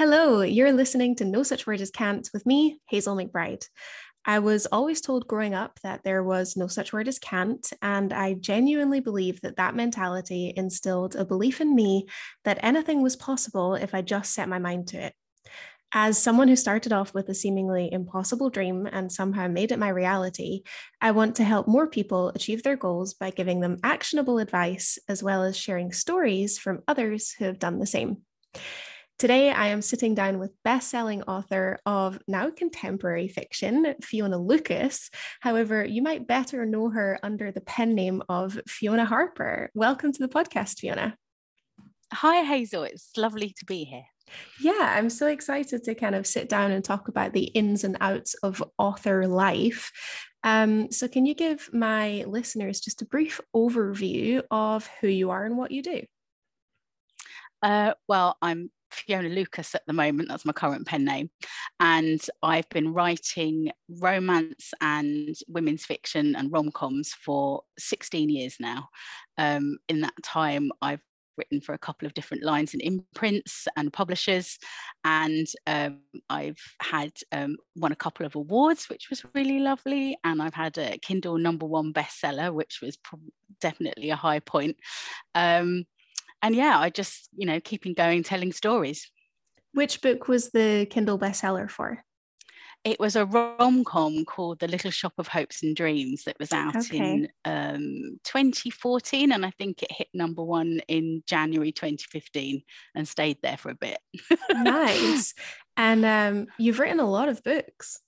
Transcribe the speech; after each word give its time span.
Hello, 0.00 0.40
you're 0.40 0.72
listening 0.72 1.14
to 1.16 1.26
No 1.26 1.42
Such 1.42 1.66
Word 1.66 1.82
as 1.82 1.90
Can't 1.90 2.26
with 2.32 2.46
me, 2.46 2.80
Hazel 2.88 3.14
McBride. 3.14 3.66
I 4.24 4.38
was 4.38 4.64
always 4.64 5.02
told 5.02 5.28
growing 5.28 5.52
up 5.52 5.78
that 5.82 6.04
there 6.04 6.24
was 6.24 6.56
no 6.56 6.68
such 6.68 6.94
word 6.94 7.06
as 7.06 7.18
can't, 7.18 7.70
and 7.82 8.10
I 8.10 8.32
genuinely 8.32 9.00
believe 9.00 9.42
that 9.42 9.56
that 9.56 9.76
mentality 9.76 10.54
instilled 10.56 11.16
a 11.16 11.26
belief 11.26 11.60
in 11.60 11.74
me 11.74 12.06
that 12.44 12.60
anything 12.62 13.02
was 13.02 13.14
possible 13.14 13.74
if 13.74 13.94
I 13.94 14.00
just 14.00 14.32
set 14.32 14.48
my 14.48 14.58
mind 14.58 14.86
to 14.88 15.04
it. 15.04 15.12
As 15.92 16.16
someone 16.16 16.48
who 16.48 16.56
started 16.56 16.94
off 16.94 17.12
with 17.12 17.28
a 17.28 17.34
seemingly 17.34 17.92
impossible 17.92 18.48
dream 18.48 18.88
and 18.90 19.12
somehow 19.12 19.48
made 19.48 19.70
it 19.70 19.78
my 19.78 19.90
reality, 19.90 20.62
I 21.02 21.10
want 21.10 21.36
to 21.36 21.44
help 21.44 21.68
more 21.68 21.86
people 21.86 22.30
achieve 22.30 22.62
their 22.62 22.76
goals 22.76 23.12
by 23.12 23.32
giving 23.32 23.60
them 23.60 23.76
actionable 23.84 24.38
advice 24.38 24.98
as 25.10 25.22
well 25.22 25.44
as 25.44 25.58
sharing 25.58 25.92
stories 25.92 26.56
from 26.56 26.80
others 26.88 27.32
who 27.32 27.44
have 27.44 27.58
done 27.58 27.78
the 27.78 27.86
same. 27.86 28.22
Today, 29.20 29.50
I 29.50 29.66
am 29.66 29.82
sitting 29.82 30.14
down 30.14 30.38
with 30.38 30.56
best-selling 30.64 31.24
author 31.24 31.78
of 31.84 32.18
now 32.26 32.50
contemporary 32.50 33.28
fiction, 33.28 33.94
Fiona 34.00 34.38
Lucas. 34.38 35.10
However, 35.40 35.84
you 35.84 36.00
might 36.00 36.26
better 36.26 36.64
know 36.64 36.88
her 36.88 37.18
under 37.22 37.52
the 37.52 37.60
pen 37.60 37.94
name 37.94 38.22
of 38.30 38.58
Fiona 38.66 39.04
Harper. 39.04 39.70
Welcome 39.74 40.12
to 40.12 40.26
the 40.26 40.32
podcast, 40.32 40.78
Fiona. 40.78 41.18
Hi, 42.14 42.44
Hazel. 42.44 42.84
It's 42.84 43.10
lovely 43.18 43.54
to 43.58 43.66
be 43.66 43.84
here. 43.84 44.06
Yeah, 44.58 44.94
I'm 44.96 45.10
so 45.10 45.26
excited 45.26 45.84
to 45.84 45.94
kind 45.94 46.14
of 46.14 46.26
sit 46.26 46.48
down 46.48 46.70
and 46.70 46.82
talk 46.82 47.08
about 47.08 47.34
the 47.34 47.44
ins 47.44 47.84
and 47.84 47.98
outs 48.00 48.32
of 48.42 48.64
author 48.78 49.28
life. 49.28 49.92
Um, 50.44 50.90
so, 50.90 51.08
can 51.08 51.26
you 51.26 51.34
give 51.34 51.68
my 51.74 52.24
listeners 52.26 52.80
just 52.80 53.02
a 53.02 53.04
brief 53.06 53.38
overview 53.54 54.44
of 54.50 54.88
who 55.02 55.08
you 55.08 55.28
are 55.28 55.44
and 55.44 55.58
what 55.58 55.72
you 55.72 55.82
do? 55.82 56.04
Uh, 57.62 57.92
well, 58.08 58.38
I'm 58.40 58.70
Fiona 58.90 59.28
Lucas 59.28 59.74
at 59.74 59.82
the 59.86 59.92
moment, 59.92 60.28
that's 60.28 60.44
my 60.44 60.52
current 60.52 60.86
pen 60.86 61.04
name. 61.04 61.30
And 61.78 62.20
I've 62.42 62.68
been 62.68 62.92
writing 62.92 63.70
romance 63.88 64.72
and 64.80 65.34
women's 65.48 65.84
fiction 65.84 66.36
and 66.36 66.52
rom 66.52 66.70
coms 66.70 67.12
for 67.12 67.62
16 67.78 68.28
years 68.28 68.56
now. 68.60 68.88
Um, 69.38 69.78
in 69.88 70.00
that 70.02 70.14
time, 70.22 70.70
I've 70.82 71.02
written 71.40 71.60
for 71.60 71.74
a 71.74 71.78
couple 71.78 72.06
of 72.06 72.14
different 72.14 72.42
lines 72.42 72.74
and 72.74 72.82
imprints 72.82 73.66
and 73.76 73.92
publishers 73.92 74.58
and 75.04 75.46
um, 75.66 76.00
i've 76.28 76.60
had 76.82 77.12
um, 77.32 77.56
won 77.76 77.92
a 77.92 77.96
couple 77.96 78.26
of 78.26 78.34
awards 78.34 78.90
which 78.90 79.08
was 79.08 79.24
really 79.34 79.58
lovely 79.58 80.18
and 80.24 80.42
i've 80.42 80.54
had 80.54 80.76
a 80.76 80.98
kindle 80.98 81.38
number 81.38 81.64
one 81.64 81.92
bestseller 81.92 82.52
which 82.52 82.80
was 82.82 82.98
definitely 83.60 84.10
a 84.10 84.16
high 84.16 84.40
point 84.40 84.76
um, 85.34 85.84
and 86.42 86.54
yeah, 86.54 86.78
I 86.78 86.90
just, 86.90 87.28
you 87.36 87.46
know, 87.46 87.60
keeping 87.60 87.94
going, 87.94 88.22
telling 88.22 88.52
stories. 88.52 89.10
Which 89.72 90.02
book 90.02 90.28
was 90.28 90.50
the 90.50 90.86
Kindle 90.90 91.18
bestseller 91.18 91.70
for? 91.70 92.04
It 92.82 92.98
was 92.98 93.14
a 93.14 93.26
rom 93.26 93.84
com 93.84 94.24
called 94.24 94.58
The 94.58 94.68
Little 94.68 94.90
Shop 94.90 95.12
of 95.18 95.28
Hopes 95.28 95.62
and 95.62 95.76
Dreams 95.76 96.24
that 96.24 96.38
was 96.40 96.50
out 96.50 96.76
okay. 96.76 96.96
in 96.96 97.28
um, 97.44 98.18
2014. 98.24 99.32
And 99.32 99.44
I 99.44 99.50
think 99.50 99.82
it 99.82 99.92
hit 99.92 100.08
number 100.14 100.42
one 100.42 100.80
in 100.88 101.22
January 101.26 101.72
2015 101.72 102.62
and 102.94 103.06
stayed 103.06 103.36
there 103.42 103.58
for 103.58 103.70
a 103.70 103.74
bit. 103.74 103.98
nice. 104.50 105.34
And 105.76 106.04
um, 106.06 106.46
you've 106.58 106.78
written 106.78 107.00
a 107.00 107.10
lot 107.10 107.28
of 107.28 107.44
books. 107.44 108.00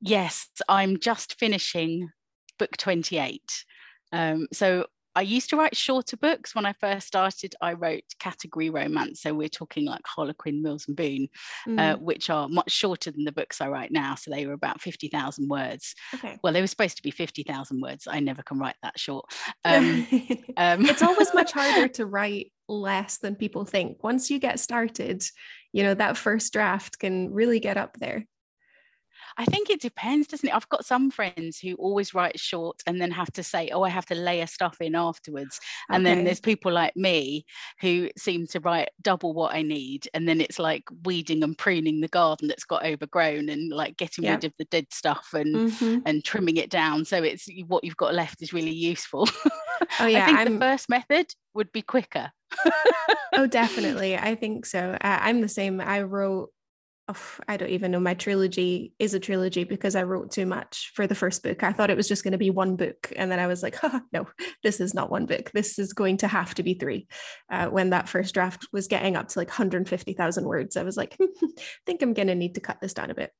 Yes, 0.00 0.48
I'm 0.68 0.98
just 0.98 1.38
finishing 1.38 2.10
book 2.58 2.76
28. 2.76 3.64
Um, 4.12 4.48
so 4.52 4.86
I 5.14 5.22
used 5.22 5.50
to 5.50 5.56
write 5.56 5.76
shorter 5.76 6.16
books. 6.16 6.54
When 6.54 6.66
I 6.66 6.72
first 6.74 7.06
started, 7.06 7.54
I 7.60 7.72
wrote 7.72 8.04
category 8.18 8.70
romance. 8.70 9.22
So 9.22 9.34
we're 9.34 9.48
talking 9.48 9.84
like 9.84 10.02
Harlequin, 10.06 10.62
Mills 10.62 10.86
and 10.86 10.96
Boon, 10.96 11.28
uh, 11.66 11.70
mm. 11.70 11.94
uh, 11.94 11.98
which 11.98 12.30
are 12.30 12.48
much 12.48 12.70
shorter 12.70 13.10
than 13.10 13.24
the 13.24 13.32
books 13.32 13.60
I 13.60 13.68
write 13.68 13.90
now. 13.90 14.14
So 14.14 14.30
they 14.30 14.46
were 14.46 14.52
about 14.52 14.80
50,000 14.80 15.48
words. 15.48 15.94
Okay. 16.14 16.38
Well, 16.42 16.52
they 16.52 16.60
were 16.60 16.66
supposed 16.66 16.96
to 16.96 17.02
be 17.02 17.10
50,000 17.10 17.80
words. 17.80 18.06
I 18.08 18.20
never 18.20 18.42
can 18.42 18.58
write 18.58 18.76
that 18.82 18.98
short. 18.98 19.26
Um, 19.64 20.06
um, 20.56 20.86
it's 20.86 21.02
always 21.02 21.34
much 21.34 21.52
harder 21.54 21.88
to 21.88 22.06
write 22.06 22.52
less 22.68 23.18
than 23.18 23.34
people 23.34 23.64
think. 23.64 24.02
Once 24.02 24.30
you 24.30 24.38
get 24.38 24.60
started, 24.60 25.24
you 25.72 25.82
know, 25.82 25.94
that 25.94 26.16
first 26.16 26.52
draft 26.52 26.98
can 26.98 27.32
really 27.32 27.60
get 27.60 27.76
up 27.76 27.96
there. 27.98 28.26
I 29.36 29.44
think 29.44 29.70
it 29.70 29.80
depends, 29.80 30.28
doesn't 30.28 30.48
it? 30.48 30.54
I've 30.54 30.68
got 30.68 30.84
some 30.84 31.10
friends 31.10 31.58
who 31.58 31.74
always 31.74 32.14
write 32.14 32.38
short 32.38 32.82
and 32.86 33.00
then 33.00 33.10
have 33.10 33.32
to 33.32 33.42
say, 33.42 33.70
oh, 33.72 33.82
I 33.82 33.88
have 33.88 34.06
to 34.06 34.14
layer 34.14 34.46
stuff 34.46 34.80
in 34.80 34.94
afterwards. 34.94 35.60
And 35.88 36.06
okay. 36.06 36.14
then 36.14 36.24
there's 36.24 36.40
people 36.40 36.72
like 36.72 36.96
me 36.96 37.44
who 37.80 38.10
seem 38.16 38.46
to 38.48 38.60
write 38.60 38.90
double 39.02 39.32
what 39.32 39.54
I 39.54 39.62
need. 39.62 40.08
And 40.14 40.28
then 40.28 40.40
it's 40.40 40.58
like 40.58 40.84
weeding 41.04 41.42
and 41.42 41.56
pruning 41.56 42.00
the 42.00 42.08
garden 42.08 42.48
that's 42.48 42.64
got 42.64 42.84
overgrown 42.84 43.48
and 43.48 43.72
like 43.72 43.96
getting 43.96 44.24
yep. 44.24 44.36
rid 44.36 44.44
of 44.44 44.52
the 44.58 44.64
dead 44.66 44.86
stuff 44.90 45.30
and 45.32 45.54
mm-hmm. 45.54 45.98
and 46.06 46.24
trimming 46.24 46.56
it 46.56 46.70
down. 46.70 47.04
So 47.04 47.22
it's 47.22 47.48
what 47.66 47.84
you've 47.84 47.96
got 47.96 48.14
left 48.14 48.42
is 48.42 48.52
really 48.52 48.70
useful. 48.70 49.28
Oh 49.98 50.06
yeah. 50.06 50.22
I 50.22 50.26
think 50.26 50.38
I'm... 50.38 50.52
the 50.54 50.60
first 50.60 50.88
method 50.88 51.34
would 51.54 51.72
be 51.72 51.82
quicker. 51.82 52.30
oh, 53.34 53.46
definitely. 53.46 54.16
I 54.16 54.34
think 54.34 54.66
so. 54.66 54.92
Uh, 55.00 55.18
I'm 55.20 55.40
the 55.40 55.48
same. 55.48 55.80
I 55.80 56.02
wrote 56.02 56.50
oh, 57.10 57.38
I 57.48 57.56
don't 57.56 57.70
even 57.70 57.90
know. 57.90 58.00
My 58.00 58.14
trilogy 58.14 58.92
is 58.98 59.14
a 59.14 59.20
trilogy 59.20 59.64
because 59.64 59.96
I 59.96 60.04
wrote 60.04 60.30
too 60.30 60.46
much 60.46 60.92
for 60.94 61.06
the 61.06 61.14
first 61.14 61.42
book. 61.42 61.62
I 61.62 61.72
thought 61.72 61.90
it 61.90 61.96
was 61.96 62.08
just 62.08 62.22
going 62.22 62.32
to 62.32 62.38
be 62.38 62.50
one 62.50 62.76
book. 62.76 63.12
And 63.16 63.30
then 63.30 63.38
I 63.38 63.46
was 63.46 63.62
like, 63.62 63.76
no, 64.12 64.26
this 64.62 64.80
is 64.80 64.94
not 64.94 65.10
one 65.10 65.26
book. 65.26 65.50
This 65.52 65.78
is 65.78 65.92
going 65.92 66.18
to 66.18 66.28
have 66.28 66.54
to 66.54 66.62
be 66.62 66.74
three. 66.74 67.08
Uh, 67.50 67.66
when 67.66 67.90
that 67.90 68.08
first 68.08 68.34
draft 68.34 68.66
was 68.72 68.88
getting 68.88 69.16
up 69.16 69.28
to 69.28 69.38
like 69.38 69.48
150,000 69.48 70.44
words, 70.44 70.76
I 70.76 70.82
was 70.82 70.96
like, 70.96 71.16
I 71.20 71.26
think 71.86 72.02
I'm 72.02 72.14
going 72.14 72.28
to 72.28 72.34
need 72.34 72.54
to 72.54 72.60
cut 72.60 72.80
this 72.80 72.94
down 72.94 73.10
a 73.10 73.14
bit. 73.14 73.32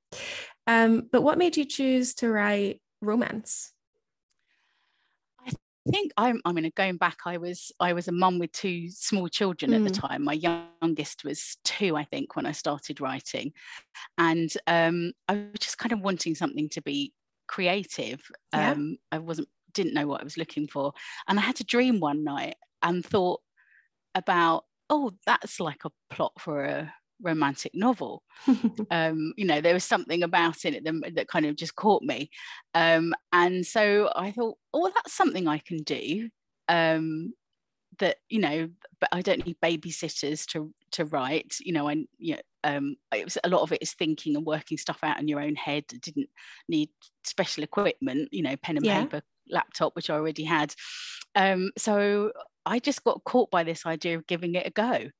Um, 0.67 1.09
but 1.11 1.23
what 1.23 1.39
made 1.39 1.57
you 1.57 1.65
choose 1.65 2.15
to 2.17 2.29
write 2.29 2.81
romance? 3.01 3.73
Think 5.89 6.13
I'm 6.17 6.41
I 6.45 6.53
mean 6.53 6.71
going 6.77 6.97
back 6.97 7.19
I 7.25 7.39
was 7.39 7.73
I 7.81 7.93
was 7.93 8.09
a 8.09 8.13
mum 8.13 8.39
with 8.39 8.53
two 8.53 8.91
small 8.91 9.29
children 9.29 9.71
mm. 9.71 9.77
at 9.77 9.85
the 9.85 9.99
mm. 9.99 10.09
time 10.09 10.25
my 10.25 10.35
youngest 10.35 11.25
was 11.25 11.57
two 11.65 11.97
I 11.97 12.05
think 12.05 12.37
when 12.37 12.47
I 12.47 12.53
started 12.53 13.01
writing 13.01 13.53
and 14.19 14.53
um, 14.67 15.13
I 15.29 15.35
was 15.35 15.61
just 15.61 15.79
kind 15.79 15.93
of 15.93 16.01
wanting 16.01 16.35
something 16.35 16.69
to 16.71 16.83
be 16.83 17.13
creative 17.49 18.21
yeah. 18.53 18.73
um, 18.73 18.97
I 19.11 19.19
wasn't 19.19 19.49
didn't 19.73 19.95
know 19.95 20.07
what 20.07 20.21
I 20.21 20.25
was 20.25 20.37
looking 20.37 20.67
for 20.67 20.93
and 21.29 21.39
I 21.39 21.43
had 21.43 21.61
a 21.61 21.65
dream 21.65 22.01
one 22.01 22.25
night 22.25 22.57
and 22.83 23.05
thought 23.05 23.41
about 24.15 24.65
oh 24.91 25.13
that's 25.27 25.61
like 25.61 25.85
a 25.85 25.91
plot 26.15 26.33
for 26.39 26.65
a 26.65 26.93
romantic 27.23 27.73
novel. 27.75 28.23
um, 28.91 29.33
you 29.37 29.45
know, 29.45 29.61
there 29.61 29.75
was 29.75 29.85
something 29.85 30.23
about 30.23 30.65
it 30.65 30.85
that, 30.85 31.13
that 31.15 31.29
kind 31.29 31.47
of 31.47 31.57
just 31.57 31.77
caught 31.77 32.03
me. 32.03 32.31
Um, 32.75 33.15
and 33.33 33.67
so 33.67 34.11
I 34.15 34.33
thought, 34.33 34.59
oh, 34.73 34.91
that's 34.95 35.13
something 35.13 35.49
I 35.49 35.59
can 35.59 35.83
do. 35.83 36.29
Um, 36.69 37.33
that 37.99 38.17
you 38.29 38.41
know, 38.41 38.69
but 38.99 39.09
I 39.13 39.23
don't 39.23 39.47
need 39.47 39.57
babysitters 39.63 40.47
to 40.47 40.73
to 40.93 41.05
write. 41.05 41.57
You 41.61 41.73
know, 41.73 41.89
I 41.89 42.05
you 42.19 42.35
know, 42.35 42.41
um, 42.65 42.97
it 43.15 43.25
was 43.25 43.39
a 43.45 43.49
lot 43.49 43.63
of 43.63 43.73
it 43.73 43.83
is 43.83 43.93
thinking 43.93 44.37
and 44.37 44.45
working 44.45 44.79
stuff 44.79 44.99
out 45.03 45.21
in 45.21 45.29
your 45.29 45.41
own 45.41 45.55
head. 45.55 45.85
I 45.93 45.99
didn't 45.99 46.29
need 46.69 46.91
special 47.25 47.63
equipment. 47.63 48.29
You 48.33 48.43
know, 48.43 48.57
pen 48.57 48.77
and 48.77 48.87
yeah. 48.87 49.03
paper, 49.03 49.23
laptop, 49.49 49.95
which 49.95 50.11
I 50.11 50.15
already 50.15 50.45
had. 50.45 50.75
Um, 51.37 51.71
so 51.79 52.33
I 52.67 52.79
just 52.79 53.05
got 53.05 53.25
caught 53.25 53.51
by 53.51 53.63
this 53.63 53.87
idea 53.87 54.17
of 54.17 54.27
giving 54.27 54.55
it 54.55 54.67
a 54.67 54.71
go. 54.71 55.11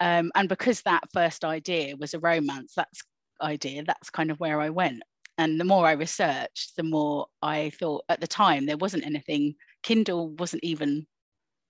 Um, 0.00 0.30
and 0.34 0.48
because 0.48 0.82
that 0.82 1.04
first 1.12 1.44
idea 1.44 1.96
was 1.96 2.14
a 2.14 2.20
romance, 2.20 2.72
that's 2.76 3.02
idea, 3.42 3.84
that's 3.84 4.10
kind 4.10 4.30
of 4.30 4.40
where 4.40 4.60
I 4.60 4.70
went. 4.70 5.02
And 5.36 5.60
the 5.60 5.64
more 5.64 5.86
I 5.86 5.92
researched, 5.92 6.76
the 6.76 6.82
more 6.82 7.26
I 7.42 7.70
thought 7.70 8.04
at 8.08 8.20
the 8.20 8.26
time 8.26 8.66
there 8.66 8.76
wasn't 8.76 9.06
anything, 9.06 9.54
Kindle 9.82 10.30
wasn't 10.30 10.64
even 10.64 11.06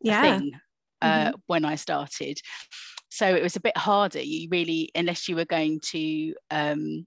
yeah. 0.00 0.21
a 0.21 0.22
thing 0.22 0.53
uh, 1.03 1.27
mm-hmm. 1.27 1.34
when 1.47 1.65
I 1.65 1.75
started. 1.75 2.41
So 3.11 3.35
it 3.35 3.43
was 3.43 3.56
a 3.56 3.61
bit 3.61 3.76
harder. 3.76 4.20
You 4.20 4.49
really, 4.50 4.91
unless 4.94 5.29
you 5.29 5.37
were 5.37 5.44
going 5.44 5.81
to 5.91 6.35
um, 6.50 7.06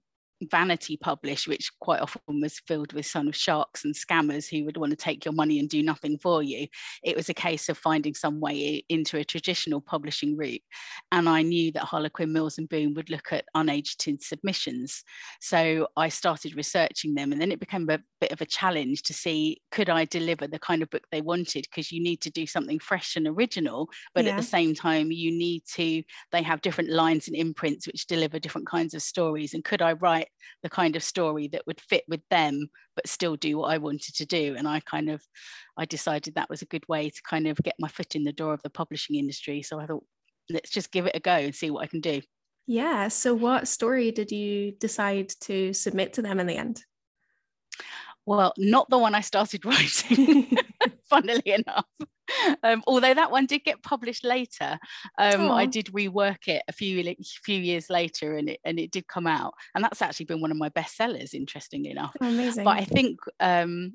vanity 0.50 0.96
publish, 0.96 1.46
which 1.46 1.70
quite 1.80 2.00
often 2.00 2.40
was 2.40 2.60
filled 2.66 2.92
with 2.92 3.06
son 3.06 3.28
of 3.28 3.36
sharks 3.36 3.84
and 3.84 3.94
scammers 3.94 4.48
who 4.48 4.64
would 4.64 4.76
want 4.76 4.90
to 4.90 4.96
take 4.96 5.24
your 5.24 5.34
money 5.34 5.58
and 5.58 5.68
do 5.68 5.82
nothing 5.82 6.18
for 6.18 6.42
you. 6.42 6.66
It 7.02 7.16
was 7.16 7.28
a 7.28 7.34
case 7.34 7.68
of 7.68 7.78
finding 7.78 8.14
some 8.14 8.40
way 8.40 8.84
into 8.88 9.18
a 9.18 9.24
traditional 9.24 9.80
publishing 9.80 10.36
route. 10.36 10.62
And 11.10 11.28
I 11.28 11.42
knew 11.42 11.72
that 11.72 11.84
Harlequin 11.84 12.32
Mills 12.32 12.58
and 12.58 12.68
Boon 12.68 12.94
would 12.94 13.10
look 13.10 13.32
at 13.32 13.44
unagented 13.56 14.22
submissions. 14.22 15.04
So 15.40 15.88
I 15.96 16.08
started 16.08 16.56
researching 16.56 17.14
them 17.14 17.32
and 17.32 17.40
then 17.40 17.52
it 17.52 17.60
became 17.60 17.88
a 17.88 18.00
bit 18.20 18.32
of 18.32 18.40
a 18.40 18.46
challenge 18.46 19.02
to 19.02 19.12
see 19.12 19.60
could 19.70 19.90
I 19.90 20.04
deliver 20.04 20.46
the 20.46 20.58
kind 20.58 20.82
of 20.82 20.90
book 20.90 21.04
they 21.10 21.20
wanted 21.20 21.66
because 21.68 21.90
you 21.90 22.02
need 22.02 22.20
to 22.22 22.30
do 22.30 22.46
something 22.46 22.78
fresh 22.78 23.16
and 23.16 23.26
original, 23.26 23.88
but 24.14 24.24
yeah. 24.24 24.30
at 24.30 24.36
the 24.36 24.42
same 24.42 24.74
time 24.74 25.10
you 25.10 25.30
need 25.30 25.62
to 25.74 26.02
they 26.30 26.42
have 26.42 26.60
different 26.60 26.90
lines 26.90 27.26
and 27.28 27.36
imprints 27.36 27.86
which 27.86 28.06
deliver 28.06 28.38
different 28.38 28.66
kinds 28.66 28.94
of 28.94 29.02
stories. 29.02 29.54
And 29.54 29.64
could 29.64 29.82
I 29.82 29.92
write 29.92 30.28
the 30.62 30.70
kind 30.70 30.96
of 30.96 31.02
story 31.02 31.48
that 31.48 31.66
would 31.66 31.80
fit 31.80 32.04
with 32.08 32.20
them 32.30 32.68
but 32.96 33.06
still 33.06 33.36
do 33.36 33.58
what 33.58 33.72
I 33.72 33.78
wanted 33.78 34.14
to 34.16 34.26
do 34.26 34.54
and 34.56 34.68
I 34.68 34.80
kind 34.80 35.10
of 35.10 35.22
I 35.76 35.84
decided 35.84 36.34
that 36.34 36.50
was 36.50 36.62
a 36.62 36.66
good 36.66 36.86
way 36.88 37.10
to 37.10 37.22
kind 37.28 37.46
of 37.46 37.56
get 37.58 37.74
my 37.78 37.88
foot 37.88 38.14
in 38.14 38.24
the 38.24 38.32
door 38.32 38.54
of 38.54 38.62
the 38.62 38.70
publishing 38.70 39.16
industry 39.16 39.62
so 39.62 39.80
I 39.80 39.86
thought 39.86 40.04
let's 40.50 40.70
just 40.70 40.92
give 40.92 41.06
it 41.06 41.16
a 41.16 41.20
go 41.20 41.32
and 41.32 41.54
see 41.54 41.70
what 41.70 41.84
I 41.84 41.86
can 41.86 42.00
do 42.00 42.20
Yeah. 42.66 43.08
So, 43.08 43.34
what 43.34 43.68
story 43.68 44.10
did 44.12 44.30
you 44.30 44.72
decide 44.72 45.30
to 45.42 45.72
submit 45.72 46.12
to 46.14 46.22
them 46.22 46.40
in 46.40 46.46
the 46.46 46.56
end? 46.56 46.82
Well, 48.24 48.52
not 48.56 48.88
the 48.88 48.98
one 48.98 49.14
I 49.14 49.20
started 49.20 49.64
writing, 49.64 50.56
funnily 51.12 51.42
enough. 51.46 51.86
Um, 52.62 52.82
although 52.86 53.12
that 53.12 53.30
one 53.30 53.46
did 53.46 53.64
get 53.64 53.82
published 53.82 54.24
later, 54.24 54.78
um, 55.18 55.50
I 55.50 55.66
did 55.66 55.86
rework 55.86 56.48
it 56.48 56.62
a 56.68 56.72
few 56.72 57.14
few 57.44 57.58
years 57.58 57.90
later, 57.90 58.36
and 58.36 58.48
it 58.48 58.60
and 58.64 58.78
it 58.78 58.90
did 58.90 59.06
come 59.06 59.26
out, 59.26 59.54
and 59.74 59.84
that's 59.84 60.00
actually 60.00 60.26
been 60.26 60.40
one 60.40 60.50
of 60.50 60.56
my 60.56 60.70
bestsellers. 60.70 61.34
Interestingly 61.34 61.90
enough, 61.90 62.14
oh, 62.20 62.28
amazing. 62.28 62.64
But 62.64 62.78
I 62.78 62.84
think 62.84 63.18
um, 63.40 63.94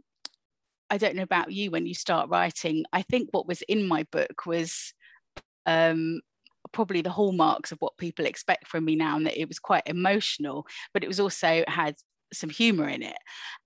I 0.89 0.97
don't 0.97 1.15
know 1.15 1.23
about 1.23 1.51
you 1.51 1.71
when 1.71 1.85
you 1.87 1.95
start 1.95 2.29
writing. 2.29 2.85
I 2.93 3.01
think 3.01 3.29
what 3.31 3.47
was 3.47 3.61
in 3.63 3.87
my 3.87 4.05
book 4.11 4.45
was 4.45 4.93
um, 5.65 6.21
probably 6.71 7.01
the 7.01 7.09
hallmarks 7.09 7.71
of 7.71 7.79
what 7.79 7.97
people 7.97 8.25
expect 8.25 8.67
from 8.67 8.85
me 8.85 8.95
now, 8.95 9.17
and 9.17 9.25
that 9.25 9.39
it 9.39 9.47
was 9.47 9.59
quite 9.59 9.83
emotional, 9.87 10.67
but 10.93 11.03
it 11.03 11.07
was 11.07 11.19
also 11.19 11.63
had 11.67 11.95
some 12.33 12.49
humor 12.49 12.87
in 12.87 13.01
it 13.01 13.17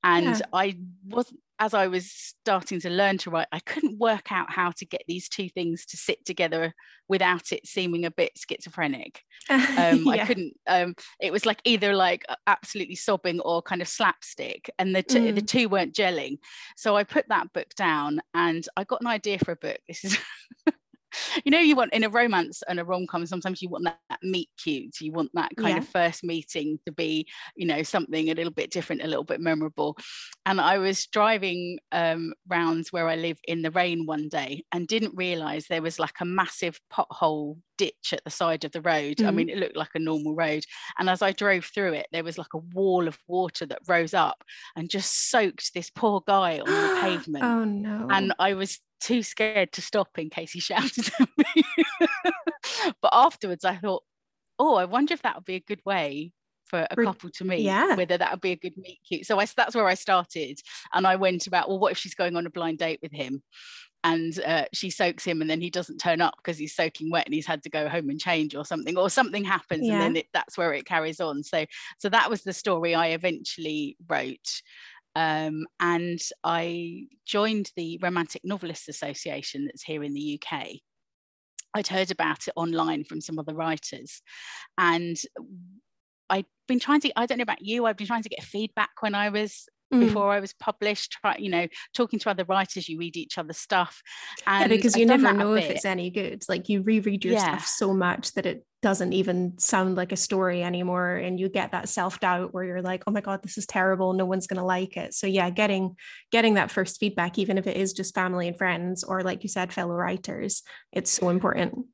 and 0.04 0.26
yeah. 0.26 0.40
i 0.54 0.76
was 1.08 1.32
as 1.60 1.74
i 1.74 1.88
was 1.88 2.12
starting 2.12 2.80
to 2.80 2.90
learn 2.90 3.18
to 3.18 3.30
write 3.30 3.48
i 3.52 3.60
couldn't 3.60 4.00
work 4.00 4.32
out 4.32 4.52
how 4.52 4.72
to 4.72 4.86
get 4.86 5.04
these 5.08 5.30
two 5.30 5.50
things 5.50 5.86
to 5.86 5.98
sit 5.98 6.24
together 6.26 6.74
without 7.08 7.52
it 7.52 7.66
seeming 7.66 8.06
a 8.06 8.12
bit 8.12 8.32
schizophrenic 8.36 9.22
um, 9.50 9.60
yeah. 9.70 10.04
i 10.08 10.26
couldn't 10.26 10.54
um, 10.68 10.96
it 11.20 11.32
was 11.32 11.46
like 11.46 11.62
either 11.66 11.94
like 11.94 12.24
absolutely 12.48 12.96
sobbing 12.96 13.40
or 13.42 13.62
kind 13.62 13.82
of 13.82 13.88
slapstick 13.88 14.70
and 14.80 14.96
the, 14.96 15.04
t- 15.04 15.20
mm. 15.20 15.36
the 15.36 15.42
two 15.42 15.70
weren't 15.70 15.94
gelling 15.94 16.38
so 16.78 16.96
i 16.96 17.04
put 17.04 17.28
that 17.30 17.52
book 17.54 17.74
down 17.76 18.22
and 18.34 18.68
i 18.78 18.84
got 18.84 19.02
an 19.02 19.08
idea 19.08 19.38
for 19.40 19.52
a 19.52 19.58
book 19.58 19.80
this 19.88 20.04
is 20.04 20.18
you 21.46 21.52
know 21.52 21.60
you 21.60 21.76
want 21.76 21.94
in 21.94 22.04
a 22.04 22.10
romance 22.10 22.64
and 22.68 22.80
a 22.80 22.86
rom-com 22.86 23.26
sometimes 23.26 23.62
you 23.62 23.70
want 23.70 23.84
that, 23.84 24.00
that 24.10 24.20
meet 24.24 24.50
cute 24.62 25.00
you 25.00 25.12
want 25.12 25.30
that 25.34 25.52
kind 25.58 25.76
yeah. 25.76 25.78
of 25.78 25.88
first 25.88 26.24
meeting 26.24 26.80
to 26.86 26.92
be 26.92 27.28
you 27.56 27.66
know 27.66 27.84
something 27.84 28.30
a 28.30 28.34
little 28.34 28.52
bit 28.52 28.72
different 28.72 29.04
a 29.04 29.08
little 29.08 29.24
bit 29.24 29.40
memorable 29.40 29.98
and 30.46 30.60
i 30.60 30.78
was 30.78 31.08
driving 31.08 31.78
um 31.92 32.34
round 32.48 32.86
where 32.92 33.08
i 33.08 33.16
live 33.16 33.38
in 33.46 33.62
the 33.62 33.72
rain 33.72 34.06
one 34.06 34.30
day 34.30 34.64
and 34.72 34.88
didn't 34.88 35.16
realize 35.16 35.66
there 35.68 35.82
was 35.82 36.00
like 36.00 36.16
a 36.22 36.26
massive 36.26 36.80
pothole 36.92 37.58
ditch 37.82 38.14
at 38.14 38.24
the 38.24 38.30
side 38.30 38.64
of 38.64 38.72
the 38.74 38.82
road. 38.82 39.18
Mm. 39.18 39.28
I 39.28 39.32
mean, 39.32 39.50
it 39.50 39.58
looked 39.58 39.76
like 39.76 39.96
a 39.96 40.00
normal 40.00 40.36
road. 40.36 40.64
And 41.00 41.10
as 41.10 41.24
I 41.24 41.32
drove 41.32 41.66
through 41.66 41.94
it, 41.94 42.06
there 42.12 42.24
was 42.24 42.38
like 42.38 42.54
a 42.54 42.60
wall 42.60 43.08
of 43.08 43.18
water 43.28 43.66
that 43.66 43.80
rose 43.88 44.14
up 44.14 44.44
and 44.76 44.88
just 44.88 45.32
soaked 45.32 45.74
this 45.74 45.90
poor 45.90 46.22
guy 46.28 46.60
on 46.60 46.68
the 46.68 47.00
pavement. 47.02 47.44
Oh 47.44 47.64
no. 47.64 48.08
And 48.12 48.36
I 48.38 48.54
was 48.54 48.80
too 49.02 49.24
scared 49.24 49.72
to 49.74 49.82
stop 49.82 50.18
in 50.18 50.30
case 50.30 50.52
he 50.52 50.60
shouted 50.60 51.10
at 51.20 51.30
me. 51.38 51.64
but 53.02 53.12
afterwards, 53.12 53.66
I 53.66 53.76
thought, 53.76 54.04
oh, 54.60 54.76
I 54.76 54.86
wonder 54.86 55.14
if 55.14 55.24
that 55.24 55.36
would 55.36 55.46
be 55.46 55.56
a 55.56 55.60
good 55.60 55.82
way 55.86 56.32
for 56.72 56.88
a 56.90 56.96
couple 56.96 57.30
to 57.30 57.44
meet 57.44 57.60
yeah. 57.64 57.96
whether 57.96 58.18
that 58.18 58.32
would 58.32 58.40
be 58.40 58.54
a 58.54 58.56
good 58.56 58.78
meet 58.78 59.00
cute. 59.06 59.26
So 59.26 59.38
I, 59.38 59.46
that's 59.46 59.76
where 59.76 59.88
i 59.88 59.94
started 59.94 60.58
and 60.94 61.06
i 61.06 61.18
went 61.18 61.46
about 61.46 61.68
well 61.68 61.78
what 61.78 61.92
if 61.92 61.98
she's 61.98 62.16
going 62.16 62.38
on 62.38 62.48
a 62.48 62.50
blind 62.50 62.80
date 62.80 63.00
with 63.04 63.12
him? 63.12 63.44
And 64.04 64.40
uh, 64.44 64.66
she 64.74 64.90
soaks 64.90 65.24
him 65.24 65.42
and 65.42 65.50
then 65.50 65.62
he 65.62 65.70
doesn't 65.70 66.00
turn 66.00 66.22
up 66.22 66.34
because 66.38 66.58
he's 66.58 66.74
soaking 66.74 67.12
wet 67.12 67.28
and 67.28 67.36
he's 67.36 67.46
had 67.46 67.62
to 67.64 67.70
go 67.70 67.88
home 67.88 68.10
and 68.10 68.20
change 68.20 68.56
or 68.56 68.66
something 68.66 68.98
or 68.98 69.12
something 69.12 69.44
happens 69.44 69.86
yeah. 69.86 69.94
and 69.94 70.02
then 70.02 70.16
it, 70.16 70.26
that's 70.34 70.58
where 70.58 70.74
it 70.74 70.86
carries 70.86 71.20
on. 71.20 71.44
So 71.44 71.66
so 72.00 72.10
that 72.10 72.28
was 72.28 72.42
the 72.42 72.54
story 72.54 72.96
i 72.96 73.10
eventually 73.10 73.98
wrote 74.08 74.62
um, 75.16 75.66
and 75.80 76.20
i 76.44 77.04
joined 77.26 77.72
the 77.76 78.00
romantic 78.02 78.42
novelists 78.44 78.88
association 78.88 79.66
that's 79.66 79.84
here 79.84 80.04
in 80.04 80.14
the 80.14 80.40
uk 80.42 80.66
i'd 81.74 81.88
heard 81.88 82.12
about 82.12 82.48
it 82.48 82.54
online 82.56 83.04
from 83.04 83.22
some 83.22 83.40
other 83.40 83.54
writers. 83.54 84.22
And 84.78 85.18
I'd 86.30 86.46
been 86.68 86.80
trying 86.80 87.02
to, 87.02 87.12
I 87.16 87.26
don't 87.26 87.38
know 87.38 87.44
about 87.44 87.62
you, 87.62 87.86
I've 87.86 87.98
been 87.98 88.08
trying 88.08 88.24
to 88.24 88.30
get 88.30 88.44
feedback 88.44 88.92
when 89.02 89.16
I 89.16 89.30
was 89.30 89.68
mm. 89.92 90.00
before 90.00 90.32
I 90.32 90.40
was 90.40 90.54
published, 90.54 91.12
try, 91.12 91.38
you 91.38 91.50
know, 91.50 91.68
talking 91.94 92.20
to 92.20 92.30
other 92.30 92.46
writers, 92.46 92.88
you 92.88 92.98
read 92.98 93.18
each 93.18 93.38
other's 93.38 93.58
stuff. 93.58 94.02
And 94.48 94.70
yeah, 94.70 94.76
because 94.76 94.96
you 94.96 95.06
never 95.06 95.34
know 95.34 95.54
if 95.54 95.70
it's 95.70 95.86
any 95.86 96.10
good. 96.10 96.44
Like 96.48 96.70
you 96.70 96.82
reread 96.82 97.26
your 97.26 97.34
yeah. 97.34 97.58
stuff 97.58 97.68
so 97.68 97.94
much 97.94 98.34
that 98.34 98.46
it 98.46 98.66
doesn't 98.82 99.14
even 99.14 99.60
sound 99.60 99.96
like 99.96 100.12
a 100.12 100.18
story 100.18 100.64
anymore. 100.64 101.16
And 101.16 101.40
you 101.40 101.50
get 101.50 101.72
that 101.72 101.88
self-doubt 101.88 102.54
where 102.54 102.64
you're 102.64 102.82
like, 102.82 103.04
oh 103.06 103.12
my 103.12 103.22
God, 103.22 103.44
this 103.44 103.58
is 103.58 103.68
terrible. 103.68 104.14
No 104.14 104.26
one's 104.26 104.48
gonna 104.48 104.66
like 104.66 104.98
it. 104.98 105.14
So 105.14 105.28
yeah, 105.28 105.50
getting 105.50 105.96
getting 106.32 106.56
that 106.56 106.72
first 106.72 107.00
feedback, 107.00 107.38
even 107.38 107.58
if 107.58 107.68
it 107.68 107.78
is 107.78 107.94
just 107.94 108.16
family 108.16 108.48
and 108.48 108.58
friends, 108.58 109.04
or 109.04 109.22
like 109.22 109.44
you 109.44 109.50
said, 109.50 109.72
fellow 109.72 109.94
writers, 109.94 110.64
it's 110.92 111.12
so 111.12 111.30
important 111.30 111.86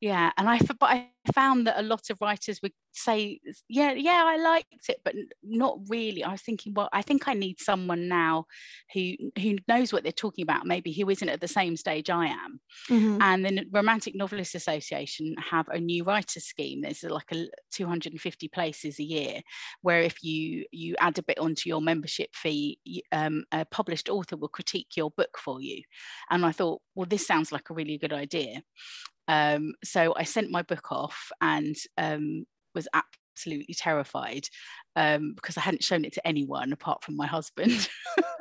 yeah 0.00 0.30
and 0.36 0.48
i 0.48 0.58
but 0.78 0.90
i 0.90 1.08
found 1.34 1.66
that 1.66 1.78
a 1.78 1.82
lot 1.82 2.08
of 2.10 2.18
writers 2.20 2.60
would 2.62 2.72
say 2.92 3.40
yeah 3.68 3.92
yeah 3.92 4.22
i 4.26 4.36
liked 4.36 4.88
it 4.88 4.98
but 5.04 5.14
not 5.42 5.78
really. 5.88 6.24
I 6.24 6.32
was 6.32 6.42
thinking 6.42 6.72
well 6.74 6.88
i 6.92 7.02
think 7.02 7.28
i 7.28 7.34
need 7.34 7.60
someone 7.60 8.08
now 8.08 8.46
who 8.94 9.12
who 9.40 9.56
knows 9.68 9.92
what 9.92 10.02
they're 10.02 10.12
talking 10.12 10.42
about 10.42 10.66
maybe 10.66 10.92
who 10.92 11.08
isn't 11.10 11.28
at 11.28 11.40
the 11.40 11.48
same 11.48 11.76
stage 11.76 12.10
i 12.10 12.26
am. 12.26 12.60
Mm-hmm. 12.88 13.18
and 13.20 13.44
the 13.44 13.66
romantic 13.72 14.14
novelists 14.14 14.54
association 14.54 15.34
have 15.50 15.68
a 15.68 15.78
new 15.78 16.04
writer 16.04 16.40
scheme 16.40 16.82
there's 16.82 17.02
like 17.02 17.30
a 17.32 17.46
250 17.72 18.48
places 18.48 18.98
a 18.98 19.04
year 19.04 19.40
where 19.82 20.00
if 20.00 20.22
you 20.22 20.64
you 20.72 20.94
add 20.98 21.18
a 21.18 21.22
bit 21.22 21.38
onto 21.38 21.68
your 21.68 21.80
membership 21.80 22.30
fee 22.34 22.78
um, 23.12 23.44
a 23.52 23.64
published 23.64 24.08
author 24.08 24.36
will 24.36 24.48
critique 24.48 24.96
your 24.96 25.10
book 25.10 25.38
for 25.38 25.60
you. 25.60 25.82
And 26.30 26.44
i 26.44 26.52
thought 26.52 26.80
well 26.94 27.06
this 27.06 27.26
sounds 27.26 27.52
like 27.52 27.70
a 27.70 27.74
really 27.74 27.98
good 27.98 28.12
idea 28.12 28.62
um, 29.28 29.74
so 29.84 30.14
I 30.16 30.24
sent 30.24 30.50
my 30.50 30.62
book 30.62 30.90
off 30.90 31.30
and 31.40 31.76
um, 31.96 32.46
was 32.74 32.88
absolutely 32.94 33.74
terrified 33.74 34.46
um, 34.96 35.34
because 35.34 35.56
I 35.56 35.60
hadn't 35.60 35.84
shown 35.84 36.04
it 36.04 36.14
to 36.14 36.26
anyone 36.26 36.72
apart 36.72 37.04
from 37.04 37.16
my 37.16 37.26
husband. 37.26 37.88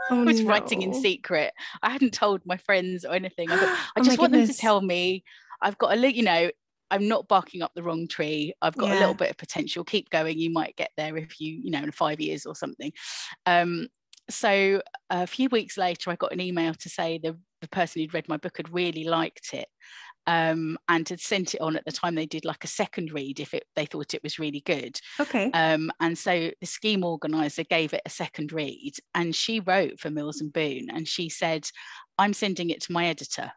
Oh, 0.09 0.21
I 0.21 0.23
was 0.23 0.39
no. 0.39 0.49
writing 0.49 0.83
in 0.83 0.93
secret. 0.93 1.51
I 1.83 1.89
hadn't 1.89 2.13
told 2.13 2.39
my 2.45 2.55
friends 2.55 3.03
or 3.03 3.11
anything. 3.11 3.51
I, 3.51 3.57
thought, 3.57 3.77
I 3.97 3.99
oh 3.99 4.03
just 4.03 4.17
want 4.17 4.31
goodness. 4.31 4.47
them 4.47 4.55
to 4.55 4.61
tell 4.61 4.79
me 4.79 5.25
I've 5.61 5.77
got 5.77 5.91
a, 5.91 5.95
little, 5.97 6.15
you 6.15 6.23
know, 6.23 6.49
I'm 6.89 7.09
not 7.09 7.27
barking 7.27 7.61
up 7.61 7.73
the 7.75 7.83
wrong 7.83 8.07
tree. 8.07 8.53
I've 8.61 8.77
got 8.77 8.87
yeah. 8.87 8.99
a 8.99 9.01
little 9.01 9.13
bit 9.13 9.31
of 9.31 9.37
potential. 9.37 9.83
Keep 9.83 10.09
going. 10.09 10.39
You 10.39 10.49
might 10.49 10.77
get 10.77 10.91
there 10.95 11.17
if 11.17 11.41
you, 11.41 11.59
you 11.61 11.71
know, 11.71 11.83
in 11.83 11.91
five 11.91 12.21
years 12.21 12.45
or 12.45 12.55
something. 12.55 12.93
Um, 13.45 13.87
so 14.29 14.81
a 15.09 15.27
few 15.27 15.49
weeks 15.49 15.77
later, 15.77 16.09
I 16.09 16.15
got 16.15 16.31
an 16.31 16.39
email 16.39 16.73
to 16.73 16.89
say 16.89 17.17
the, 17.17 17.37
the 17.61 17.67
person 17.67 18.01
who'd 18.01 18.13
read 18.13 18.29
my 18.29 18.37
book 18.37 18.57
had 18.57 18.73
really 18.73 19.03
liked 19.03 19.53
it 19.53 19.67
um, 20.27 20.77
and 20.89 21.07
had 21.07 21.21
sent 21.21 21.55
it 21.55 21.61
on 21.61 21.77
at 21.77 21.85
the 21.85 21.91
time 21.91 22.13
they 22.13 22.25
did 22.25 22.45
like 22.45 22.63
a 22.63 22.67
second 22.67 23.11
read 23.13 23.39
if 23.39 23.53
it, 23.53 23.63
they 23.75 23.85
thought 23.85 24.13
it 24.13 24.23
was 24.23 24.37
really 24.37 24.59
good. 24.59 24.99
Okay. 25.19 25.49
Um, 25.51 25.89
and 26.01 26.17
so 26.17 26.51
the 26.59 26.67
scheme 26.67 27.03
organizer 27.03 27.63
gave 27.63 27.93
it 27.93 28.01
a 28.05 28.09
second 28.09 28.51
read 28.51 28.93
and 29.15 29.33
she 29.33 29.61
wrote 29.61 29.99
for 29.99 30.11
Mills 30.11 30.41
and 30.41 30.51
Boon 30.51 30.89
and 30.93 31.07
she 31.07 31.29
said, 31.29 31.67
I'm 32.17 32.33
sending 32.33 32.69
it 32.69 32.81
to 32.83 32.91
my 32.91 33.07
editor. 33.07 33.51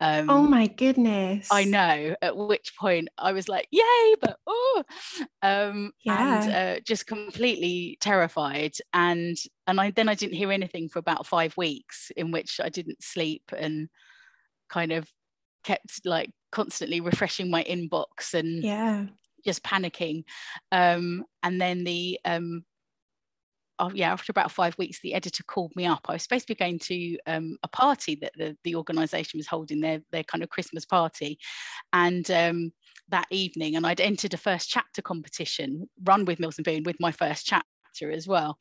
Um, 0.00 0.28
oh 0.28 0.42
my 0.42 0.66
goodness. 0.66 1.48
I 1.50 1.64
know. 1.64 2.16
At 2.20 2.36
which 2.36 2.74
point 2.76 3.08
I 3.16 3.32
was 3.32 3.48
like, 3.48 3.68
yay, 3.70 4.14
but 4.20 4.36
oh, 4.48 4.82
um, 5.42 5.92
yeah. 6.04 6.42
and 6.42 6.52
uh, 6.52 6.80
just 6.84 7.06
completely 7.06 7.98
terrified. 8.00 8.72
And 8.92 9.36
and 9.68 9.80
I 9.80 9.92
then 9.92 10.08
I 10.08 10.14
didn't 10.14 10.34
hear 10.34 10.50
anything 10.50 10.88
for 10.88 10.98
about 10.98 11.28
five 11.28 11.56
weeks, 11.56 12.10
in 12.16 12.32
which 12.32 12.58
I 12.60 12.68
didn't 12.68 13.00
sleep 13.00 13.44
and 13.56 13.88
kind 14.68 14.90
of 14.90 15.08
kept 15.62 16.04
like 16.04 16.30
constantly 16.50 17.00
refreshing 17.00 17.50
my 17.50 17.64
inbox 17.64 18.34
and 18.34 18.62
yeah. 18.62 19.06
just 19.44 19.62
panicking. 19.62 20.24
Um, 20.70 21.24
and 21.42 21.60
then 21.60 21.84
the 21.84 22.20
um, 22.24 22.64
oh, 23.78 23.90
yeah 23.94 24.12
after 24.12 24.30
about 24.30 24.52
five 24.52 24.76
weeks 24.78 25.00
the 25.00 25.14
editor 25.14 25.42
called 25.44 25.72
me 25.74 25.86
up. 25.86 26.06
I 26.08 26.14
was 26.14 26.22
supposed 26.22 26.46
to 26.46 26.54
be 26.54 26.58
going 26.58 26.78
to 26.80 27.18
um, 27.26 27.56
a 27.62 27.68
party 27.68 28.16
that 28.16 28.32
the, 28.36 28.56
the 28.64 28.76
organization 28.76 29.38
was 29.38 29.46
holding 29.46 29.80
their 29.80 30.00
their 30.12 30.24
kind 30.24 30.42
of 30.42 30.50
christmas 30.50 30.84
party. 30.84 31.38
And 31.92 32.30
um, 32.30 32.72
that 33.08 33.26
evening 33.30 33.76
and 33.76 33.86
i'd 33.86 34.00
entered 34.00 34.32
a 34.32 34.38
first 34.38 34.70
chapter 34.70 35.02
competition 35.02 35.88
run 36.04 36.24
with 36.24 36.38
mills 36.38 36.56
and 36.56 36.64
boon 36.64 36.84
with 36.84 36.96
my 37.00 37.12
first 37.12 37.46
chapter 37.46 37.66
as 38.10 38.26
well. 38.26 38.58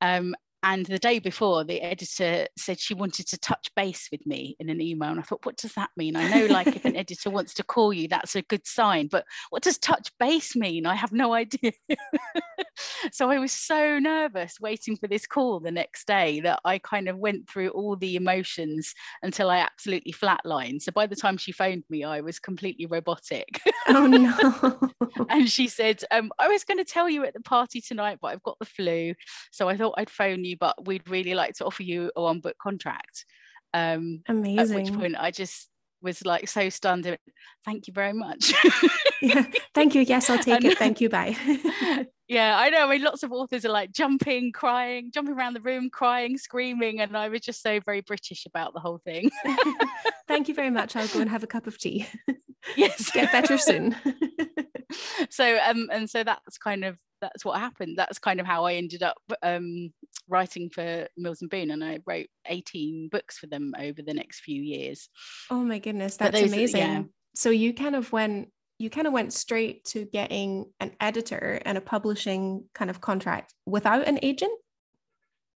Um, 0.00 0.34
and 0.62 0.84
the 0.86 0.98
day 0.98 1.18
before, 1.18 1.64
the 1.64 1.80
editor 1.80 2.46
said 2.56 2.78
she 2.78 2.92
wanted 2.92 3.26
to 3.28 3.38
touch 3.38 3.70
base 3.74 4.08
with 4.12 4.26
me 4.26 4.56
in 4.60 4.68
an 4.68 4.80
email. 4.80 5.10
And 5.10 5.18
I 5.18 5.22
thought, 5.22 5.46
what 5.46 5.56
does 5.56 5.72
that 5.72 5.90
mean? 5.96 6.16
I 6.16 6.28
know, 6.28 6.46
like, 6.46 6.66
if 6.68 6.84
an 6.84 6.96
editor 6.96 7.30
wants 7.30 7.54
to 7.54 7.62
call 7.62 7.92
you, 7.92 8.08
that's 8.08 8.36
a 8.36 8.42
good 8.42 8.66
sign. 8.66 9.08
But 9.10 9.24
what 9.48 9.62
does 9.62 9.78
touch 9.78 10.10
base 10.18 10.54
mean? 10.54 10.84
I 10.84 10.96
have 10.96 11.12
no 11.12 11.32
idea. 11.32 11.72
so 13.12 13.30
I 13.30 13.38
was 13.38 13.52
so 13.52 13.98
nervous 13.98 14.60
waiting 14.60 14.96
for 14.96 15.08
this 15.08 15.26
call 15.26 15.60
the 15.60 15.70
next 15.70 16.06
day 16.06 16.40
that 16.40 16.60
I 16.64 16.78
kind 16.78 17.08
of 17.08 17.18
went 17.18 17.48
through 17.48 17.70
all 17.70 17.96
the 17.96 18.16
emotions 18.16 18.94
until 19.22 19.50
I 19.50 19.58
absolutely 19.58 20.12
flatlined. 20.12 20.82
So 20.82 20.92
by 20.92 21.06
the 21.06 21.16
time 21.16 21.36
she 21.36 21.52
phoned 21.52 21.84
me, 21.90 22.04
I 22.04 22.20
was 22.20 22.38
completely 22.38 22.86
robotic. 22.86 23.60
Oh, 23.88 24.06
no. 24.06 24.78
and 25.28 25.50
she 25.50 25.66
said, 25.66 26.04
um, 26.10 26.30
I 26.38 26.48
was 26.48 26.64
going 26.64 26.78
to 26.78 26.84
tell 26.84 27.08
you 27.08 27.24
at 27.24 27.34
the 27.34 27.40
party 27.40 27.80
tonight, 27.80 28.18
but 28.20 28.28
I've 28.28 28.42
got 28.42 28.58
the 28.60 28.66
flu. 28.66 29.14
So 29.50 29.68
I 29.68 29.76
thought 29.76 29.94
I'd 29.96 30.10
phone 30.10 30.44
you 30.44 30.56
but 30.60 30.86
we'd 30.86 31.08
really 31.08 31.34
like 31.34 31.54
to 31.54 31.64
offer 31.64 31.82
you 31.82 32.12
a 32.14 32.22
one 32.22 32.40
book 32.40 32.56
contract. 32.58 33.24
Um, 33.74 34.22
Amazing. 34.28 34.58
At 34.58 34.68
which 34.68 34.92
point 34.92 35.16
I 35.18 35.30
just 35.30 35.68
was 36.02 36.24
like 36.24 36.48
so 36.48 36.68
stunned. 36.68 37.16
Thank 37.64 37.88
you 37.88 37.92
very 37.92 38.12
much. 38.12 38.52
yeah, 39.22 39.44
thank 39.74 39.94
you. 39.94 40.02
Yes, 40.02 40.30
I'll 40.30 40.38
take 40.42 40.56
and, 40.56 40.64
it. 40.66 40.78
Thank 40.78 41.00
you. 41.00 41.08
Bye. 41.08 42.06
Yeah, 42.30 42.56
I 42.56 42.70
know. 42.70 42.86
I 42.86 42.88
mean, 42.88 43.02
lots 43.02 43.24
of 43.24 43.32
authors 43.32 43.64
are 43.64 43.70
like 43.70 43.90
jumping, 43.90 44.52
crying, 44.52 45.10
jumping 45.12 45.34
around 45.34 45.54
the 45.54 45.60
room, 45.60 45.90
crying, 45.90 46.38
screaming, 46.38 47.00
and 47.00 47.16
I 47.16 47.28
was 47.28 47.40
just 47.40 47.60
so 47.60 47.80
very 47.80 48.02
British 48.02 48.46
about 48.46 48.72
the 48.72 48.78
whole 48.78 48.98
thing. 48.98 49.32
thank 50.28 50.46
you 50.46 50.54
very 50.54 50.70
much. 50.70 50.94
I'll 50.94 51.08
go 51.08 51.18
and 51.18 51.28
have 51.28 51.42
a 51.42 51.48
cup 51.48 51.66
of 51.66 51.76
tea. 51.76 52.06
Yes, 52.76 53.10
get 53.10 53.32
better 53.32 53.56
soon. 53.56 53.96
so 55.30 55.58
um, 55.66 55.88
and 55.90 56.10
so 56.10 56.22
that's 56.22 56.58
kind 56.58 56.84
of 56.84 56.98
that's 57.22 57.42
what 57.42 57.58
happened. 57.58 57.96
That's 57.96 58.18
kind 58.18 58.38
of 58.38 58.44
how 58.44 58.66
I 58.66 58.74
ended 58.74 59.02
up 59.02 59.16
um, 59.42 59.94
writing 60.28 60.68
for 60.68 61.08
Mills 61.16 61.40
and 61.40 61.50
Boon, 61.50 61.70
and 61.70 61.82
I 61.82 62.00
wrote 62.06 62.26
18 62.46 63.08
books 63.08 63.38
for 63.38 63.46
them 63.46 63.72
over 63.78 64.02
the 64.02 64.12
next 64.12 64.40
few 64.40 64.60
years. 64.60 65.08
Oh 65.50 65.62
my 65.62 65.78
goodness, 65.78 66.18
that's 66.18 66.38
those, 66.38 66.52
amazing. 66.52 66.80
Yeah. 66.82 67.02
So 67.34 67.48
you 67.48 67.72
kind 67.72 67.96
of 67.96 68.12
went 68.12 68.50
you 68.80 68.90
kind 68.90 69.06
of 69.06 69.12
went 69.12 69.32
straight 69.32 69.84
to 69.84 70.06
getting 70.06 70.66
an 70.80 70.92
editor 71.00 71.60
and 71.64 71.76
a 71.76 71.80
publishing 71.80 72.64
kind 72.74 72.90
of 72.90 73.00
contract 73.00 73.54
without 73.66 74.08
an 74.08 74.18
agent? 74.22 74.52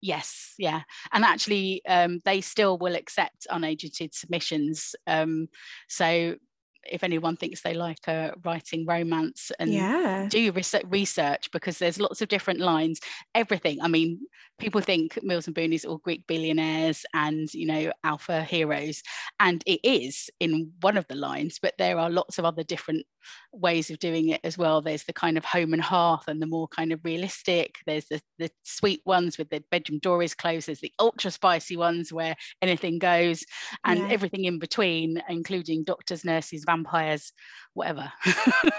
Yes 0.01 0.51
yeah. 0.61 0.83
And 1.13 1.25
actually 1.25 1.83
um, 1.87 2.21
they 2.25 2.41
still 2.41 2.79
will 2.79 2.95
accept 2.95 3.47
unagented 3.51 4.15
submissions 4.15 4.95
um, 5.07 5.49
so 5.89 6.37
if 6.85 7.05
anyone 7.05 7.37
thinks 7.37 7.63
they 7.63 7.75
like 7.75 8.07
uh, 8.09 8.31
writing 8.45 8.87
romance 8.87 9.51
and 9.59 9.73
yeah. 9.73 10.27
do 10.29 10.53
research 10.89 11.51
because 11.53 11.79
there's 11.79 12.01
lots 12.01 12.23
of 12.23 12.29
different 12.29 12.61
lines 12.61 13.01
everything 13.35 13.79
i 13.83 13.89
mean 13.89 14.19
people 14.59 14.81
think 14.81 15.19
mills 15.23 15.47
and 15.47 15.55
boon 15.55 15.73
is 15.73 15.85
all 15.85 15.99
greek 15.99 16.27
billionaires 16.27 17.05
and 17.15 17.53
you 17.55 17.67
know 17.67 17.93
alpha 18.05 18.43
heroes 18.43 19.03
and 19.39 19.63
it 19.67 19.81
is 19.83 20.31
in 20.41 20.71
one 20.81 20.97
of 20.97 21.07
the 21.09 21.15
lines 21.15 21.59
but 21.61 21.75
there 21.79 21.99
are 21.99 22.11
lots 22.11 22.39
of 22.39 22.45
other 22.45 22.63
different 22.63 23.05
ways 23.53 23.91
of 23.91 23.99
doing 23.99 24.29
it 24.29 24.41
as 24.45 24.57
well. 24.57 24.81
There's 24.81 25.05
the 25.05 25.13
kind 25.13 25.37
of 25.37 25.45
home 25.45 25.73
and 25.73 25.83
hearth 25.83 26.29
and 26.29 26.41
the 26.41 26.47
more 26.47 26.69
kind 26.69 26.93
of 26.93 27.05
realistic. 27.05 27.77
There's 27.87 28.07
the, 28.07 28.21
the 28.39 28.51
sweet 28.63 29.03
ones 29.05 29.39
with 29.39 29.51
the 29.51 29.63
bedroom 29.71 29.99
door 29.99 30.23
is 30.23 30.35
closed. 30.35 30.69
There's 30.69 30.81
the 30.81 30.93
ultra 30.99 31.31
spicy 31.31 31.77
ones 31.77 32.13
where 32.13 32.37
anything 32.63 32.99
goes 32.99 33.45
and 33.85 34.01
yeah. 34.01 34.09
everything 34.11 34.45
in 34.45 34.59
between, 34.59 35.23
including 35.29 35.85
doctors, 35.85 36.25
nurses, 36.25 36.65
vampires, 36.71 37.33
whatever. 37.75 38.13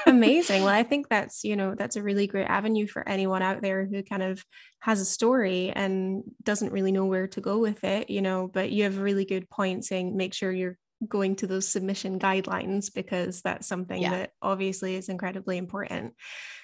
Amazing. 0.06 0.64
Well, 0.64 0.74
I 0.82 0.84
think 0.84 1.10
that's, 1.10 1.44
you 1.44 1.56
know, 1.56 1.76
that's 1.76 1.96
a 1.96 2.04
really 2.04 2.28
great 2.28 2.48
avenue 2.48 2.88
for 2.88 3.08
anyone 3.08 3.42
out 3.42 3.62
there 3.62 3.86
who 3.86 4.04
kind 4.04 4.24
of 4.24 4.44
has 4.80 5.02
a 5.02 5.06
story 5.06 5.72
and 5.72 6.24
doesn't 6.44 6.72
really 6.72 6.92
know 6.92 7.06
where 7.06 7.28
to 7.28 7.42
go 7.42 7.58
with 7.60 7.84
it, 7.84 8.10
you 8.10 8.22
know, 8.22 8.50
but 8.52 8.72
you 8.72 8.84
have 8.84 8.98
a 8.98 9.04
really 9.04 9.26
good 9.26 9.50
point 9.50 9.86
saying 9.86 10.16
make 10.16 10.34
sure 10.34 10.52
you're 10.52 10.78
going 11.08 11.36
to 11.38 11.48
those 11.48 11.68
submission 11.68 12.20
guidelines 12.20 12.94
because 12.94 13.42
that's 13.42 13.68
something 13.68 14.02
yeah. 14.02 14.12
that 14.12 14.32
obviously 14.42 14.96
is 14.96 15.10
incredibly 15.10 15.58
important. 15.58 16.14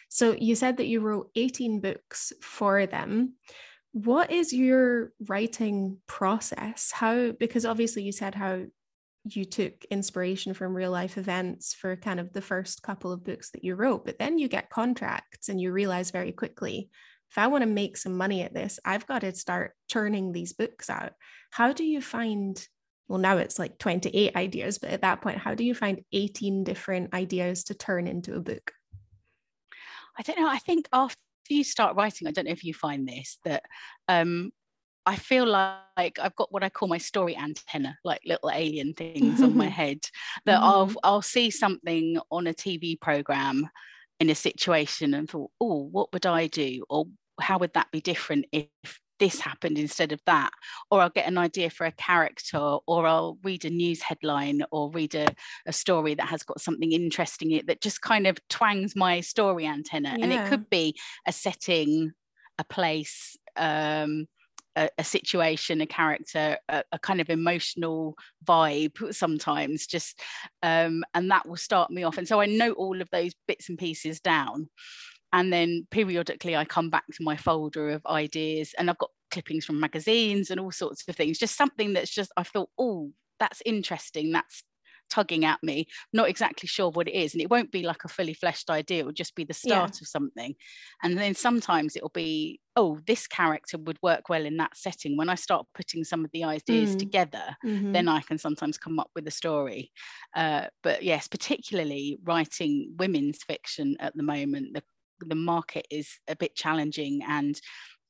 So 0.10 0.36
you 0.40 0.56
said 0.56 0.78
that 0.78 0.88
you 0.88 1.02
wrote 1.02 1.32
18 1.36 1.82
books 1.82 2.34
for 2.42 2.86
them. 2.86 3.34
What 3.92 4.32
is 4.32 4.54
your 4.54 5.12
writing 5.28 5.98
process? 6.08 6.92
How, 6.94 7.32
because 7.32 7.66
obviously 7.66 8.04
you 8.04 8.12
said 8.12 8.36
how 8.36 8.64
you 9.36 9.46
took 9.46 9.86
inspiration 9.86 10.54
from 10.54 10.76
real 10.76 10.92
life 10.92 11.18
events 11.18 11.74
for 11.74 11.96
kind 11.96 12.20
of 12.20 12.34
the 12.34 12.42
first 12.42 12.84
couple 12.84 13.12
of 13.12 13.24
books 13.24 13.52
that 13.52 13.64
you 13.64 13.76
wrote, 13.76 14.06
but 14.06 14.20
then 14.20 14.38
you 14.38 14.48
get 14.48 14.70
contracts 14.70 15.50
and 15.50 15.60
you 15.60 15.72
realize 15.72 16.12
very 16.12 16.32
quickly 16.32 16.90
if 17.30 17.38
I 17.38 17.48
want 17.48 17.62
to 17.62 17.70
make 17.70 17.98
some 17.98 18.16
money 18.16 18.42
at 18.42 18.54
this, 18.54 18.80
I've 18.86 19.06
got 19.06 19.20
to 19.20 19.36
start 19.36 19.74
churning 19.90 20.32
these 20.32 20.54
books 20.54 20.90
out. 20.90 21.12
How 21.52 21.74
do 21.74 21.84
you 21.84 22.02
find 22.02 22.66
well 23.08 23.20
now 23.20 23.38
it's 23.38 23.58
like 23.58 23.78
28 23.78 24.36
ideas 24.36 24.80
but 24.80 24.90
at 24.90 25.02
that 25.02 25.22
point 25.22 25.38
how 25.38 25.54
do 25.56 25.64
you 25.64 25.74
find 25.74 26.02
18 26.12 26.66
different 26.66 27.14
ideas 27.14 27.64
to 27.66 27.74
turn 27.74 28.06
into 28.06 28.36
a 28.36 28.42
book 28.42 28.74
i 30.18 30.22
don't 30.24 30.40
know 30.40 30.50
i 30.50 30.58
think 30.58 30.88
after 30.92 31.16
you 31.50 31.64
start 31.64 31.96
writing 31.96 32.28
i 32.28 32.32
don't 32.32 32.46
know 32.46 32.52
if 32.52 32.66
you 32.66 32.74
find 32.74 33.08
this 33.08 33.40
that 33.46 33.64
um 34.10 34.52
I 35.08 35.16
feel 35.16 35.46
like 35.48 36.20
I've 36.20 36.36
got 36.36 36.52
what 36.52 36.66
I 36.66 36.70
call 36.70 36.90
my 36.90 36.98
story 36.98 37.38
antenna, 37.38 37.98
like 38.04 38.20
little 38.26 38.52
alien 38.52 38.94
things 38.94 39.42
on 39.42 39.56
my 39.56 39.68
head. 39.82 40.00
That 40.46 40.60
mm-hmm. 40.60 40.66
I'll 40.66 40.92
I'll 41.04 41.22
see 41.22 41.50
something 41.50 42.20
on 42.30 42.46
a 42.46 42.54
TV 42.54 43.00
program 43.00 43.70
in 44.20 44.30
a 44.30 44.36
situation 44.36 45.14
and 45.14 45.30
thought, 45.30 45.52
oh, 45.62 45.88
what 45.90 46.12
would 46.12 46.26
I 46.26 46.48
do? 46.48 46.84
Or 46.90 47.06
how 47.40 47.58
would 47.58 47.74
that 47.74 47.88
be 47.92 48.02
different 48.02 48.48
if 48.52 48.68
this 49.20 49.40
happened 49.40 49.80
instead 49.80 50.12
of 50.12 50.22
that 50.28 50.52
or 50.92 51.02
i'll 51.02 51.10
get 51.10 51.28
an 51.28 51.40
idea 51.40 51.72
for 51.72 51.88
a 51.88 51.92
character 51.94 52.60
or 52.60 53.08
i'll 53.08 53.40
read 53.44 53.66
a 53.66 53.70
news 53.70 54.00
headline 54.04 54.62
or 54.72 54.92
read 54.92 55.16
a, 55.16 55.26
a 55.66 55.74
story 55.74 56.14
that 56.14 56.28
has 56.28 56.44
got 56.44 56.62
something 56.62 56.92
interesting 56.92 57.50
in 57.50 57.58
it 57.58 57.66
that 57.66 57.82
just 57.82 58.00
kind 58.00 58.28
of 58.28 58.38
twangs 58.48 58.96
my 58.96 59.20
story 59.20 59.66
antenna 59.66 60.10
yeah. 60.10 60.24
and 60.24 60.32
it 60.32 60.48
could 60.48 60.70
be 60.70 60.96
a 61.26 61.32
setting 61.32 62.12
a 62.60 62.64
place 62.64 63.36
um, 63.56 64.28
a, 64.78 64.90
a, 64.98 65.04
situation, 65.04 65.82
a 65.82 65.86
character, 65.86 66.58
a, 66.70 66.84
a, 66.92 67.00
kind 67.00 67.20
of 67.20 67.30
emotional 67.30 68.16
vibe 68.46 69.14
sometimes, 69.14 69.88
just 69.88 70.22
um, 70.64 71.04
and 71.14 71.30
that 71.32 71.48
will 71.48 71.58
start 71.58 71.92
me 71.92 72.04
off. 72.04 72.18
And 72.18 72.28
so 72.28 72.40
I 72.40 72.46
note 72.46 72.78
all 72.78 73.02
of 73.02 73.10
those 73.10 73.34
bits 73.48 73.68
and 73.68 73.78
pieces 73.78 74.20
down 74.20 74.70
and 75.34 75.52
then 75.52 75.88
periodically 75.92 76.56
I 76.56 76.66
come 76.66 76.90
back 76.90 77.06
to 77.14 77.24
my 77.24 77.36
folder 77.36 77.90
of 77.90 78.06
ideas 78.06 78.74
and 78.78 78.90
I've 78.90 78.98
got 78.98 79.12
clippings 79.32 79.66
from 79.66 79.80
magazines 79.80 80.50
and 80.50 80.60
all 80.60 80.72
sorts 80.72 81.08
of 81.08 81.16
things 81.16 81.38
just 81.38 81.58
something 81.58 81.94
that's 81.94 82.10
just 82.10 82.32
I 82.38 82.44
thought 82.44 82.70
oh 82.78 83.12
that's 83.40 83.62
interesting 83.66 84.32
that's 84.32 84.64
tugging 85.10 85.46
at 85.46 85.62
me 85.64 85.86
not 86.14 86.30
exactly 86.30 86.68
sure 86.68 86.90
what 86.90 87.08
it 87.08 87.14
is 87.14 87.34
and 87.34 87.42
it 87.42 87.50
won't 87.50 87.72
be 87.72 87.84
like 87.84 88.04
a 88.04 88.08
fully 88.08 88.34
fleshed 88.34 88.70
idea 88.70 89.00
it 89.00 89.06
will 89.06 89.12
just 89.12 89.36
be 89.36 89.44
the 89.44 89.54
start 89.54 89.92
yeah. 89.94 90.02
of 90.02 90.08
something 90.08 90.56
and 91.04 91.18
then 91.18 91.34
sometimes 91.34 91.96
it'll 91.96 92.10
be 92.10 92.60
oh 92.76 93.00
this 93.08 93.28
character 93.28 93.78
would 93.78 93.98
work 94.02 94.30
well 94.30 94.46
in 94.46 94.58
that 94.58 94.76
setting 94.76 95.18
when 95.18 95.30
i 95.30 95.36
start 95.36 95.66
putting 95.74 96.04
some 96.04 96.24
of 96.24 96.32
the 96.34 96.44
ideas 96.44 96.96
mm. 96.96 97.00
together 97.00 97.56
mm-hmm. 97.66 97.92
then 97.92 98.08
i 98.08 98.22
can 98.22 98.38
sometimes 98.38 98.78
come 98.78 99.00
up 99.00 99.10
with 99.16 99.28
a 99.28 99.32
story 99.32 99.92
uh, 100.36 100.66
but 100.84 101.04
yes 101.04 101.28
particularly 101.28 102.18
writing 102.24 102.94
women's 102.98 103.44
fiction 103.44 103.96
at 104.00 104.16
the 104.16 104.24
moment 104.24 104.74
the 104.74 104.84
the 105.22 105.36
market 105.36 105.86
is 105.90 106.20
a 106.28 106.36
bit 106.36 106.56
challenging 106.56 107.22
and 107.28 107.60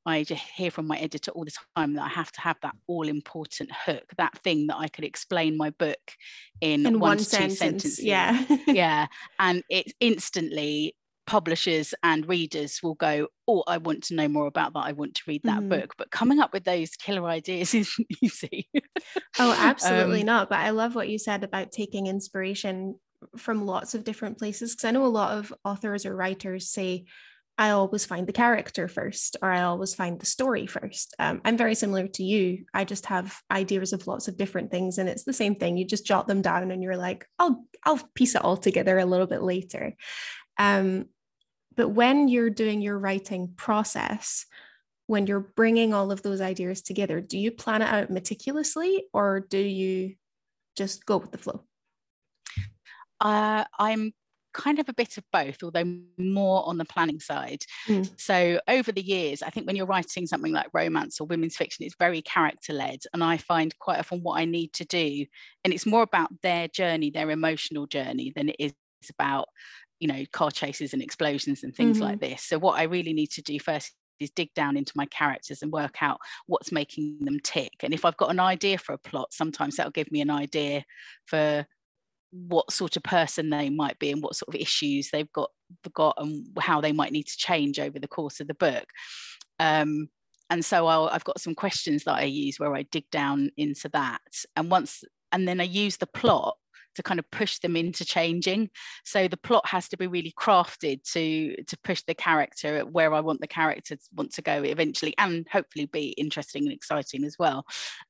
I 0.08 0.24
just 0.24 0.42
hear 0.42 0.72
from 0.72 0.88
my 0.88 0.98
editor 0.98 1.32
all 1.32 1.44
the 1.44 1.52
time 1.76 1.94
that 1.96 2.04
I 2.04 2.08
have 2.08 2.32
to 2.34 2.42
have 2.42 2.58
that 2.62 2.76
all 2.88 3.08
important 3.08 3.72
hook, 3.72 4.06
that 4.18 4.38
thing 4.40 4.68
that 4.68 4.78
I 4.78 4.88
could 4.88 5.04
explain 5.04 5.58
my 5.58 5.72
book 5.72 6.00
in, 6.62 6.86
in 6.86 7.00
one, 7.00 7.18
one 7.18 7.20
sentence. 7.20 7.60
sentences. 7.60 8.04
Yeah. 8.04 8.44
yeah. 8.68 9.08
And 9.38 9.64
it 9.70 9.92
instantly 10.00 10.96
publishers 11.26 11.94
and 12.04 12.28
readers 12.28 12.80
will 12.82 12.96
go, 12.96 13.28
Oh, 13.50 13.64
I 13.68 13.78
want 13.80 14.04
to 14.06 14.16
know 14.16 14.30
more 14.30 14.48
about 14.48 14.74
that. 14.74 14.86
I 14.86 14.94
want 14.94 15.16
to 15.16 15.24
read 15.28 15.42
that 15.44 15.60
mm. 15.60 15.70
book. 15.70 15.94
But 15.98 16.10
coming 16.10 16.40
up 16.40 16.54
with 16.54 16.64
those 16.64 16.92
killer 16.92 17.28
ideas 17.28 17.74
isn't 17.76 18.08
easy. 18.22 18.70
oh, 19.40 19.56
absolutely 19.60 20.22
um, 20.22 20.28
not. 20.28 20.50
But 20.50 20.60
I 20.60 20.70
love 20.70 20.96
what 20.96 21.10
you 21.10 21.20
said 21.20 21.44
about 21.44 21.74
taking 21.74 22.08
inspiration 22.08 22.96
from 23.36 23.66
lots 23.66 23.94
of 23.94 24.04
different 24.04 24.38
places 24.38 24.74
because 24.74 24.86
I 24.86 24.92
know 24.92 25.06
a 25.06 25.08
lot 25.08 25.38
of 25.38 25.54
authors 25.66 26.06
or 26.06 26.16
writers 26.16 26.70
say, 26.70 27.06
I 27.58 27.72
always 27.72 28.06
find 28.06 28.28
the 28.28 28.34
character 28.34 28.88
first, 28.88 29.38
or 29.42 29.52
I 29.52 29.64
always 29.64 29.96
find 29.96 30.20
the 30.20 30.26
story 30.26 30.68
first. 30.68 31.16
Um, 31.18 31.42
I'm 31.44 31.58
very 31.58 31.74
similar 31.74 32.08
to 32.08 32.24
you. 32.24 32.66
I 32.74 32.84
just 32.86 33.08
have 33.08 33.36
ideas 33.50 33.94
of 33.94 34.06
lots 34.06 34.28
of 34.28 34.38
different 34.38 34.70
things, 34.70 34.98
and 34.98 35.10
it's 35.10 35.24
the 35.24 35.34
same 35.34 35.56
thing. 35.56 35.76
You 35.78 35.86
just 35.86 36.06
jot 36.06 36.28
them 36.28 36.42
down, 36.42 36.72
and 36.72 36.84
you're 36.84 36.98
like, 36.98 37.26
"I'll 37.40 37.66
I'll 37.84 38.00
piece 38.14 38.36
it 38.36 38.44
all 38.44 38.58
together 38.58 39.00
a 39.00 39.06
little 39.06 39.28
bit 39.28 39.42
later." 39.42 39.96
Um, 40.60 41.06
but 41.76 41.90
when 41.90 42.28
you're 42.28 42.50
doing 42.50 42.82
your 42.82 42.98
writing 42.98 43.54
process, 43.56 44.46
when 45.08 45.26
you're 45.28 45.52
bringing 45.56 45.94
all 45.94 46.12
of 46.12 46.22
those 46.22 46.42
ideas 46.42 46.82
together, 46.82 47.22
do 47.22 47.38
you 47.40 47.52
plan 47.52 47.82
it 47.82 47.90
out 47.90 48.12
meticulously, 48.12 49.06
or 49.14 49.40
do 49.40 49.60
you 49.60 50.16
just 50.76 51.06
go 51.06 51.18
with 51.18 51.32
the 51.32 51.38
flow? 51.38 51.64
uh, 53.22 53.64
I'm 53.78 54.14
kind 54.58 54.80
of 54.80 54.90
a 54.90 54.94
bit 54.94 55.18
of 55.18 55.24
both, 55.32 55.64
although 55.64 55.86
more 56.18 56.68
on 56.68 56.78
the 56.78 56.86
planning 56.86 57.20
side. 57.20 57.64
Mm. 57.88 58.10
So 58.20 58.60
over 58.68 58.92
the 58.92 59.02
years, 59.02 59.42
I 59.42 59.50
think 59.50 59.68
when 59.68 59.76
you're 59.76 59.86
writing 59.86 60.28
something 60.28 60.52
like 60.52 60.68
romance 60.74 61.22
or 61.22 61.28
women's 61.28 61.56
fiction, 61.56 61.86
it's 61.86 61.96
very 61.98 62.22
character 62.22 62.74
led. 62.74 63.00
And 63.14 63.24
I 63.24 63.38
find 63.38 63.78
quite 63.80 64.00
often 64.00 64.20
what 64.24 64.40
I 64.40 64.46
need 64.46 64.74
to 64.74 64.86
do, 64.86 65.26
and 65.64 65.74
it's 65.74 65.86
more 65.86 66.02
about 66.02 66.30
their 66.42 66.68
journey, 66.68 67.12
their 67.12 67.32
emotional 67.32 67.86
journey, 67.86 68.34
than 68.36 68.50
it 68.50 68.56
is 68.60 68.74
about, 69.10 69.48
you 70.00 70.08
know, 70.08 70.24
car 70.34 70.52
chases 70.52 70.94
and 70.94 71.02
explosions 71.02 71.64
and 71.64 71.74
things 71.74 71.98
mm-hmm. 71.98 72.08
like 72.08 72.20
this. 72.20 72.44
So 72.44 72.58
what 72.60 72.80
I 72.80 72.84
really 72.84 73.14
need 73.14 73.32
to 73.32 73.42
do 73.42 73.60
first 73.60 73.94
is 74.20 74.32
dig 74.32 74.52
down 74.56 74.76
into 74.76 74.94
my 74.96 75.06
characters 75.06 75.62
and 75.62 75.72
work 75.72 76.02
out 76.02 76.20
what's 76.48 76.72
making 76.72 77.20
them 77.22 77.40
tick. 77.44 77.74
And 77.84 77.94
if 77.94 78.04
I've 78.04 78.18
got 78.18 78.32
an 78.32 78.40
idea 78.40 78.80
for 78.80 78.94
a 78.94 78.98
plot, 78.98 79.32
sometimes 79.32 79.76
that'll 79.76 79.92
give 79.92 80.12
me 80.12 80.22
an 80.22 80.32
idea 80.32 80.84
for 81.26 81.68
what 82.48 82.72
sort 82.72 82.96
of 82.98 83.04
person 83.04 83.50
they 83.50 83.70
might 83.70 83.98
be 84.00 84.12
and 84.12 84.22
what 84.22 84.36
sort 84.36 84.54
of 84.54 84.60
issues 84.60 85.10
they've 85.10 85.32
got 85.34 85.50
got 85.94 86.16
and 86.18 86.48
how 86.60 86.82
they 86.82 86.92
might 86.92 87.12
need 87.12 87.28
to 87.28 87.38
change 87.38 87.80
over 87.80 88.00
the 88.00 88.08
course 88.08 88.40
of 88.40 88.48
the 88.48 88.54
book. 88.54 88.86
Um, 89.60 90.10
and 90.50 90.64
so 90.64 90.88
i 90.88 91.12
have 91.12 91.26
got 91.26 91.42
some 91.42 91.56
questions 91.56 92.06
that 92.06 92.16
I 92.16 92.24
use 92.24 92.58
where 92.58 92.74
I 92.74 92.84
dig 92.84 93.10
down 93.12 93.50
into 93.58 93.90
that, 93.90 94.22
and 94.56 94.72
once 94.72 95.04
and 95.32 95.48
then 95.48 95.60
I 95.60 95.66
use 95.66 95.98
the 95.98 96.08
plot 96.08 96.58
to 96.98 97.04
kind 97.04 97.20
of 97.20 97.32
push 97.32 97.60
them 97.60 97.76
into 97.76 98.04
changing. 98.04 98.70
So 99.06 99.28
the 99.28 99.38
plot 99.38 99.68
has 99.68 99.88
to 99.90 99.98
be 99.98 100.08
really 100.08 100.34
crafted 100.38 101.04
to 101.14 101.56
to 101.64 101.78
push 101.84 102.04
the 102.04 102.14
character 102.14 102.82
where 102.82 103.14
i 103.14 103.20
want 103.20 103.40
the 103.40 103.48
character 103.48 103.96
to 103.96 104.02
want 104.16 104.34
to 104.34 104.42
go 104.42 104.64
eventually 104.64 105.14
and 105.18 105.48
hopefully 105.52 105.86
be 105.86 106.10
interesting 106.10 106.64
and 106.64 106.74
exciting 106.74 107.24
as 107.24 107.36
well. 107.40 107.66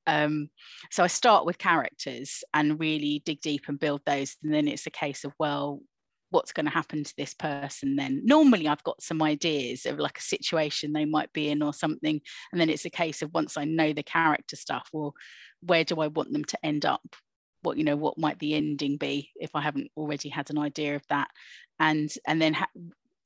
Um, 0.08 0.50
so 0.90 1.04
i 1.04 1.08
start 1.08 1.46
with 1.46 1.58
characters 1.58 2.44
and 2.54 2.80
really 2.80 3.22
dig 3.26 3.42
deep 3.42 3.66
and 3.68 3.80
build 3.80 4.02
those. 4.06 4.36
And 4.44 4.54
then 4.54 4.68
it's 4.68 4.88
a 4.88 4.92
case 4.92 5.24
of 5.24 5.34
well 5.38 5.82
what's 6.30 6.52
going 6.52 6.66
to 6.66 6.72
happen 6.72 7.06
to 7.06 7.14
this 7.18 7.34
person 7.34 7.96
then? 7.98 8.22
Normally 8.26 8.68
i've 8.68 8.84
got 8.84 9.04
some 9.04 9.22
ideas 9.22 9.86
of 9.86 10.00
like 10.00 10.18
a 10.18 10.22
situation 10.22 10.94
they 10.94 11.06
might 11.06 11.32
be 11.34 11.50
in 11.50 11.62
or 11.62 11.74
something. 11.74 12.22
And 12.52 12.62
then 12.62 12.70
it's 12.70 12.86
a 12.86 12.90
case 12.90 13.22
of 13.22 13.34
once 13.34 13.58
i 13.58 13.66
know 13.66 13.92
the 13.92 14.04
character 14.04 14.56
stuff 14.56 14.88
well 14.94 15.14
where 15.62 15.84
do 15.84 16.00
i 16.00 16.08
want 16.08 16.32
them 16.32 16.46
to 16.46 16.66
end 16.66 16.86
up 16.86 17.02
what 17.62 17.78
you 17.78 17.84
know 17.84 17.96
what 17.96 18.18
might 18.18 18.40
the 18.40 18.54
ending 18.54 18.98
be 18.98 19.32
if 19.36 19.56
i 19.56 19.62
haven't 19.62 19.92
already 19.98 20.30
had 20.30 20.50
an 20.50 20.58
idea 20.58 20.96
of 20.96 21.06
that 21.10 21.30
and 21.80 22.12
and 22.26 22.42
then 22.42 22.54
ha- 22.54 22.68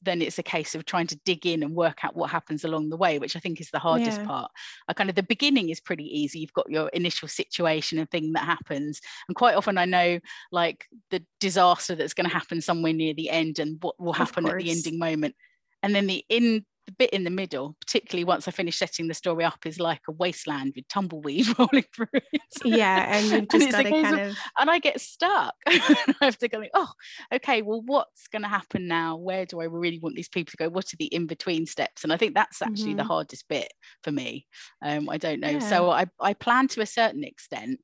then 0.01 0.21
it's 0.21 0.39
a 0.39 0.43
case 0.43 0.73
of 0.73 0.85
trying 0.85 1.07
to 1.07 1.19
dig 1.25 1.45
in 1.45 1.63
and 1.63 1.75
work 1.75 2.03
out 2.03 2.15
what 2.15 2.31
happens 2.31 2.63
along 2.63 2.89
the 2.89 2.97
way, 2.97 3.19
which 3.19 3.35
I 3.35 3.39
think 3.39 3.61
is 3.61 3.69
the 3.69 3.79
hardest 3.79 4.19
yeah. 4.19 4.25
part. 4.25 4.51
I 4.88 4.93
kind 4.93 5.09
of 5.09 5.15
the 5.15 5.23
beginning 5.23 5.69
is 5.69 5.79
pretty 5.79 6.05
easy. 6.05 6.39
You've 6.39 6.53
got 6.53 6.69
your 6.69 6.89
initial 6.89 7.27
situation 7.27 8.00
and 8.00 8.09
thing 8.09 8.33
that 8.33 8.43
happens. 8.43 9.00
And 9.27 9.35
quite 9.35 9.55
often 9.55 9.77
I 9.77 9.85
know 9.85 10.19
like 10.51 10.88
the 11.11 11.23
disaster 11.39 11.95
that's 11.95 12.13
going 12.13 12.27
to 12.27 12.33
happen 12.33 12.61
somewhere 12.61 12.93
near 12.93 13.13
the 13.13 13.29
end 13.29 13.59
and 13.59 13.77
what 13.81 14.00
will 14.00 14.13
happen 14.13 14.47
at 14.47 14.57
the 14.57 14.71
ending 14.71 14.97
moment. 14.97 15.35
And 15.83 15.93
then 15.93 16.07
the 16.07 16.23
in 16.29 16.65
the 16.85 16.93
bit 16.93 17.11
in 17.11 17.23
the 17.23 17.29
middle, 17.29 17.75
particularly 17.79 18.23
once 18.23 18.47
I 18.47 18.51
finish 18.51 18.77
setting 18.77 19.07
the 19.07 19.13
story 19.13 19.43
up, 19.43 19.65
is 19.65 19.79
like 19.79 20.01
a 20.07 20.11
wasteland 20.11 20.73
with 20.75 20.88
tumbleweed 20.88 21.47
rolling 21.59 21.85
through 21.95 22.07
it. 22.13 22.41
Yeah, 22.63 23.17
and 23.17 23.25
you've 23.27 23.47
just 23.51 23.71
got 23.71 23.83
to 23.83 23.89
kind 23.89 24.19
of, 24.19 24.38
and 24.59 24.69
I 24.69 24.79
get 24.79 25.00
stuck. 25.00 25.53
I 25.67 26.15
have 26.21 26.38
to 26.39 26.47
go, 26.47 26.63
oh, 26.73 26.89
okay, 27.33 27.61
well, 27.61 27.81
what's 27.85 28.27
going 28.27 28.41
to 28.41 28.47
happen 28.47 28.88
now? 28.88 29.17
Where 29.17 29.45
do 29.45 29.61
I 29.61 29.65
really 29.65 30.00
want 30.00 30.15
these 30.15 30.29
people 30.29 30.51
to 30.51 30.57
go? 30.57 30.69
What 30.69 30.93
are 30.93 30.97
the 30.97 31.05
in 31.05 31.27
between 31.27 31.65
steps? 31.65 32.03
And 32.03 32.11
I 32.11 32.17
think 32.17 32.33
that's 32.33 32.61
actually 32.61 32.89
mm-hmm. 32.89 32.97
the 32.97 33.03
hardest 33.05 33.47
bit 33.47 33.71
for 34.03 34.11
me. 34.11 34.47
Um, 34.81 35.09
I 35.09 35.17
don't 35.17 35.39
know. 35.39 35.50
Yeah. 35.50 35.59
So 35.59 35.89
I 35.89 36.05
I 36.19 36.33
plan 36.33 36.67
to 36.69 36.81
a 36.81 36.85
certain 36.85 37.23
extent 37.23 37.79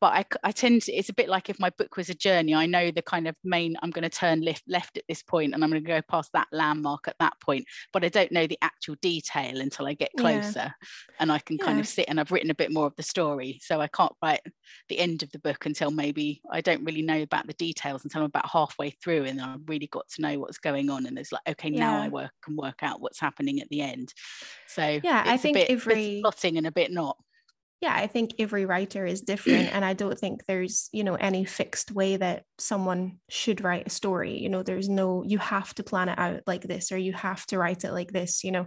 but 0.00 0.12
I, 0.14 0.24
I 0.42 0.52
tend 0.52 0.82
to 0.82 0.92
it's 0.92 1.08
a 1.08 1.14
bit 1.14 1.28
like 1.28 1.50
if 1.50 1.60
my 1.60 1.70
book 1.70 1.96
was 1.96 2.08
a 2.08 2.14
journey 2.14 2.54
i 2.54 2.66
know 2.66 2.90
the 2.90 3.02
kind 3.02 3.28
of 3.28 3.36
main 3.44 3.76
i'm 3.82 3.90
going 3.90 4.02
to 4.02 4.08
turn 4.08 4.40
left 4.40 4.64
left 4.66 4.96
at 4.96 5.04
this 5.08 5.22
point 5.22 5.54
and 5.54 5.62
i'm 5.62 5.70
going 5.70 5.82
to 5.82 5.86
go 5.86 6.00
past 6.08 6.30
that 6.32 6.48
landmark 6.52 7.06
at 7.06 7.16
that 7.20 7.34
point 7.40 7.64
but 7.92 8.04
i 8.04 8.08
don't 8.08 8.32
know 8.32 8.46
the 8.46 8.58
actual 8.62 8.96
detail 9.02 9.60
until 9.60 9.86
i 9.86 9.94
get 9.94 10.10
closer 10.16 10.52
yeah. 10.54 10.72
and 11.20 11.30
i 11.30 11.38
can 11.38 11.56
yeah. 11.58 11.66
kind 11.66 11.80
of 11.80 11.86
sit 11.86 12.06
and 12.08 12.18
i've 12.18 12.32
written 12.32 12.50
a 12.50 12.54
bit 12.54 12.72
more 12.72 12.86
of 12.86 12.96
the 12.96 13.02
story 13.02 13.58
so 13.62 13.80
i 13.80 13.86
can't 13.88 14.12
write 14.22 14.40
the 14.88 14.98
end 14.98 15.22
of 15.22 15.30
the 15.32 15.38
book 15.38 15.66
until 15.66 15.90
maybe 15.90 16.40
i 16.50 16.60
don't 16.60 16.84
really 16.84 17.02
know 17.02 17.22
about 17.22 17.46
the 17.46 17.54
details 17.54 18.04
until 18.04 18.22
i'm 18.22 18.26
about 18.26 18.48
halfway 18.50 18.90
through 18.90 19.24
and 19.24 19.40
i've 19.40 19.60
really 19.66 19.88
got 19.88 20.08
to 20.08 20.22
know 20.22 20.38
what's 20.38 20.58
going 20.58 20.90
on 20.90 21.06
and 21.06 21.18
it's 21.18 21.32
like 21.32 21.42
okay 21.48 21.70
yeah. 21.70 21.80
now 21.80 22.02
i 22.02 22.08
work 22.08 22.32
and 22.46 22.56
work 22.56 22.82
out 22.82 23.00
what's 23.00 23.20
happening 23.20 23.60
at 23.60 23.68
the 23.68 23.80
end 23.80 24.12
so 24.66 24.98
yeah 25.02 25.22
i 25.26 25.36
think 25.36 25.54
bit, 25.54 25.70
every 25.70 26.20
plotting 26.22 26.56
and 26.56 26.66
a 26.66 26.72
bit 26.72 26.90
not 26.90 27.16
yeah 27.80 27.94
i 27.94 28.06
think 28.06 28.32
every 28.38 28.66
writer 28.66 29.06
is 29.06 29.20
different 29.20 29.72
and 29.74 29.84
i 29.84 29.92
don't 29.92 30.18
think 30.18 30.44
there's 30.46 30.88
you 30.92 31.04
know 31.04 31.14
any 31.14 31.44
fixed 31.44 31.90
way 31.92 32.16
that 32.16 32.44
someone 32.58 33.18
should 33.28 33.62
write 33.62 33.86
a 33.86 33.90
story. 33.90 34.38
You 34.38 34.48
know 34.48 34.62
there's 34.62 34.88
no 34.88 35.24
you 35.24 35.38
have 35.38 35.74
to 35.74 35.82
plan 35.82 36.08
it 36.08 36.18
out 36.18 36.42
like 36.46 36.62
this 36.62 36.92
or 36.92 36.98
you 36.98 37.12
have 37.12 37.44
to 37.46 37.58
write 37.58 37.84
it 37.84 37.92
like 37.92 38.12
this 38.12 38.44
you 38.44 38.52
know. 38.52 38.66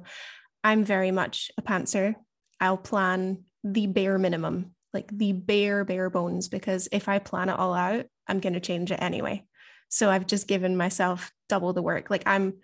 I'm 0.65 0.85
very 0.85 1.11
much 1.11 1.51
a 1.57 1.61
pantser. 1.61 2.15
I'll 2.61 2.77
plan 2.77 3.43
the 3.65 3.87
bare 3.87 4.17
minimum 4.17 4.73
like 4.93 5.09
the 5.09 5.33
bare 5.33 5.83
bare 5.83 6.09
bones 6.09 6.47
because 6.47 6.87
if 6.91 7.09
i 7.09 7.17
plan 7.19 7.49
it 7.49 7.57
all 7.57 7.73
out 7.73 8.05
i'm 8.27 8.39
going 8.39 8.53
to 8.53 8.59
change 8.59 8.91
it 8.91 9.01
anyway. 9.01 9.45
So 9.89 10.09
i've 10.09 10.27
just 10.27 10.47
given 10.47 10.77
myself 10.77 11.31
double 11.49 11.73
the 11.73 11.81
work. 11.81 12.09
Like 12.09 12.23
i'm 12.25 12.55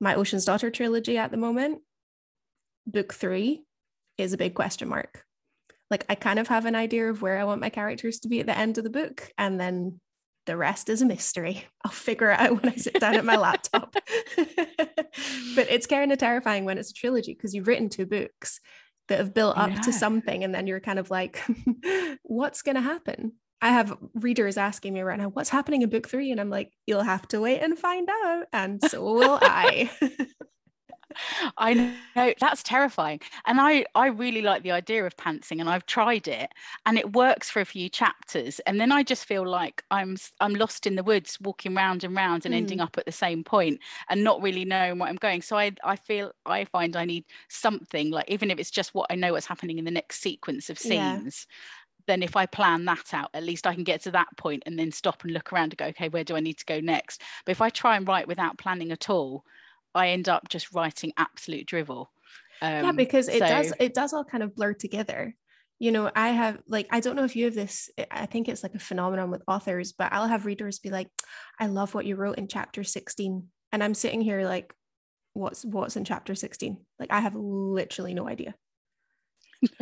my 0.00 0.14
ocean's 0.14 0.44
daughter 0.44 0.70
trilogy 0.70 1.16
at 1.18 1.30
the 1.30 1.36
moment 1.36 1.80
book 2.86 3.14
three 3.14 3.64
is 4.18 4.32
a 4.32 4.38
big 4.38 4.54
question 4.54 4.88
mark 4.88 5.24
like 5.90 6.04
I 6.08 6.14
kind 6.14 6.38
of 6.38 6.48
have 6.48 6.66
an 6.66 6.74
idea 6.74 7.10
of 7.10 7.22
where 7.22 7.38
I 7.38 7.44
want 7.44 7.60
my 7.60 7.70
characters 7.70 8.20
to 8.20 8.28
be 8.28 8.40
at 8.40 8.46
the 8.46 8.56
end 8.56 8.78
of 8.78 8.84
the 8.84 8.90
book, 8.90 9.30
and 9.38 9.60
then 9.60 10.00
the 10.46 10.56
rest 10.56 10.88
is 10.88 11.02
a 11.02 11.06
mystery. 11.06 11.64
I'll 11.84 11.92
figure 11.92 12.30
it 12.30 12.40
out 12.40 12.62
when 12.62 12.72
I 12.72 12.76
sit 12.76 13.00
down 13.00 13.16
at 13.16 13.24
my 13.24 13.36
laptop. 13.36 13.94
but 14.36 15.70
it's 15.70 15.86
kind 15.86 16.12
of 16.12 16.18
terrifying 16.18 16.64
when 16.64 16.78
it's 16.78 16.90
a 16.90 16.94
trilogy 16.94 17.34
because 17.34 17.54
you've 17.54 17.68
written 17.68 17.88
two 17.88 18.06
books 18.06 18.60
that 19.08 19.18
have 19.18 19.34
built 19.34 19.56
up 19.56 19.70
yeah. 19.70 19.80
to 19.82 19.92
something, 19.92 20.44
and 20.44 20.54
then 20.54 20.66
you're 20.66 20.80
kind 20.80 20.98
of 20.98 21.10
like, 21.10 21.42
what's 22.22 22.62
going 22.62 22.76
to 22.76 22.80
happen? 22.80 23.32
I 23.60 23.68
have 23.68 23.96
readers 24.14 24.58
asking 24.58 24.92
me 24.92 25.00
right 25.02 25.18
now, 25.18 25.28
what's 25.28 25.48
happening 25.48 25.82
in 25.82 25.88
book 25.88 26.08
three? 26.08 26.30
And 26.30 26.40
I'm 26.40 26.50
like, 26.50 26.70
you'll 26.86 27.02
have 27.02 27.26
to 27.28 27.40
wait 27.40 27.60
and 27.60 27.78
find 27.78 28.08
out. 28.10 28.44
And 28.52 28.82
so 28.90 29.02
will 29.02 29.38
I. 29.40 29.90
I 31.58 31.94
know 32.16 32.34
that's 32.40 32.62
terrifying. 32.62 33.20
And 33.46 33.60
I 33.60 33.84
I 33.94 34.08
really 34.08 34.42
like 34.42 34.62
the 34.62 34.72
idea 34.72 35.04
of 35.06 35.16
pantsing 35.16 35.60
and 35.60 35.68
I've 35.68 35.86
tried 35.86 36.28
it 36.28 36.50
and 36.86 36.98
it 36.98 37.12
works 37.14 37.50
for 37.50 37.60
a 37.60 37.64
few 37.64 37.88
chapters 37.88 38.60
and 38.60 38.80
then 38.80 38.92
I 38.92 39.02
just 39.02 39.24
feel 39.24 39.46
like 39.46 39.82
I'm 39.90 40.16
I'm 40.40 40.54
lost 40.54 40.86
in 40.86 40.96
the 40.96 41.02
woods 41.02 41.38
walking 41.40 41.74
round 41.74 42.04
and 42.04 42.16
round 42.16 42.44
and 42.44 42.54
mm. 42.54 42.58
ending 42.58 42.80
up 42.80 42.98
at 42.98 43.06
the 43.06 43.12
same 43.12 43.44
point 43.44 43.80
and 44.08 44.24
not 44.24 44.42
really 44.42 44.64
knowing 44.64 44.98
where 44.98 45.08
I'm 45.08 45.16
going. 45.16 45.42
So 45.42 45.56
I 45.56 45.72
I 45.84 45.96
feel 45.96 46.32
I 46.46 46.64
find 46.64 46.96
I 46.96 47.04
need 47.04 47.24
something 47.48 48.10
like 48.10 48.30
even 48.30 48.50
if 48.50 48.58
it's 48.58 48.70
just 48.70 48.94
what 48.94 49.06
I 49.10 49.14
know 49.14 49.32
what's 49.32 49.46
happening 49.46 49.78
in 49.78 49.84
the 49.84 49.90
next 49.90 50.20
sequence 50.20 50.70
of 50.70 50.78
scenes. 50.78 51.46
Yeah 51.48 51.54
then 52.06 52.22
if 52.22 52.36
I 52.36 52.46
plan 52.46 52.84
that 52.86 53.12
out, 53.12 53.30
at 53.34 53.42
least 53.42 53.66
I 53.66 53.74
can 53.74 53.84
get 53.84 54.02
to 54.02 54.10
that 54.12 54.28
point 54.36 54.62
and 54.66 54.78
then 54.78 54.92
stop 54.92 55.22
and 55.24 55.32
look 55.32 55.52
around 55.52 55.72
and 55.72 55.78
go, 55.78 55.86
okay, 55.86 56.08
where 56.08 56.24
do 56.24 56.36
I 56.36 56.40
need 56.40 56.58
to 56.58 56.64
go 56.64 56.80
next? 56.80 57.22
But 57.44 57.52
if 57.52 57.60
I 57.60 57.70
try 57.70 57.96
and 57.96 58.06
write 58.06 58.28
without 58.28 58.58
planning 58.58 58.92
at 58.92 59.08
all, 59.08 59.44
I 59.94 60.08
end 60.08 60.28
up 60.28 60.48
just 60.48 60.72
writing 60.74 61.12
absolute 61.16 61.66
drivel. 61.66 62.10
Um, 62.62 62.84
yeah, 62.84 62.92
because 62.92 63.28
it 63.28 63.40
so... 63.40 63.46
does 63.46 63.72
it 63.78 63.94
does 63.94 64.12
all 64.12 64.24
kind 64.24 64.42
of 64.42 64.54
blur 64.54 64.74
together. 64.74 65.34
You 65.78 65.92
know, 65.92 66.10
I 66.14 66.28
have 66.28 66.60
like 66.68 66.88
I 66.90 67.00
don't 67.00 67.16
know 67.16 67.24
if 67.24 67.36
you 67.36 67.46
have 67.46 67.54
this. 67.54 67.90
I 68.10 68.26
think 68.26 68.48
it's 68.48 68.62
like 68.62 68.74
a 68.74 68.78
phenomenon 68.78 69.30
with 69.30 69.42
authors, 69.48 69.92
but 69.92 70.12
I'll 70.12 70.28
have 70.28 70.46
readers 70.46 70.78
be 70.78 70.90
like, 70.90 71.08
"I 71.58 71.66
love 71.66 71.94
what 71.94 72.06
you 72.06 72.16
wrote 72.16 72.38
in 72.38 72.48
chapter 72.48 72.84
16," 72.84 73.48
and 73.72 73.84
I'm 73.84 73.94
sitting 73.94 74.20
here 74.20 74.44
like, 74.44 74.72
"What's 75.32 75.64
what's 75.64 75.96
in 75.96 76.04
chapter 76.04 76.34
16?" 76.34 76.78
Like 76.98 77.10
I 77.12 77.20
have 77.20 77.34
literally 77.34 78.14
no 78.14 78.28
idea. 78.28 78.54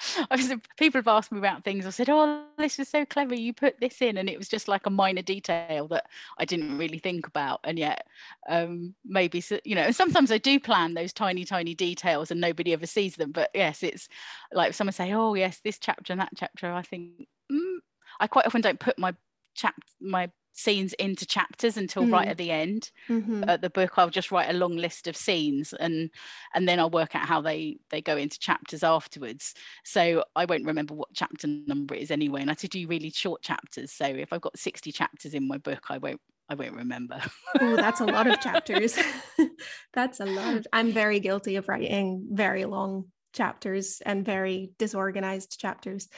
I've 0.30 0.60
people 0.76 0.98
have 0.98 1.08
asked 1.08 1.32
me 1.32 1.38
about 1.38 1.64
things. 1.64 1.86
I 1.86 1.90
said, 1.90 2.08
"Oh, 2.10 2.44
this 2.58 2.78
is 2.78 2.88
so 2.88 3.04
clever. 3.04 3.34
You 3.34 3.52
put 3.52 3.80
this 3.80 4.00
in," 4.00 4.16
and 4.16 4.28
it 4.28 4.38
was 4.38 4.48
just 4.48 4.68
like 4.68 4.86
a 4.86 4.90
minor 4.90 5.22
detail 5.22 5.88
that 5.88 6.06
I 6.38 6.44
didn't 6.44 6.78
really 6.78 6.98
think 6.98 7.26
about, 7.26 7.60
and 7.64 7.78
yet 7.78 8.06
um, 8.48 8.94
maybe 9.04 9.42
you 9.64 9.74
know. 9.74 9.90
Sometimes 9.90 10.30
I 10.30 10.38
do 10.38 10.60
plan 10.60 10.94
those 10.94 11.12
tiny, 11.12 11.44
tiny 11.44 11.74
details, 11.74 12.30
and 12.30 12.40
nobody 12.40 12.72
ever 12.72 12.86
sees 12.86 13.16
them. 13.16 13.32
But 13.32 13.50
yes, 13.54 13.82
it's 13.82 14.08
like 14.52 14.74
someone 14.74 14.92
say, 14.92 15.12
"Oh, 15.12 15.34
yes, 15.34 15.60
this 15.64 15.78
chapter 15.78 16.12
and 16.12 16.20
that 16.20 16.30
chapter." 16.36 16.72
I 16.72 16.82
think 16.82 17.26
mm. 17.50 17.78
I 18.20 18.26
quite 18.26 18.46
often 18.46 18.60
don't 18.60 18.80
put 18.80 18.98
my 18.98 19.14
chap 19.54 19.74
my 20.00 20.30
scenes 20.58 20.92
into 20.94 21.24
chapters 21.24 21.76
until 21.76 22.02
mm. 22.02 22.12
right 22.12 22.26
at 22.26 22.36
the 22.36 22.50
end 22.50 22.90
mm-hmm. 23.08 23.44
uh, 23.46 23.56
the 23.56 23.70
book 23.70 23.92
i'll 23.96 24.10
just 24.10 24.32
write 24.32 24.50
a 24.50 24.58
long 24.58 24.76
list 24.76 25.06
of 25.06 25.16
scenes 25.16 25.72
and 25.72 26.10
and 26.52 26.68
then 26.68 26.80
i'll 26.80 26.90
work 26.90 27.14
out 27.14 27.28
how 27.28 27.40
they 27.40 27.78
they 27.90 28.02
go 28.02 28.16
into 28.16 28.40
chapters 28.40 28.82
afterwards 28.82 29.54
so 29.84 30.24
i 30.34 30.44
won't 30.44 30.64
remember 30.64 30.94
what 30.94 31.08
chapter 31.14 31.46
number 31.46 31.94
it 31.94 32.02
is 32.02 32.10
anyway 32.10 32.40
and 32.40 32.50
i 32.50 32.52
have 32.52 32.58
to 32.58 32.66
do 32.66 32.88
really 32.88 33.10
short 33.10 33.40
chapters 33.40 33.92
so 33.92 34.04
if 34.04 34.32
i've 34.32 34.40
got 34.40 34.58
60 34.58 34.90
chapters 34.90 35.32
in 35.32 35.46
my 35.46 35.58
book 35.58 35.84
i 35.90 35.98
won't 35.98 36.20
I 36.50 36.54
won't 36.54 36.76
remember. 36.76 37.20
oh, 37.60 37.76
that's 37.76 38.00
a 38.00 38.06
lot 38.06 38.26
of 38.26 38.40
chapters. 38.40 38.98
that's 39.92 40.18
a 40.18 40.24
lot 40.24 40.54
of 40.56 40.66
I'm 40.72 40.92
very 40.92 41.20
guilty 41.20 41.56
of 41.56 41.68
writing 41.68 42.26
very 42.30 42.64
long 42.64 43.08
chapters 43.34 44.00
and 44.06 44.24
very 44.24 44.70
disorganized 44.78 45.60
chapters. 45.60 46.08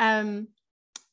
Um, 0.00 0.48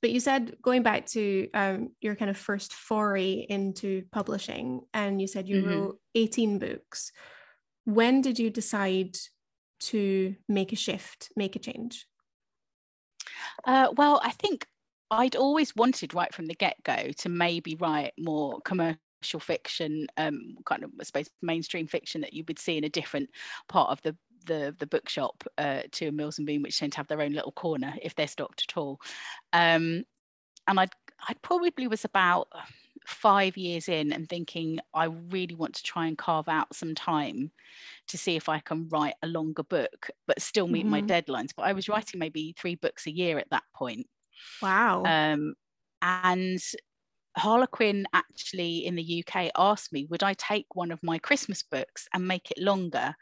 but 0.01 0.11
you 0.11 0.19
said 0.19 0.55
going 0.61 0.83
back 0.83 1.05
to 1.07 1.49
um, 1.53 1.91
your 2.01 2.15
kind 2.15 2.31
of 2.31 2.37
first 2.37 2.73
foray 2.73 3.45
into 3.47 4.03
publishing, 4.11 4.81
and 4.93 5.21
you 5.21 5.27
said 5.27 5.47
you 5.47 5.61
mm-hmm. 5.61 5.69
wrote 5.69 5.99
18 6.15 6.59
books. 6.59 7.11
When 7.85 8.21
did 8.21 8.39
you 8.39 8.49
decide 8.49 9.17
to 9.81 10.35
make 10.47 10.73
a 10.73 10.75
shift, 10.75 11.31
make 11.35 11.55
a 11.55 11.59
change? 11.59 12.05
Uh, 13.65 13.89
well, 13.95 14.19
I 14.23 14.31
think 14.31 14.65
I'd 15.09 15.35
always 15.35 15.75
wanted 15.75 16.13
right 16.13 16.33
from 16.33 16.45
the 16.45 16.55
get 16.55 16.81
go 16.83 17.11
to 17.17 17.29
maybe 17.29 17.75
write 17.75 18.13
more 18.17 18.59
commercial 18.61 19.39
fiction, 19.39 20.07
um, 20.17 20.55
kind 20.65 20.83
of, 20.83 20.91
I 20.99 21.03
suppose, 21.03 21.29
mainstream 21.41 21.87
fiction 21.87 22.21
that 22.21 22.33
you 22.33 22.43
would 22.47 22.59
see 22.59 22.77
in 22.77 22.83
a 22.83 22.89
different 22.89 23.29
part 23.67 23.91
of 23.91 24.01
the 24.01 24.15
the 24.45 24.75
the 24.79 24.87
bookshop 24.87 25.43
uh, 25.57 25.81
to 25.93 26.11
Mills 26.11 26.37
and 26.37 26.47
Boon, 26.47 26.61
which 26.61 26.79
tend 26.79 26.93
to 26.93 26.97
have 26.97 27.07
their 27.07 27.21
own 27.21 27.33
little 27.33 27.51
corner 27.51 27.93
if 28.01 28.15
they're 28.15 28.27
stocked 28.27 28.65
at 28.67 28.77
all. 28.77 28.99
Um, 29.53 30.03
and 30.67 30.79
I 30.79 30.87
I 31.27 31.33
probably 31.41 31.87
was 31.87 32.05
about 32.05 32.47
five 33.05 33.57
years 33.57 33.89
in 33.89 34.11
and 34.11 34.29
thinking 34.29 34.79
I 34.93 35.05
really 35.05 35.55
want 35.55 35.75
to 35.75 35.83
try 35.83 36.07
and 36.07 36.17
carve 36.17 36.47
out 36.47 36.75
some 36.75 36.95
time 36.95 37.51
to 38.07 38.17
see 38.17 38.35
if 38.35 38.49
I 38.49 38.59
can 38.59 38.87
write 38.89 39.15
a 39.23 39.27
longer 39.27 39.63
book, 39.63 40.09
but 40.27 40.41
still 40.41 40.67
meet 40.67 40.81
mm-hmm. 40.81 40.91
my 40.91 41.01
deadlines. 41.01 41.49
But 41.55 41.63
I 41.63 41.73
was 41.73 41.89
writing 41.89 42.19
maybe 42.19 42.55
three 42.57 42.75
books 42.75 43.07
a 43.07 43.11
year 43.11 43.39
at 43.39 43.49
that 43.51 43.63
point. 43.75 44.07
Wow. 44.61 45.03
Um, 45.03 45.55
and 46.01 46.59
Harlequin 47.37 48.05
actually 48.13 48.85
in 48.85 48.95
the 48.95 49.23
UK 49.25 49.51
asked 49.57 49.93
me, 49.93 50.05
would 50.09 50.23
I 50.23 50.33
take 50.33 50.67
one 50.73 50.91
of 50.91 51.01
my 51.03 51.17
Christmas 51.17 51.63
books 51.63 52.07
and 52.13 52.27
make 52.27 52.51
it 52.51 52.57
longer? 52.57 53.15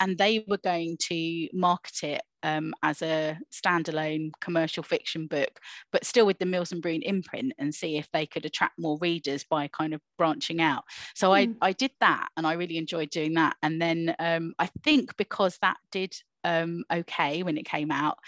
And 0.00 0.18
they 0.18 0.44
were 0.46 0.58
going 0.58 0.96
to 1.08 1.48
market 1.52 2.02
it 2.02 2.22
um, 2.42 2.74
as 2.82 3.02
a 3.02 3.38
standalone 3.52 4.30
commercial 4.40 4.82
fiction 4.82 5.26
book, 5.26 5.58
but 5.90 6.04
still 6.04 6.26
with 6.26 6.38
the 6.38 6.46
Mills 6.46 6.72
and 6.72 6.82
Boon 6.82 7.02
imprint 7.02 7.52
and 7.58 7.74
see 7.74 7.96
if 7.96 8.08
they 8.12 8.26
could 8.26 8.44
attract 8.44 8.78
more 8.78 8.98
readers 8.98 9.44
by 9.44 9.68
kind 9.68 9.94
of 9.94 10.00
branching 10.16 10.60
out. 10.60 10.84
So 11.14 11.30
mm. 11.30 11.32
I, 11.32 11.44
hmm. 11.46 11.52
I 11.60 11.72
did 11.72 11.90
that 12.00 12.28
and 12.36 12.46
I 12.46 12.52
really 12.52 12.78
enjoyed 12.78 13.10
doing 13.10 13.34
that. 13.34 13.56
And 13.62 13.82
then 13.82 14.14
um, 14.18 14.54
I 14.58 14.68
think 14.84 15.16
because 15.16 15.58
that 15.62 15.78
did 15.90 16.14
um, 16.44 16.84
okay 16.92 17.42
when 17.42 17.58
it 17.58 17.64
came 17.64 17.90
out, 17.90 18.18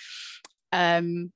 um, 0.72 1.32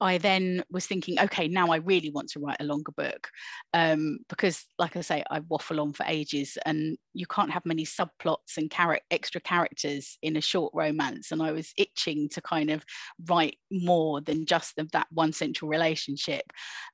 I 0.00 0.18
then 0.18 0.62
was 0.70 0.86
thinking, 0.86 1.18
okay, 1.18 1.48
now 1.48 1.68
I 1.68 1.76
really 1.76 2.10
want 2.10 2.28
to 2.30 2.40
write 2.40 2.58
a 2.60 2.64
longer 2.64 2.92
book 2.92 3.28
um, 3.72 4.18
because, 4.28 4.66
like 4.78 4.96
I 4.96 5.00
say, 5.00 5.24
I 5.30 5.40
waffle 5.40 5.80
on 5.80 5.92
for 5.92 6.04
ages, 6.06 6.58
and 6.66 6.98
you 7.14 7.26
can't 7.26 7.50
have 7.50 7.64
many 7.64 7.84
subplots 7.84 8.56
and 8.58 8.70
char- 8.70 9.00
extra 9.10 9.40
characters 9.40 10.18
in 10.22 10.36
a 10.36 10.40
short 10.40 10.72
romance. 10.74 11.32
And 11.32 11.42
I 11.42 11.52
was 11.52 11.72
itching 11.78 12.28
to 12.30 12.42
kind 12.42 12.70
of 12.70 12.84
write 13.26 13.56
more 13.70 14.20
than 14.20 14.44
just 14.44 14.76
the, 14.76 14.86
that 14.92 15.06
one 15.10 15.32
central 15.32 15.70
relationship. 15.70 16.44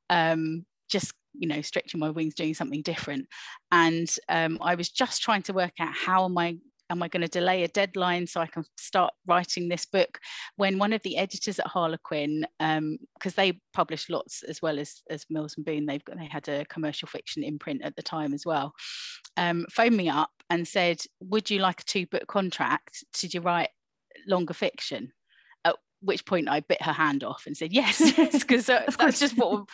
Um, 0.09 0.65
just 0.89 1.13
you 1.35 1.49
know 1.49 1.63
stretching 1.63 1.99
my 1.99 2.11
wings 2.11 2.35
doing 2.35 2.53
something 2.53 2.83
different 2.83 3.27
and 3.71 4.15
um, 4.29 4.59
i 4.61 4.75
was 4.75 4.91
just 4.91 5.23
trying 5.23 5.41
to 5.41 5.55
work 5.55 5.73
out 5.81 5.95
how 5.95 6.27
am 6.27 6.37
i 6.37 6.55
am 6.93 7.03
I 7.03 7.09
going 7.09 7.23
to 7.23 7.29
delay 7.29 7.65
a 7.65 7.69
deadline 7.69 8.27
so 8.27 8.41
I 8.41 8.47
can 8.47 8.65
start 8.77 9.13
writing 9.27 9.69
this 9.69 9.87
book? 9.87 10.21
When 10.57 10.79
one 10.79 10.93
of 10.93 11.03
the 11.03 11.17
editors 11.17 11.59
at 11.59 11.67
Harlequin, 11.67 12.47
because 12.59 12.79
um, 12.79 12.99
they 13.37 13.61
publish 13.73 14.09
lots 14.09 14.43
as 14.45 14.61
well 14.63 14.79
as, 14.79 15.03
as 15.11 15.25
Mills 15.31 15.55
and 15.57 15.65
Boon, 15.65 15.87
they've 15.87 16.05
got, 16.05 16.19
they 16.19 16.27
had 16.27 16.49
a 16.49 16.67
commercial 16.67 17.09
fiction 17.09 17.43
imprint 17.43 17.83
at 17.83 17.97
the 17.97 18.03
time 18.03 18.35
as 18.35 18.45
well, 18.47 18.75
um, 19.37 19.67
phoned 19.71 19.97
me 19.97 20.09
up 20.09 20.31
and 20.51 20.69
said, 20.69 21.01
would 21.21 21.51
you 21.51 21.59
like 21.59 21.81
a 21.81 21.85
two 21.85 22.07
book 22.07 22.27
contract? 22.27 23.05
Did 23.19 23.35
you 23.35 23.41
write 23.41 23.71
longer 24.29 24.55
fiction? 24.55 25.13
At 25.65 25.77
which 26.03 26.27
point 26.27 26.49
I 26.49 26.61
bit 26.61 26.83
her 26.83 26.93
hand 26.93 27.25
off 27.25 27.45
and 27.47 27.57
said, 27.57 27.73
yes, 27.73 28.13
because 28.33 28.67
that's 28.67 29.19
just 29.19 29.37
what 29.37 29.65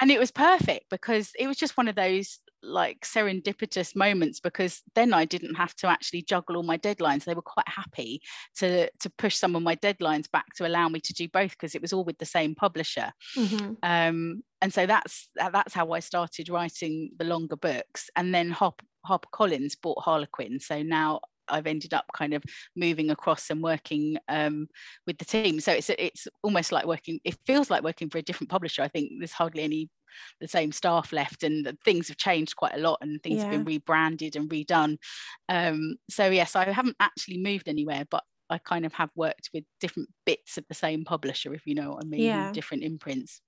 and 0.00 0.10
it 0.10 0.18
was 0.20 0.30
perfect 0.30 0.86
because 0.90 1.32
it 1.38 1.48
was 1.48 1.56
just 1.56 1.76
one 1.76 1.88
of 1.88 1.96
those 1.96 2.38
like 2.62 3.00
serendipitous 3.00 3.94
moments 3.94 4.40
because 4.40 4.82
then 4.94 5.12
I 5.12 5.24
didn't 5.24 5.54
have 5.54 5.74
to 5.76 5.88
actually 5.88 6.22
juggle 6.22 6.56
all 6.56 6.62
my 6.62 6.78
deadlines. 6.78 7.24
They 7.24 7.34
were 7.34 7.42
quite 7.42 7.68
happy 7.68 8.22
to 8.56 8.90
to 8.90 9.10
push 9.10 9.36
some 9.36 9.54
of 9.56 9.62
my 9.62 9.76
deadlines 9.76 10.30
back 10.30 10.46
to 10.56 10.66
allow 10.66 10.88
me 10.88 11.00
to 11.00 11.12
do 11.12 11.28
both 11.28 11.50
because 11.50 11.74
it 11.74 11.82
was 11.82 11.92
all 11.92 12.04
with 12.04 12.18
the 12.18 12.26
same 12.26 12.54
publisher. 12.54 13.12
Mm-hmm. 13.36 13.74
Um, 13.82 14.42
and 14.60 14.72
so 14.72 14.86
that's 14.86 15.28
that's 15.36 15.74
how 15.74 15.92
I 15.92 16.00
started 16.00 16.48
writing 16.48 17.10
the 17.18 17.24
longer 17.24 17.56
books. 17.56 18.10
And 18.16 18.34
then 18.34 18.50
Harper, 18.50 18.84
Harper 19.04 19.28
Collins 19.32 19.76
bought 19.76 20.02
Harlequin, 20.02 20.60
so 20.60 20.82
now 20.82 21.20
I've 21.50 21.66
ended 21.66 21.94
up 21.94 22.06
kind 22.14 22.34
of 22.34 22.42
moving 22.76 23.10
across 23.10 23.50
and 23.50 23.62
working 23.62 24.18
um, 24.28 24.68
with 25.06 25.18
the 25.18 25.24
team. 25.24 25.60
So 25.60 25.72
it's 25.72 25.90
it's 25.90 26.28
almost 26.42 26.72
like 26.72 26.86
working. 26.86 27.20
It 27.24 27.38
feels 27.46 27.70
like 27.70 27.82
working 27.82 28.10
for 28.10 28.18
a 28.18 28.22
different 28.22 28.50
publisher. 28.50 28.82
I 28.82 28.88
think 28.88 29.12
there's 29.18 29.32
hardly 29.32 29.62
any 29.62 29.88
the 30.40 30.48
same 30.48 30.72
staff 30.72 31.12
left, 31.12 31.42
and 31.42 31.76
things 31.84 32.08
have 32.08 32.16
changed 32.16 32.56
quite 32.56 32.74
a 32.74 32.80
lot, 32.80 32.98
and 33.00 33.22
things 33.22 33.36
yeah. 33.36 33.42
have 33.44 33.50
been 33.52 33.64
rebranded 33.64 34.36
and 34.36 34.50
redone. 34.50 34.98
Um, 35.48 35.96
so 36.08 36.28
yes, 36.28 36.56
I 36.56 36.70
haven't 36.70 36.96
actually 37.00 37.38
moved 37.38 37.68
anywhere, 37.68 38.04
but 38.10 38.24
I 38.50 38.58
kind 38.58 38.86
of 38.86 38.94
have 38.94 39.10
worked 39.14 39.50
with 39.52 39.64
different 39.80 40.08
bits 40.24 40.58
of 40.58 40.64
the 40.68 40.74
same 40.74 41.04
publisher, 41.04 41.54
if 41.54 41.66
you 41.66 41.74
know 41.74 41.92
what 41.92 42.04
I 42.04 42.08
mean, 42.08 42.20
yeah. 42.20 42.52
different 42.52 42.82
imprints. 42.82 43.40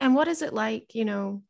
And 0.00 0.14
what 0.14 0.28
is 0.28 0.42
it 0.42 0.52
like, 0.52 0.94
you 0.94 1.04
know, 1.04 1.42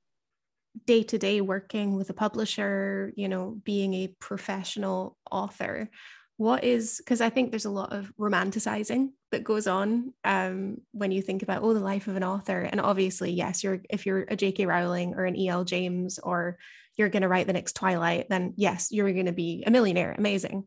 day 0.87 1.03
to 1.05 1.19
day 1.19 1.41
working 1.41 1.97
with 1.97 2.11
a 2.11 2.15
publisher, 2.15 3.12
you 3.17 3.29
know, 3.29 3.59
being 3.65 3.95
a 3.95 4.15
professional 4.21 5.17
author, 5.31 5.91
what 6.37 6.65
is 6.65 6.99
because 6.99 7.21
I 7.21 7.31
think 7.31 7.51
there's 7.51 7.67
a 7.67 7.71
lot 7.71 7.93
of 7.93 8.12
romanticizing 8.19 9.11
that 9.33 9.45
goes 9.45 9.66
on 9.66 10.12
um, 10.25 10.81
when 10.92 11.11
you 11.11 11.21
think 11.21 11.42
about 11.42 11.62
oh 11.62 11.75
the 11.75 11.81
life 11.81 12.07
of 12.07 12.16
an 12.16 12.25
author, 12.25 12.61
and 12.61 12.81
obviously 12.81 13.33
yes, 13.33 13.64
you're 13.64 13.81
if 13.90 14.07
you're 14.07 14.25
a 14.29 14.37
J.K. 14.37 14.66
Rowling 14.66 15.14
or 15.14 15.25
an 15.25 15.37
E.L. 15.37 15.64
James 15.64 16.18
or 16.18 16.59
you're 16.97 17.09
going 17.09 17.23
to 17.23 17.29
write 17.29 17.47
the 17.47 17.53
next 17.53 17.75
Twilight, 17.75 18.29
then 18.29 18.55
yes, 18.57 18.92
you're 18.92 19.12
going 19.12 19.27
to 19.27 19.33
be 19.33 19.64
a 19.66 19.71
millionaire, 19.71 20.14
amazing. 20.16 20.64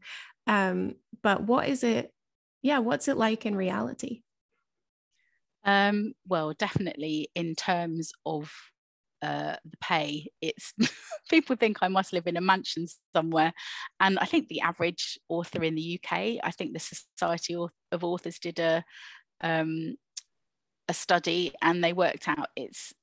Um, 0.48 0.96
but 1.22 1.44
what 1.44 1.70
is 1.70 1.84
it? 1.84 2.12
Yeah, 2.62 2.80
what's 2.80 3.08
it 3.08 3.18
like 3.18 3.46
in 3.46 3.56
reality? 3.56 4.22
Um, 5.64 6.14
well, 6.28 6.54
definitely 6.54 7.30
in 7.36 7.56
terms 7.56 8.12
of 8.26 8.52
uh, 9.26 9.56
the 9.66 9.78
pay, 9.82 10.28
it's 10.42 10.74
people 11.30 11.56
think 11.56 11.78
I 11.82 11.88
must 11.88 12.14
live 12.14 12.28
in 12.28 12.38
a 12.38 12.42
mansion 12.42 12.86
somewhere. 13.16 13.54
And 14.00 14.20
I 14.20 14.26
think 14.26 14.48
the 14.48 14.62
average 14.62 15.18
author 15.30 15.64
in 15.64 15.76
the 15.76 16.00
UK, 16.00 16.40
I 16.44 16.52
think 16.52 16.74
the 16.74 16.80
Society 16.80 17.56
of 17.92 18.04
Authors 18.04 18.40
did 18.40 18.60
a 18.60 18.84
um, 19.42 19.96
a 20.88 20.94
study 20.94 21.52
and 21.62 21.84
they 21.84 21.94
worked 21.94 22.28
out 22.28 22.50
it's 22.56 22.94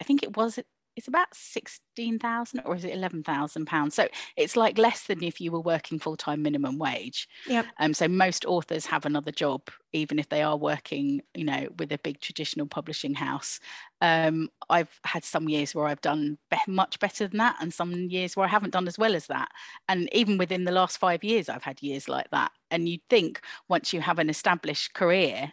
I 0.00 0.04
think 0.04 0.22
it 0.22 0.36
was 0.36 0.58
it's 0.96 1.08
about 1.08 1.28
16,000 1.34 2.60
or 2.64 2.74
is 2.74 2.84
it 2.84 2.94
11,000 2.94 3.66
pounds? 3.66 3.94
So 3.94 4.08
it's 4.36 4.56
like 4.56 4.78
less 4.78 5.06
than 5.06 5.22
if 5.22 5.40
you 5.40 5.52
were 5.52 5.60
working 5.60 5.98
full-time 5.98 6.42
minimum 6.42 6.78
wage. 6.78 7.28
Yep. 7.46 7.66
um 7.78 7.94
so 7.94 8.08
most 8.08 8.44
authors 8.44 8.86
have 8.86 9.04
another 9.06 9.30
job 9.32 9.62
even 9.92 10.18
if 10.18 10.28
they 10.28 10.42
are 10.42 10.56
working 10.56 11.22
you 11.34 11.44
know 11.44 11.68
with 11.78 11.92
a 11.92 11.98
big 11.98 12.20
traditional 12.20 12.66
publishing 12.66 13.14
house. 13.14 13.60
Um 14.00 14.48
I've 14.68 14.98
had 15.04 15.24
some 15.24 15.48
years 15.48 15.74
where 15.74 15.86
I've 15.86 16.00
done 16.00 16.38
be- 16.50 16.56
much 16.72 16.98
better 16.98 17.28
than 17.28 17.38
that 17.38 17.56
and 17.60 17.72
some 17.72 17.92
years 17.92 18.36
where 18.36 18.46
I 18.46 18.50
haven't 18.50 18.72
done 18.72 18.88
as 18.88 18.98
well 18.98 19.14
as 19.14 19.26
that. 19.28 19.48
And 19.88 20.08
even 20.12 20.38
within 20.38 20.64
the 20.64 20.72
last 20.72 20.98
5 20.98 21.22
years 21.24 21.48
I've 21.48 21.62
had 21.62 21.82
years 21.82 22.08
like 22.08 22.30
that. 22.30 22.52
And 22.70 22.88
you'd 22.88 23.08
think 23.08 23.40
once 23.68 23.92
you 23.92 24.00
have 24.00 24.18
an 24.18 24.30
established 24.30 24.94
career 24.94 25.52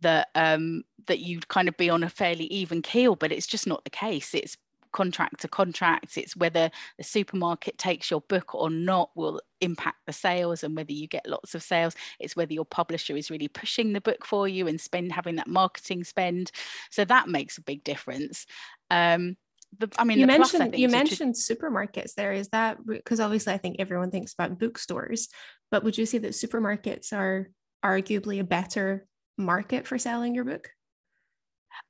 that 0.00 0.28
um, 0.34 0.82
that 1.06 1.20
you'd 1.20 1.48
kind 1.48 1.68
of 1.68 1.76
be 1.76 1.90
on 1.90 2.02
a 2.02 2.08
fairly 2.08 2.44
even 2.46 2.82
keel, 2.82 3.16
but 3.16 3.32
it's 3.32 3.46
just 3.46 3.66
not 3.66 3.84
the 3.84 3.90
case. 3.90 4.34
It's 4.34 4.56
contract 4.92 5.40
to 5.40 5.48
contract. 5.48 6.16
It's 6.16 6.36
whether 6.36 6.70
the 6.96 7.04
supermarket 7.04 7.76
takes 7.76 8.10
your 8.10 8.22
book 8.22 8.54
or 8.54 8.70
not 8.70 9.10
will 9.14 9.40
impact 9.60 9.98
the 10.06 10.12
sales 10.12 10.62
and 10.62 10.74
whether 10.76 10.92
you 10.92 11.06
get 11.06 11.28
lots 11.28 11.54
of 11.54 11.62
sales. 11.62 11.94
It's 12.20 12.36
whether 12.36 12.54
your 12.54 12.64
publisher 12.64 13.16
is 13.16 13.30
really 13.30 13.48
pushing 13.48 13.92
the 13.92 14.00
book 14.00 14.24
for 14.24 14.48
you 14.48 14.66
and 14.68 14.80
spend 14.80 15.12
having 15.12 15.36
that 15.36 15.48
marketing 15.48 16.04
spend. 16.04 16.50
So 16.90 17.04
that 17.04 17.28
makes 17.28 17.58
a 17.58 17.62
big 17.62 17.84
difference. 17.84 18.46
Um, 18.88 19.36
the, 19.76 19.90
I 19.98 20.04
mean, 20.04 20.20
you 20.20 20.26
mentioned 20.26 20.70
plus, 20.70 20.78
you 20.78 20.88
mentioned 20.88 21.34
supermarkets. 21.34 22.14
There 22.14 22.32
is 22.32 22.48
that 22.50 22.78
because 22.86 23.18
obviously 23.18 23.52
I 23.52 23.58
think 23.58 23.76
everyone 23.80 24.12
thinks 24.12 24.32
about 24.32 24.58
bookstores, 24.58 25.28
but 25.72 25.82
would 25.82 25.98
you 25.98 26.06
say 26.06 26.18
that 26.18 26.30
supermarkets 26.30 27.12
are 27.12 27.50
arguably 27.84 28.38
a 28.38 28.44
better 28.44 29.06
market 29.36 29.86
for 29.86 29.98
selling 29.98 30.34
your 30.34 30.44
book? 30.44 30.70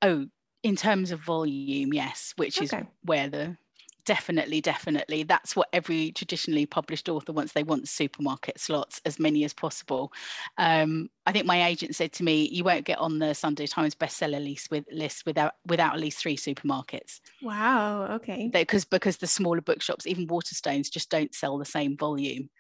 Oh, 0.02 0.26
in 0.62 0.76
terms 0.76 1.10
of 1.10 1.20
volume, 1.20 1.92
yes, 1.92 2.32
which 2.36 2.60
okay. 2.60 2.62
is 2.62 2.74
where 3.02 3.28
the 3.28 3.56
definitely, 4.06 4.60
definitely 4.60 5.22
that's 5.22 5.56
what 5.56 5.68
every 5.72 6.12
traditionally 6.12 6.66
published 6.66 7.08
author 7.08 7.32
wants. 7.32 7.52
They 7.52 7.62
want 7.62 7.88
supermarket 7.88 8.60
slots, 8.60 9.00
as 9.04 9.18
many 9.18 9.44
as 9.44 9.54
possible. 9.54 10.12
Um, 10.58 11.08
I 11.26 11.32
think 11.32 11.46
my 11.46 11.66
agent 11.66 11.94
said 11.96 12.12
to 12.14 12.24
me, 12.24 12.48
"You 12.50 12.64
won't 12.64 12.86
get 12.86 12.98
on 12.98 13.18
the 13.18 13.34
Sunday 13.34 13.66
Times 13.66 13.94
bestseller 13.94 14.42
list 14.42 14.70
with 14.70 14.84
list 14.90 15.26
without 15.26 15.54
without 15.66 15.94
at 15.94 16.00
least 16.00 16.18
three 16.18 16.36
supermarkets." 16.36 17.20
Wow. 17.40 18.14
Okay. 18.16 18.52
Because 18.52 18.84
because 18.84 19.16
the 19.16 19.26
smaller 19.26 19.60
bookshops, 19.62 20.06
even 20.06 20.28
Waterstones, 20.28 20.90
just 20.90 21.10
don't 21.10 21.34
sell 21.34 21.58
the 21.58 21.64
same 21.64 21.96
volume. 21.96 22.50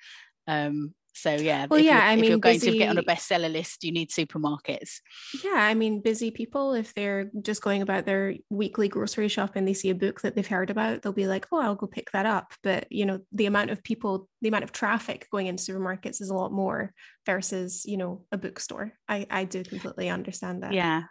Um, 0.46 0.94
so 1.14 1.34
yeah, 1.36 1.66
well, 1.70 1.78
yeah, 1.80 2.00
I 2.00 2.16
mean, 2.16 2.24
if 2.24 2.30
you're 2.30 2.38
going 2.38 2.54
busy, 2.54 2.72
to 2.72 2.78
get 2.78 2.90
on 2.90 2.98
a 2.98 3.02
bestseller 3.02 3.50
list, 3.50 3.84
you 3.84 3.92
need 3.92 4.10
supermarkets. 4.10 5.00
Yeah, 5.44 5.54
I 5.54 5.74
mean, 5.74 6.00
busy 6.00 6.30
people, 6.30 6.74
if 6.74 6.92
they're 6.94 7.30
just 7.40 7.62
going 7.62 7.82
about 7.82 8.04
their 8.04 8.34
weekly 8.50 8.88
grocery 8.88 9.28
shop 9.28 9.52
and 9.54 9.66
they 9.66 9.74
see 9.74 9.90
a 9.90 9.94
book 9.94 10.20
that 10.22 10.34
they've 10.34 10.46
heard 10.46 10.70
about, 10.70 11.02
they'll 11.02 11.12
be 11.12 11.26
like, 11.26 11.46
"Oh, 11.52 11.60
I'll 11.60 11.76
go 11.76 11.86
pick 11.86 12.10
that 12.12 12.26
up." 12.26 12.52
But 12.62 12.90
you 12.90 13.06
know, 13.06 13.20
the 13.32 13.46
amount 13.46 13.70
of 13.70 13.82
people, 13.84 14.28
the 14.42 14.48
amount 14.48 14.64
of 14.64 14.72
traffic 14.72 15.28
going 15.30 15.46
into 15.46 15.62
supermarkets 15.62 16.20
is 16.20 16.30
a 16.30 16.34
lot 16.34 16.52
more 16.52 16.92
versus 17.26 17.84
you 17.84 17.96
know 17.96 18.24
a 18.32 18.38
bookstore. 18.38 18.92
I 19.08 19.26
I 19.30 19.44
do 19.44 19.62
completely 19.62 20.08
understand 20.08 20.62
that. 20.62 20.72
Yeah, 20.72 21.04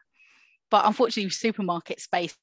but 0.69 0.85
unfortunately, 0.85 1.29
supermarket 1.29 2.01
space 2.01 2.35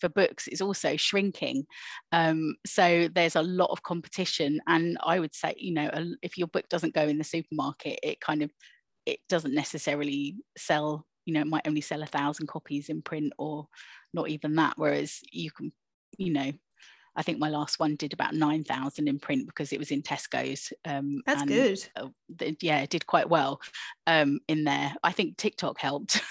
for 0.00 0.08
books 0.08 0.48
is 0.48 0.60
also 0.60 0.96
shrinking. 0.96 1.64
Um, 2.12 2.56
so 2.66 3.08
there's 3.14 3.36
a 3.36 3.42
lot 3.42 3.70
of 3.70 3.82
competition. 3.82 4.60
And 4.66 4.98
I 5.04 5.20
would 5.20 5.34
say, 5.34 5.54
you 5.56 5.74
know, 5.74 5.90
if 6.22 6.38
your 6.38 6.48
book 6.48 6.68
doesn't 6.68 6.94
go 6.94 7.02
in 7.02 7.18
the 7.18 7.24
supermarket, 7.24 7.98
it 8.02 8.20
kind 8.20 8.42
of 8.42 8.50
it 9.06 9.18
doesn't 9.28 9.54
necessarily 9.54 10.36
sell. 10.56 11.06
You 11.26 11.34
know, 11.34 11.40
it 11.40 11.46
might 11.46 11.66
only 11.66 11.80
sell 11.80 12.02
a 12.02 12.06
thousand 12.06 12.46
copies 12.46 12.88
in 12.88 13.02
print 13.02 13.32
or 13.38 13.66
not 14.14 14.28
even 14.28 14.56
that. 14.56 14.74
Whereas 14.76 15.20
you 15.30 15.50
can, 15.50 15.72
you 16.18 16.32
know, 16.32 16.52
I 17.16 17.22
think 17.22 17.38
my 17.38 17.48
last 17.48 17.78
one 17.78 17.96
did 17.96 18.12
about 18.12 18.34
9,000 18.34 19.08
in 19.08 19.18
print 19.18 19.46
because 19.46 19.72
it 19.72 19.78
was 19.78 19.90
in 19.90 20.02
Tesco's. 20.02 20.72
Um, 20.84 21.22
That's 21.26 21.42
good. 21.42 21.86
Uh, 21.96 22.08
yeah, 22.60 22.80
it 22.80 22.90
did 22.90 23.06
quite 23.06 23.28
well 23.28 23.60
um, 24.06 24.40
in 24.48 24.64
there. 24.64 24.94
I 25.02 25.12
think 25.12 25.36
TikTok 25.36 25.80
helped. 25.80 26.22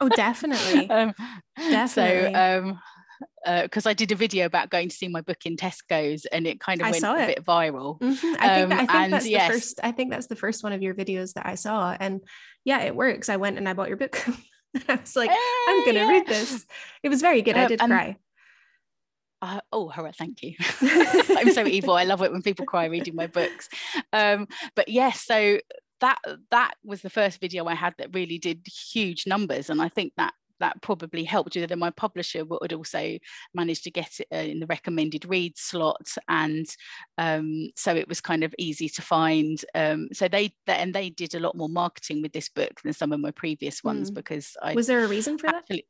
oh, 0.00 0.08
definitely. 0.08 0.88
um, 0.90 1.12
definitely. 1.56 2.32
So, 2.32 2.66
um, 2.66 2.80
because 3.62 3.86
uh, 3.86 3.90
I 3.90 3.94
did 3.94 4.12
a 4.12 4.14
video 4.14 4.46
about 4.46 4.70
going 4.70 4.88
to 4.88 4.94
see 4.94 5.08
my 5.08 5.20
book 5.20 5.46
in 5.46 5.56
Tesco's 5.56 6.26
and 6.26 6.46
it 6.46 6.60
kind 6.60 6.80
of 6.80 6.88
I 6.88 6.90
went 6.90 7.04
a 7.04 7.26
bit 7.26 7.44
viral. 7.44 7.98
Mm-hmm. 8.00 8.34
I 8.38 8.48
think, 8.48 8.68
that, 8.70 8.72
I 8.72 8.86
think 8.86 8.90
um, 8.90 9.10
that's 9.10 9.28
yes. 9.28 9.48
the 9.48 9.54
first. 9.54 9.80
I 9.82 9.92
think 9.92 10.10
that's 10.10 10.26
the 10.26 10.36
first 10.36 10.62
one 10.62 10.72
of 10.72 10.82
your 10.82 10.94
videos 10.94 11.34
that 11.34 11.46
I 11.46 11.54
saw, 11.54 11.96
and 11.98 12.20
yeah, 12.64 12.82
it 12.82 12.94
works. 12.94 13.28
I 13.28 13.36
went 13.36 13.56
and 13.56 13.68
I 13.68 13.72
bought 13.72 13.88
your 13.88 13.96
book. 13.96 14.22
I 14.88 14.96
was 14.96 15.16
like, 15.16 15.30
I'm 15.30 15.84
gonna 15.86 16.00
yeah. 16.00 16.08
read 16.08 16.26
this. 16.26 16.66
It 17.02 17.08
was 17.08 17.20
very 17.20 17.40
good. 17.42 17.56
Um, 17.56 17.64
I 17.64 17.66
did 17.68 17.80
cry. 17.80 18.16
Uh, 19.46 19.60
oh, 19.70 19.88
hurrah, 19.88 20.10
thank 20.10 20.42
you. 20.42 20.54
I'm 20.82 21.52
so 21.52 21.64
evil. 21.66 21.94
I 21.94 22.02
love 22.02 22.20
it 22.22 22.32
when 22.32 22.42
people 22.42 22.66
cry 22.66 22.86
reading 22.86 23.14
my 23.14 23.28
books. 23.28 23.68
Um, 24.12 24.48
but 24.74 24.88
yes, 24.88 25.20
so 25.20 25.60
that 26.00 26.18
that 26.50 26.74
was 26.84 27.00
the 27.00 27.10
first 27.10 27.40
video 27.40 27.66
I 27.66 27.74
had 27.74 27.94
that 27.98 28.12
really 28.12 28.38
did 28.38 28.66
huge 28.66 29.24
numbers, 29.24 29.70
and 29.70 29.80
I 29.80 29.88
think 29.88 30.14
that 30.16 30.34
that 30.58 30.82
probably 30.82 31.22
helped 31.22 31.54
you. 31.54 31.64
Then 31.64 31.78
my 31.78 31.90
publisher 31.90 32.44
would 32.44 32.72
also 32.72 33.18
manage 33.54 33.82
to 33.82 33.90
get 33.92 34.18
it 34.18 34.26
uh, 34.32 34.38
in 34.38 34.58
the 34.58 34.66
recommended 34.66 35.24
read 35.24 35.56
slot, 35.56 36.08
and 36.26 36.66
um, 37.16 37.68
so 37.76 37.94
it 37.94 38.08
was 38.08 38.20
kind 38.20 38.42
of 38.42 38.52
easy 38.58 38.88
to 38.88 39.02
find. 39.02 39.64
Um, 39.76 40.08
so 40.12 40.26
they, 40.26 40.54
they, 40.66 40.74
and 40.74 40.92
they 40.92 41.10
did 41.10 41.36
a 41.36 41.40
lot 41.40 41.56
more 41.56 41.68
marketing 41.68 42.20
with 42.20 42.32
this 42.32 42.48
book 42.48 42.80
than 42.82 42.94
some 42.94 43.12
of 43.12 43.20
my 43.20 43.30
previous 43.30 43.84
ones 43.84 44.10
mm. 44.10 44.14
because 44.14 44.56
I 44.60 44.74
was 44.74 44.88
there 44.88 45.04
a 45.04 45.08
reason 45.08 45.38
for 45.38 45.46
actually, 45.46 45.86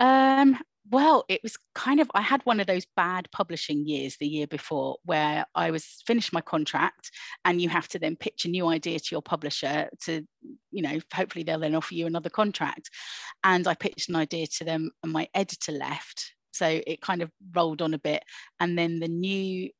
that. 0.00 0.40
Um, 0.40 0.58
well, 0.88 1.24
it 1.28 1.40
was 1.42 1.56
kind 1.74 2.00
of, 2.00 2.10
I 2.14 2.22
had 2.22 2.40
one 2.44 2.58
of 2.58 2.66
those 2.66 2.86
bad 2.96 3.28
publishing 3.32 3.86
years 3.86 4.16
the 4.16 4.26
year 4.26 4.46
before 4.46 4.96
where 5.04 5.44
I 5.54 5.70
was 5.70 6.02
finished 6.06 6.32
my 6.32 6.40
contract 6.40 7.10
and 7.44 7.60
you 7.60 7.68
have 7.68 7.88
to 7.88 7.98
then 7.98 8.16
pitch 8.16 8.44
a 8.44 8.48
new 8.48 8.66
idea 8.66 8.98
to 8.98 9.08
your 9.12 9.22
publisher 9.22 9.90
to, 10.04 10.26
you 10.70 10.82
know, 10.82 10.98
hopefully 11.12 11.44
they'll 11.44 11.60
then 11.60 11.74
offer 11.74 11.94
you 11.94 12.06
another 12.06 12.30
contract. 12.30 12.90
And 13.44 13.68
I 13.68 13.74
pitched 13.74 14.08
an 14.08 14.16
idea 14.16 14.46
to 14.58 14.64
them 14.64 14.90
and 15.02 15.12
my 15.12 15.28
editor 15.34 15.72
left. 15.72 16.34
So 16.52 16.80
it 16.86 17.00
kind 17.00 17.22
of 17.22 17.30
rolled 17.54 17.82
on 17.82 17.94
a 17.94 17.98
bit. 17.98 18.24
And 18.58 18.78
then 18.78 19.00
the 19.00 19.08
new 19.08 19.70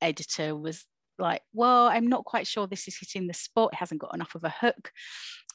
editor 0.00 0.56
was 0.56 0.84
like, 1.18 1.42
well, 1.52 1.86
I'm 1.86 2.06
not 2.06 2.24
quite 2.24 2.46
sure 2.46 2.66
this 2.66 2.88
is 2.88 2.98
hitting 2.98 3.26
the 3.26 3.34
spot. 3.34 3.70
It 3.72 3.76
hasn't 3.76 4.00
got 4.00 4.14
enough 4.14 4.34
of 4.34 4.44
a 4.44 4.54
hook 4.60 4.92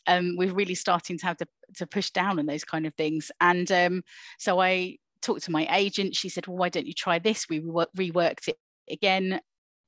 um, 0.08 0.36
we're 0.38 0.54
really 0.54 0.76
starting 0.76 1.18
to 1.20 1.26
have 1.26 1.38
to, 1.38 1.48
to 1.76 1.88
push 1.88 2.10
down 2.12 2.40
on 2.40 2.46
those 2.46 2.64
kind 2.64 2.86
of 2.86 2.94
things. 2.96 3.32
And 3.40 3.72
um, 3.72 4.04
so 4.38 4.62
I 4.62 4.98
talked 5.22 5.44
to 5.44 5.52
my 5.52 5.68
agent. 5.72 6.16
She 6.16 6.30
said, 6.30 6.48
well, 6.48 6.58
why 6.58 6.70
don't 6.70 6.88
you 6.88 6.94
try 6.94 7.20
this? 7.20 7.48
We 7.50 7.62
reworked 7.62 8.48
it 8.48 8.58
again. 8.90 9.40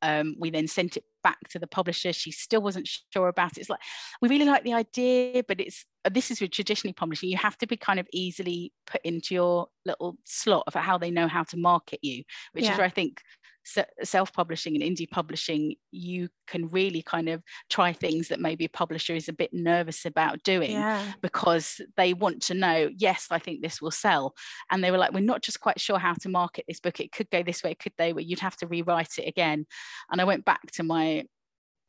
Um, 0.02 0.36
we 0.40 0.52
then 0.52 0.68
sent 0.68 0.98
it 0.98 1.04
back 1.24 1.40
to 1.50 1.60
the 1.60 1.68
publisher. 1.68 2.14
She 2.14 2.32
still 2.32 2.62
wasn't 2.62 2.88
sure 3.12 3.28
about 3.28 3.54
it. 3.54 3.62
It's 3.62 3.70
like, 3.70 3.80
we 4.22 4.30
really 4.30 4.46
like 4.46 4.64
the 4.64 4.74
idea, 4.74 5.44
but 5.48 5.60
it's 5.60 5.86
uh, 6.04 6.10
this 6.10 6.30
is 6.30 6.40
with 6.40 6.52
traditionally 6.52 6.94
publishing. 6.94 7.30
You 7.30 7.38
have 7.38 7.58
to 7.58 7.68
be 7.68 7.78
kind 7.78 8.00
of 8.00 8.08
easily 8.14 8.72
put 8.86 9.02
into 9.04 9.34
your 9.34 9.68
little 9.86 10.18
slot 10.26 10.64
of 10.68 10.76
how 10.76 11.00
they 11.00 11.10
know 11.10 11.28
how 11.28 11.44
to 11.44 11.58
market 11.58 12.00
you, 12.04 12.24
which 12.52 12.66
yeah. 12.66 12.74
is 12.74 12.78
where 12.78 12.86
I 12.86 12.92
think 12.92 13.22
self-publishing 14.04 14.76
and 14.76 14.84
indie 14.84 15.10
publishing 15.10 15.76
you 15.92 16.30
can 16.48 16.68
really 16.68 17.02
kind 17.02 17.30
of 17.30 17.42
try 17.70 17.92
things 17.92 18.28
that 18.28 18.40
maybe 18.40 18.66
a 18.66 18.70
publisher 18.70 19.16
is 19.16 19.28
a 19.28 19.34
bit 19.34 19.52
nervous 19.54 20.06
about 20.06 20.42
doing 20.44 20.72
yeah. 20.72 21.14
because 21.22 21.82
they 21.98 22.14
want 22.14 22.42
to 22.42 22.54
know 22.54 22.90
yes 22.98 23.28
i 23.32 23.40
think 23.40 23.62
this 23.62 23.82
will 23.82 23.92
sell. 23.92 24.36
And 24.70 24.84
they 24.84 24.92
were 24.92 24.98
like 24.98 25.14
we're 25.14 25.20
not 25.22 25.42
just 25.42 25.60
quite 25.60 25.80
sure 25.80 26.00
how 26.00 26.14
to 26.14 26.30
market 26.30 26.66
this 26.68 26.80
book. 26.80 27.00
It 27.00 27.12
could 27.12 27.30
go 27.30 27.44
this 27.44 27.64
way 27.64 27.76
could 27.76 27.94
they 27.98 28.14
where 28.14 28.24
you'd 28.24 28.40
have 28.40 28.58
to 28.58 28.68
rewrite 28.68 29.18
it 29.18 29.28
again. 29.28 29.66
And 30.12 30.22
i 30.22 30.24
went 30.24 30.46
back 30.46 30.72
to 30.74 30.84
my 30.84 31.26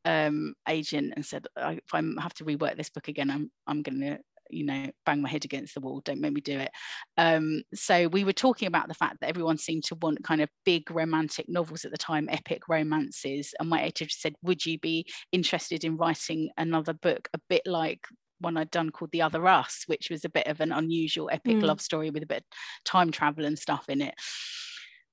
um, 0.04 0.54
agent 0.68 1.14
and 1.16 1.26
said 1.26 1.46
if 1.56 1.92
i 1.92 2.02
have 2.20 2.34
to 2.34 2.44
rework 2.44 2.76
this 2.76 2.90
book 2.90 3.08
again 3.08 3.28
i'm 3.28 3.50
i'm 3.66 3.82
going 3.82 4.00
to 4.00 4.18
you 4.50 4.64
know 4.64 4.86
bang 5.04 5.22
my 5.22 5.28
head 5.28 5.44
against 5.44 5.74
the 5.74 5.80
wall 5.80 6.00
don't 6.04 6.20
make 6.20 6.32
me 6.32 6.40
do 6.40 6.58
it 6.58 6.70
um, 7.18 7.62
so 7.74 8.08
we 8.08 8.24
were 8.24 8.32
talking 8.32 8.68
about 8.68 8.88
the 8.88 8.94
fact 8.94 9.16
that 9.20 9.28
everyone 9.28 9.58
seemed 9.58 9.84
to 9.84 9.94
want 9.96 10.22
kind 10.24 10.40
of 10.40 10.48
big 10.64 10.90
romantic 10.90 11.48
novels 11.48 11.84
at 11.84 11.90
the 11.90 11.98
time 11.98 12.28
epic 12.30 12.62
romances 12.68 13.54
and 13.58 13.68
my 13.68 13.80
editor 13.80 14.06
said 14.08 14.34
would 14.42 14.64
you 14.64 14.78
be 14.78 15.06
interested 15.32 15.84
in 15.84 15.96
writing 15.96 16.50
another 16.56 16.92
book 16.92 17.28
a 17.34 17.38
bit 17.48 17.62
like 17.66 18.06
one 18.38 18.56
I'd 18.56 18.70
done 18.70 18.90
called 18.90 19.12
The 19.12 19.22
Other 19.22 19.46
Us, 19.46 19.84
which 19.86 20.10
was 20.10 20.24
a 20.24 20.28
bit 20.28 20.46
of 20.46 20.60
an 20.60 20.70
unusual 20.70 21.30
epic 21.32 21.56
mm. 21.56 21.62
love 21.62 21.80
story 21.80 22.10
with 22.10 22.22
a 22.22 22.26
bit 22.26 22.38
of 22.38 22.44
time 22.84 23.10
travel 23.10 23.46
and 23.46 23.58
stuff 23.58 23.88
in 23.88 24.02
it. 24.02 24.14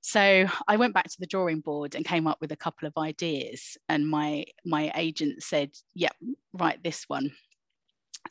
So 0.06 0.46
I 0.68 0.76
went 0.76 0.92
back 0.92 1.06
to 1.06 1.16
the 1.18 1.26
drawing 1.26 1.60
board 1.60 1.94
and 1.94 2.04
came 2.04 2.26
up 2.26 2.38
with 2.38 2.52
a 2.52 2.56
couple 2.56 2.86
of 2.86 2.92
ideas. 2.98 3.78
And 3.88 4.06
my 4.06 4.44
my 4.64 4.92
agent 4.94 5.42
said, 5.42 5.70
"Yep, 5.94 6.14
yeah, 6.20 6.34
write 6.52 6.82
this 6.82 7.04
one." 7.08 7.32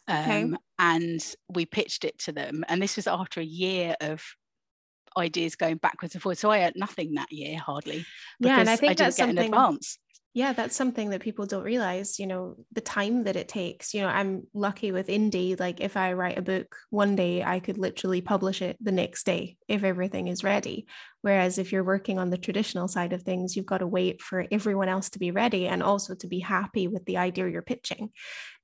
Okay. 0.10 0.44
Um, 0.44 0.58
and 0.80 1.36
we 1.50 1.66
pitched 1.66 2.04
it 2.04 2.20
to 2.20 2.32
them. 2.32 2.64
And 2.68 2.82
this 2.82 2.96
was 2.96 3.08
after 3.08 3.40
a 3.40 3.46
year 3.46 3.96
of 4.02 4.24
ideas 5.18 5.56
going 5.56 5.78
backwards 5.78 6.16
and 6.16 6.22
forwards. 6.22 6.40
So 6.40 6.52
I 6.52 6.60
had 6.60 6.76
nothing 6.76 7.14
that 7.14 7.32
year, 7.32 7.58
hardly. 7.60 8.06
Yeah, 8.40 8.60
and 8.60 8.70
I 8.70 8.76
think 8.76 8.92
I 8.92 8.96
that's 8.96 9.18
something. 9.18 9.38
advance. 9.38 9.98
Yeah, 10.36 10.54
that's 10.54 10.76
something 10.76 11.12
that 11.12 11.22
people 11.22 11.46
don't 11.46 11.64
realize. 11.64 12.18
You 12.18 12.26
know, 12.26 12.56
the 12.72 12.82
time 12.82 13.26
that 13.26 13.36
it 13.36 13.48
takes. 13.48 13.94
You 13.94 14.02
know, 14.02 14.08
I'm 14.08 14.48
lucky 14.56 14.92
with 14.92 15.08
indie. 15.08 15.60
Like, 15.60 15.80
if 15.80 15.96
I 15.96 16.14
write 16.14 16.40
a 16.40 16.42
book 16.42 16.76
one 16.90 17.16
day, 17.16 17.44
I 17.44 17.60
could 17.60 17.78
literally 17.78 18.22
publish 18.22 18.64
it 18.64 18.76
the 18.82 18.92
next 18.92 19.26
day 19.28 19.58
if 19.68 19.84
everything 19.84 20.28
is 20.28 20.44
ready. 20.44 20.88
Whereas 21.22 21.60
if 21.60 21.72
you're 21.72 21.84
working 21.84 22.18
on 22.18 22.32
the 22.32 22.38
traditional 22.38 22.88
side 22.88 23.14
of 23.14 23.22
things, 23.22 23.56
you've 23.56 23.68
got 23.68 23.78
to 23.78 23.88
wait 23.88 24.24
for 24.24 24.48
everyone 24.52 24.90
else 24.90 25.12
to 25.12 25.20
be 25.20 25.30
ready 25.30 25.68
and 25.68 25.84
also 25.84 26.16
to 26.16 26.28
be 26.28 26.40
happy 26.40 26.88
with 26.88 27.06
the 27.06 27.18
idea 27.18 27.48
you're 27.48 27.62
pitching. 27.62 28.10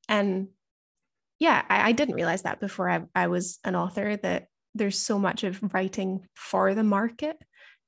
And 0.07 0.47
yeah, 1.39 1.63
I, 1.69 1.89
I 1.89 1.91
didn't 1.93 2.15
realize 2.15 2.43
that 2.43 2.59
before 2.59 2.89
I, 2.89 3.01
I 3.15 3.27
was 3.27 3.59
an 3.63 3.75
author 3.75 4.17
that 4.17 4.47
there's 4.75 4.97
so 4.97 5.17
much 5.17 5.43
of 5.43 5.73
writing 5.73 6.27
for 6.35 6.75
the 6.75 6.83
market 6.83 7.37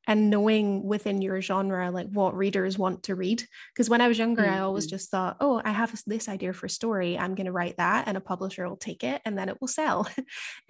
and 0.08 0.32
knowing 0.32 0.84
within 0.84 1.22
your 1.22 1.40
genre 1.42 1.92
like 1.92 2.08
what 2.10 2.36
readers 2.36 2.78
want 2.78 3.04
to 3.04 3.16
read. 3.16 3.46
Because 3.74 3.90
when 3.90 4.02
i 4.02 4.08
was 4.08 4.18
younger 4.18 4.42
mm-hmm. 4.42 4.54
i 4.54 4.60
always 4.62 4.86
mm-hmm. 4.86 4.96
just 4.96 5.12
thought 5.12 5.38
oh 5.40 5.62
i 5.64 5.70
have 5.70 6.02
this 6.08 6.28
idea 6.28 6.54
for 6.54 6.66
a 6.66 6.70
story. 6.70 7.18
I'm 7.18 7.36
going 7.36 7.46
to 7.46 7.52
write 7.52 7.78
that 7.78 8.08
and 8.08 8.18
a 8.18 8.22
publisher 8.22 8.68
will 8.68 8.78
take 8.78 9.04
it 9.04 9.22
and 9.26 9.38
then 9.38 9.50
it 9.50 9.60
will 9.62 9.68
sell. 9.68 10.08
And 10.18 10.26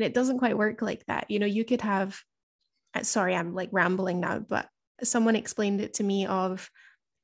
it 0.06 0.13
doesn't 0.13 0.39
quite 0.39 0.58
work 0.58 0.82
like 0.82 1.06
that. 1.06 1.30
You 1.30 1.39
know 1.39 1.46
you 1.46 1.63
could 1.63 1.82
have 1.82 2.20
uh, 2.94 3.04
sorry 3.04 3.36
i'm 3.36 3.54
like 3.54 3.70
rambling 3.72 4.20
now 4.20 4.39
but 4.39 4.67
someone 5.04 5.36
explained 5.36 5.82
it 5.82 5.96
to 5.96 6.04
me 6.04 6.26
of 6.26 6.70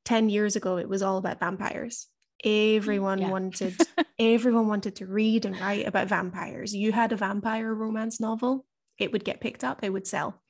10 0.05 0.29
years 0.29 0.55
ago 0.55 0.77
it 0.77 0.89
was 0.89 1.01
all 1.01 1.17
about 1.17 1.39
vampires 1.39 2.07
everyone 2.43 3.19
yeah. 3.19 3.29
wanted 3.29 3.75
everyone 4.19 4.67
wanted 4.67 4.95
to 4.97 5.05
read 5.05 5.45
and 5.45 5.59
write 5.59 5.87
about 5.87 6.07
vampires. 6.07 6.73
You 6.73 6.91
had 6.91 7.11
a 7.11 7.17
vampire 7.17 7.73
romance 7.73 8.19
novel 8.19 8.65
it 8.99 9.11
would 9.11 9.23
get 9.23 9.41
picked 9.41 9.63
up 9.63 9.79
it 9.83 9.91
would 9.91 10.07
sell. 10.07 10.41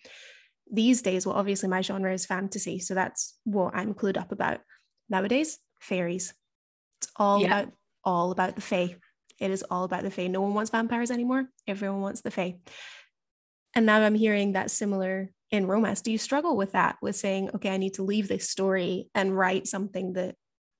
These 0.71 1.01
days 1.01 1.25
well 1.25 1.35
obviously 1.35 1.69
my 1.69 1.81
genre 1.81 2.13
is 2.13 2.25
fantasy 2.25 2.79
so 2.79 2.93
that's 2.93 3.37
what 3.43 3.75
i'm 3.75 3.93
clued 3.93 4.17
up 4.17 4.31
about. 4.31 4.59
Nowadays 5.09 5.57
fairies. 5.79 6.33
It's 7.01 7.11
all 7.15 7.41
yeah. 7.41 7.47
about 7.47 7.73
all 8.03 8.31
about 8.31 8.55
the 8.55 8.61
fae. 8.61 8.95
It 9.39 9.51
is 9.51 9.63
all 9.69 9.83
about 9.83 10.03
the 10.03 10.11
fae. 10.11 10.27
No 10.27 10.41
one 10.41 10.55
wants 10.55 10.71
vampires 10.71 11.11
anymore. 11.11 11.45
Everyone 11.67 12.01
wants 12.01 12.21
the 12.21 12.31
fae. 12.31 12.57
And 13.75 13.85
now 13.85 14.01
i'm 14.01 14.15
hearing 14.15 14.53
that 14.53 14.71
similar 14.71 15.29
in 15.51 15.67
romance. 15.67 16.01
Do 16.01 16.11
you 16.11 16.17
struggle 16.17 16.57
with 16.57 16.73
that 16.73 16.97
with 17.01 17.15
saying 17.15 17.51
okay 17.55 17.69
i 17.69 17.77
need 17.77 17.93
to 17.93 18.03
leave 18.03 18.27
this 18.27 18.49
story 18.49 19.09
and 19.15 19.37
write 19.37 19.67
something 19.67 20.13
that 20.13 20.35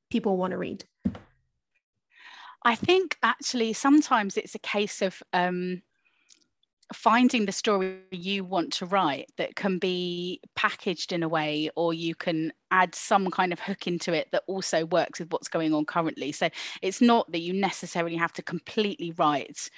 people 0.10 0.38
want 0.38 0.52
to 0.52 0.58
read 0.58 0.86
I 2.68 2.76
think 2.76 3.18
actually 3.24 3.72
sometimes 3.72 4.36
it's 4.36 4.54
a 4.54 4.60
case 4.60 5.02
of 5.02 5.24
um, 5.32 5.82
finding 6.94 7.46
the 7.46 7.54
story 7.54 8.00
you 8.12 8.44
want 8.44 8.74
to 8.74 8.86
write 8.86 9.32
that 9.38 9.56
can 9.56 9.78
be 9.78 10.42
packaged 10.56 11.14
in 11.14 11.24
a 11.24 11.30
way, 11.30 11.70
or 11.78 11.94
you 11.94 12.14
can 12.14 12.52
add 12.72 12.94
some 12.94 13.32
kind 13.32 13.54
of 13.54 13.60
hook 13.62 13.88
into 13.88 14.14
it 14.14 14.28
that 14.32 14.44
also 14.48 14.86
works 14.86 15.20
with 15.20 15.32
what's 15.32 15.48
going 15.48 15.74
on 15.74 15.86
currently. 15.86 16.34
So 16.34 16.50
it's 16.82 17.00
not 17.00 17.32
that 17.32 17.40
you 17.40 17.54
necessarily 17.54 18.18
have 18.18 18.34
to 18.34 18.42
completely 18.42 19.12
write 19.12 19.70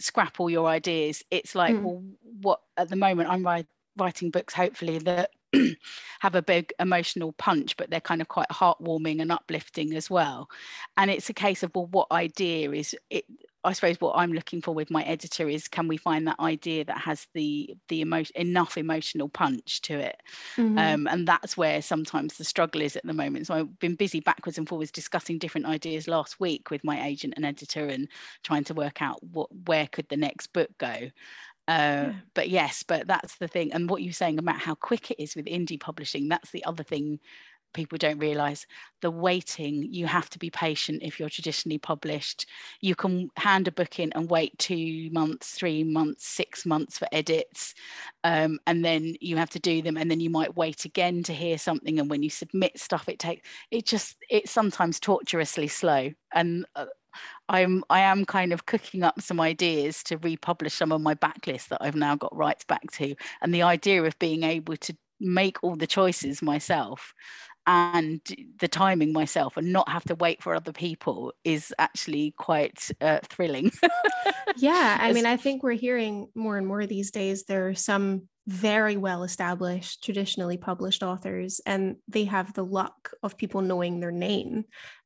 scrap 0.00 0.40
all 0.40 0.50
your 0.50 0.66
ideas 0.66 1.22
it's 1.30 1.54
like 1.54 1.72
mm. 1.72 1.82
well 1.82 2.02
what 2.42 2.60
at 2.76 2.88
the 2.88 2.96
moment 2.96 3.30
i'm 3.30 3.44
writing 3.96 4.30
books 4.30 4.54
hopefully 4.54 4.98
that 4.98 5.30
have 6.20 6.34
a 6.34 6.42
big 6.42 6.72
emotional 6.78 7.32
punch, 7.32 7.76
but 7.76 7.90
they're 7.90 8.00
kind 8.00 8.20
of 8.20 8.28
quite 8.28 8.48
heartwarming 8.48 9.20
and 9.20 9.32
uplifting 9.32 9.94
as 9.94 10.10
well. 10.10 10.48
And 10.96 11.10
it's 11.10 11.30
a 11.30 11.34
case 11.34 11.62
of, 11.62 11.70
well, 11.74 11.86
what 11.86 12.08
idea 12.10 12.70
is 12.72 12.94
it? 13.10 13.24
I 13.66 13.72
suppose 13.72 13.98
what 13.98 14.12
I'm 14.16 14.34
looking 14.34 14.60
for 14.60 14.74
with 14.74 14.90
my 14.90 15.02
editor 15.04 15.48
is 15.48 15.68
can 15.68 15.88
we 15.88 15.96
find 15.96 16.26
that 16.26 16.38
idea 16.38 16.84
that 16.84 16.98
has 16.98 17.26
the 17.32 17.74
the 17.88 18.02
emotion 18.02 18.36
enough 18.36 18.76
emotional 18.76 19.30
punch 19.30 19.80
to 19.82 19.98
it, 19.98 20.16
mm-hmm. 20.56 20.76
um, 20.76 21.08
and 21.08 21.26
that's 21.26 21.56
where 21.56 21.80
sometimes 21.80 22.36
the 22.36 22.44
struggle 22.44 22.82
is 22.82 22.94
at 22.94 23.06
the 23.06 23.14
moment. 23.14 23.46
So 23.46 23.54
I've 23.54 23.78
been 23.78 23.94
busy 23.94 24.20
backwards 24.20 24.58
and 24.58 24.68
forwards 24.68 24.90
discussing 24.90 25.38
different 25.38 25.66
ideas 25.66 26.06
last 26.06 26.38
week 26.38 26.70
with 26.70 26.84
my 26.84 27.06
agent 27.06 27.34
and 27.36 27.46
editor 27.46 27.86
and 27.86 28.06
trying 28.42 28.64
to 28.64 28.74
work 28.74 29.00
out 29.00 29.22
what 29.22 29.48
where 29.66 29.86
could 29.86 30.10
the 30.10 30.16
next 30.18 30.48
book 30.48 30.68
go, 30.76 31.08
uh, 31.68 31.72
yeah. 32.08 32.12
but 32.34 32.48
yes 32.48 32.82
but 32.82 33.06
that's 33.06 33.36
the 33.36 33.48
thing 33.48 33.72
and 33.72 33.88
what 33.88 34.02
you're 34.02 34.12
saying 34.12 34.38
about 34.38 34.58
how 34.58 34.74
quick 34.74 35.10
it 35.10 35.22
is 35.22 35.34
with 35.34 35.46
indie 35.46 35.80
publishing 35.80 36.28
that's 36.28 36.50
the 36.50 36.64
other 36.64 36.82
thing 36.82 37.18
people 37.74 37.98
don't 37.98 38.18
realize 38.18 38.66
the 39.02 39.10
waiting 39.10 39.92
you 39.92 40.06
have 40.06 40.30
to 40.30 40.38
be 40.38 40.48
patient 40.48 41.02
if 41.02 41.20
you're 41.20 41.28
traditionally 41.28 41.76
published 41.76 42.46
you 42.80 42.94
can 42.94 43.28
hand 43.36 43.68
a 43.68 43.72
book 43.72 43.98
in 43.98 44.10
and 44.12 44.30
wait 44.30 44.56
two 44.58 45.10
months 45.10 45.50
three 45.50 45.84
months 45.84 46.26
six 46.26 46.64
months 46.64 46.98
for 46.98 47.06
edits 47.12 47.74
um, 48.22 48.58
and 48.66 48.82
then 48.82 49.14
you 49.20 49.36
have 49.36 49.50
to 49.50 49.58
do 49.58 49.82
them 49.82 49.98
and 49.98 50.10
then 50.10 50.20
you 50.20 50.30
might 50.30 50.56
wait 50.56 50.86
again 50.86 51.22
to 51.22 51.34
hear 51.34 51.58
something 51.58 51.98
and 51.98 52.08
when 52.08 52.22
you 52.22 52.30
submit 52.30 52.78
stuff 52.78 53.08
it 53.08 53.18
takes 53.18 53.46
it 53.70 53.84
just 53.84 54.16
it's 54.30 54.50
sometimes 54.50 54.98
torturously 54.98 55.68
slow 55.68 56.10
and 56.32 56.64
uh, 56.76 56.86
I'm 57.48 57.84
I 57.90 58.00
am 58.00 58.24
kind 58.24 58.52
of 58.52 58.66
cooking 58.66 59.02
up 59.02 59.20
some 59.20 59.40
ideas 59.40 60.02
to 60.04 60.18
republish 60.18 60.74
some 60.74 60.92
of 60.92 61.00
my 61.00 61.14
backlist 61.14 61.68
that 61.68 61.78
I've 61.80 61.96
now 61.96 62.16
got 62.16 62.34
rights 62.36 62.64
back 62.64 62.90
to 62.92 63.14
and 63.42 63.54
the 63.54 63.62
idea 63.62 64.02
of 64.02 64.18
being 64.18 64.42
able 64.42 64.76
to 64.76 64.96
make 65.20 65.62
all 65.62 65.76
the 65.76 65.86
choices 65.86 66.42
myself 66.42 67.14
and 67.66 68.20
the 68.58 68.68
timing 68.68 69.12
myself 69.12 69.56
and 69.56 69.72
not 69.72 69.88
have 69.88 70.04
to 70.04 70.14
wait 70.14 70.42
for 70.42 70.54
other 70.54 70.72
people 70.72 71.32
is 71.44 71.72
actually 71.78 72.34
quite 72.36 72.90
uh, 73.00 73.20
thrilling. 73.24 73.70
yeah, 74.56 74.98
I 75.00 75.12
mean, 75.12 75.24
I 75.24 75.36
think 75.36 75.62
we're 75.62 75.72
hearing 75.72 76.28
more 76.34 76.58
and 76.58 76.66
more 76.66 76.86
these 76.86 77.10
days. 77.10 77.44
There 77.44 77.68
are 77.68 77.74
some 77.74 78.28
very 78.46 78.98
well 78.98 79.22
established, 79.22 80.04
traditionally 80.04 80.58
published 80.58 81.02
authors, 81.02 81.60
and 81.64 81.96
they 82.06 82.24
have 82.24 82.52
the 82.52 82.64
luck 82.64 83.12
of 83.22 83.38
people 83.38 83.62
knowing 83.62 84.00
their 84.00 84.12
name. 84.12 84.64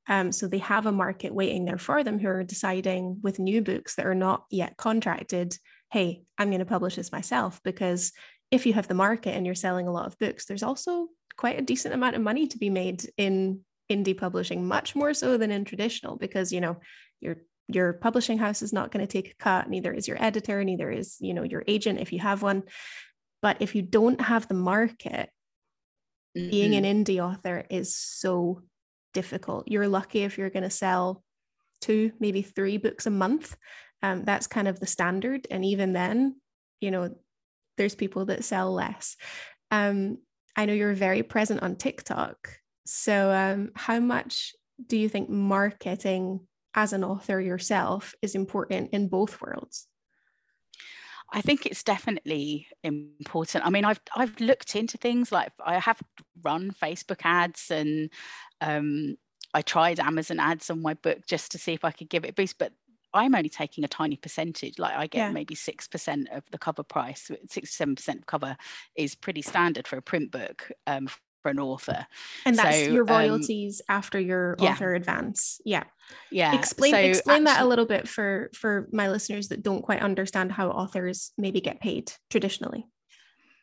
Um, 0.09 0.33
so 0.33 0.49
they 0.49 0.59
have 0.59 0.87
a 0.87 0.93
market 0.93 1.35
waiting 1.35 1.67
there 1.67 1.79
for 1.79 2.03
them 2.03 2.19
who 2.19 2.29
are 2.29 2.43
deciding 2.43 3.21
with 3.23 3.39
new 3.39 3.61
books 3.61 3.97
that 3.97 4.07
are 4.07 4.15
not 4.15 4.45
yet 4.51 4.77
contracted 4.77 5.57
hey, 5.91 6.23
I'm 6.37 6.51
going 6.51 6.61
to 6.61 6.67
publish 6.67 6.97
this 6.97 7.13
myself 7.13 7.61
because 7.65 8.13
if 8.51 8.67
you 8.67 8.73
have 8.75 8.89
the 8.89 8.95
market 8.95 9.35
and 9.35 9.45
you're 9.45 9.55
selling 9.55 9.89
a 9.89 9.93
lot 9.93 10.07
of 10.07 10.19
books, 10.19 10.47
there's 10.47 10.63
also 10.63 11.09
quite 11.37 11.59
a 11.59 11.63
decent 11.63 11.95
amount 11.95 12.17
of 12.17 12.23
money 12.23 12.47
to 12.49 12.59
be 12.59 12.71
made 12.71 13.11
in 13.17 13.61
indie 13.91 14.17
publishing, 14.17 14.67
much 14.67 14.95
more 14.95 15.15
so 15.15 15.37
than 15.37 15.51
in 15.51 15.65
traditional, 15.65 16.17
because 16.17 16.53
you 16.53 16.61
know 16.61 16.79
your 17.21 17.39
your 17.69 17.93
publishing 17.95 18.39
house 18.39 18.63
is 18.63 18.73
not 18.73 18.91
going 18.91 19.07
to 19.07 19.11
take 19.11 19.33
a 19.33 19.37
cut, 19.37 19.69
neither 19.69 19.93
is 19.93 20.09
your 20.09 20.23
editor, 20.23 20.63
neither 20.65 20.91
is 20.91 21.17
you 21.21 21.35
know 21.35 21.43
your 21.43 21.65
agent 21.67 22.01
if 22.01 22.13
you 22.13 22.19
have 22.19 22.43
one. 22.43 22.65
But 23.41 23.59
if 23.61 23.75
you 23.75 23.83
don't 23.83 24.21
have 24.21 24.49
the 24.49 24.55
market, 24.55 25.31
mm-hmm. 26.37 26.51
being 26.51 26.75
an 26.75 26.85
mm-hmm. 26.85 27.03
indie 27.03 27.25
author 27.25 27.65
is 27.71 27.95
so 27.97 28.63
difficult. 29.19 29.67
You're 29.67 29.89
lucky 29.89 30.23
if 30.23 30.39
you're 30.39 30.55
going 30.57 30.63
to 30.63 30.71
sell 30.71 31.25
two, 31.81 32.13
maybe 32.21 32.43
three 32.43 32.77
books 32.77 33.07
a 33.07 33.11
month. 33.11 33.57
Um, 34.01 34.25
that's 34.25 34.47
kind 34.47 34.69
of 34.69 34.79
the 34.79 34.87
standard. 34.87 35.49
And 35.51 35.65
even 35.65 35.93
then, 35.93 36.37
you 36.81 36.93
know, 36.93 37.17
there's 37.77 37.97
people 37.97 38.27
that 38.27 38.45
sell 38.45 38.73
less. 38.73 39.17
Um, 39.73 40.19
I 40.55 40.67
know 40.67 40.73
you're 40.73 40.95
very 40.95 41.25
present 41.25 41.63
on 41.65 41.75
TikTok. 41.75 42.37
So, 42.87 43.33
um, 43.33 43.71
how 43.75 43.99
much 43.99 44.55
do 44.87 44.97
you 44.97 45.09
think 45.09 45.29
marketing 45.29 46.47
as 46.75 46.93
an 46.93 47.03
author 47.03 47.41
yourself 47.41 48.15
is 48.23 48.37
important 48.37 48.91
in 48.93 49.09
both 49.09 49.41
worlds? 49.41 49.89
I 51.33 51.43
think 51.43 51.67
it's 51.67 51.83
definitely 51.83 52.69
important. 52.83 53.67
I 53.67 53.71
mean, 53.71 53.85
I've 53.85 54.01
I've 54.17 54.39
looked 54.41 54.75
into 54.75 54.97
things 54.97 55.31
like 55.31 55.53
I 55.65 55.79
have 55.79 56.01
run 56.43 56.71
Facebook 56.71 57.21
ads 57.25 57.71
and 57.71 58.11
um, 58.61 59.17
I 59.53 59.63
tried 59.63 60.01
Amazon 60.01 60.41
ads 60.41 60.71
on 60.71 60.81
my 60.81 60.95
book 60.95 61.27
just 61.27 61.53
to 61.53 61.59
see 61.59 61.75
if 61.75 61.85
I 61.85 61.91
could 61.91 62.09
give 62.09 62.25
it 62.25 62.31
a 62.31 62.35
boost, 62.35 62.59
but 62.59 62.73
I'm 63.13 63.35
only 63.35 63.49
taking 63.49 63.85
a 63.85 63.89
tiny 63.89 64.17
percentage. 64.17 64.79
Like 64.79 64.95
I 64.95 65.07
get 65.07 65.19
yeah. 65.19 65.31
maybe 65.31 65.55
six 65.55 65.87
percent 65.87 66.29
of 66.31 66.45
the 66.51 66.59
cover 66.59 66.83
price. 66.83 67.31
Six 67.49 67.77
seven 67.77 67.95
percent 67.95 68.21
of 68.21 68.27
cover 68.27 68.57
is 68.97 69.15
pretty 69.15 69.43
standard 69.43 69.87
for 69.87 69.97
a 69.97 70.03
print 70.03 70.31
book 70.31 70.71
um, 70.87 71.09
for 71.49 71.51
an 71.51 71.59
author. 71.59 72.07
And 72.45 72.57
that's 72.57 72.77
so, 72.77 72.93
your 72.93 73.03
um, 73.03 73.17
royalties 73.17 73.81
um, 73.89 73.97
after 73.97 74.21
your 74.21 74.57
yeah. 74.59 74.73
author 74.73 74.95
advance. 74.95 75.61
Yeah. 75.65 75.85
Yeah. 76.31 76.55
Explain 76.55 76.93
so 76.93 76.99
explain 76.99 77.47
actually, 77.47 77.55
that 77.55 77.63
a 77.63 77.69
little 77.69 77.87
bit 77.87 78.09
for 78.09 78.51
for 78.55 78.89
my 78.93 79.09
listeners 79.09 79.49
that 79.49 79.63
don't 79.63 79.83
quite 79.83 80.03
understand 80.03 80.53
how 80.53 80.71
authors 80.71 81.33
maybe 81.37 81.61
get 81.61 81.81
paid 81.81 82.13
traditionally. 82.31 82.87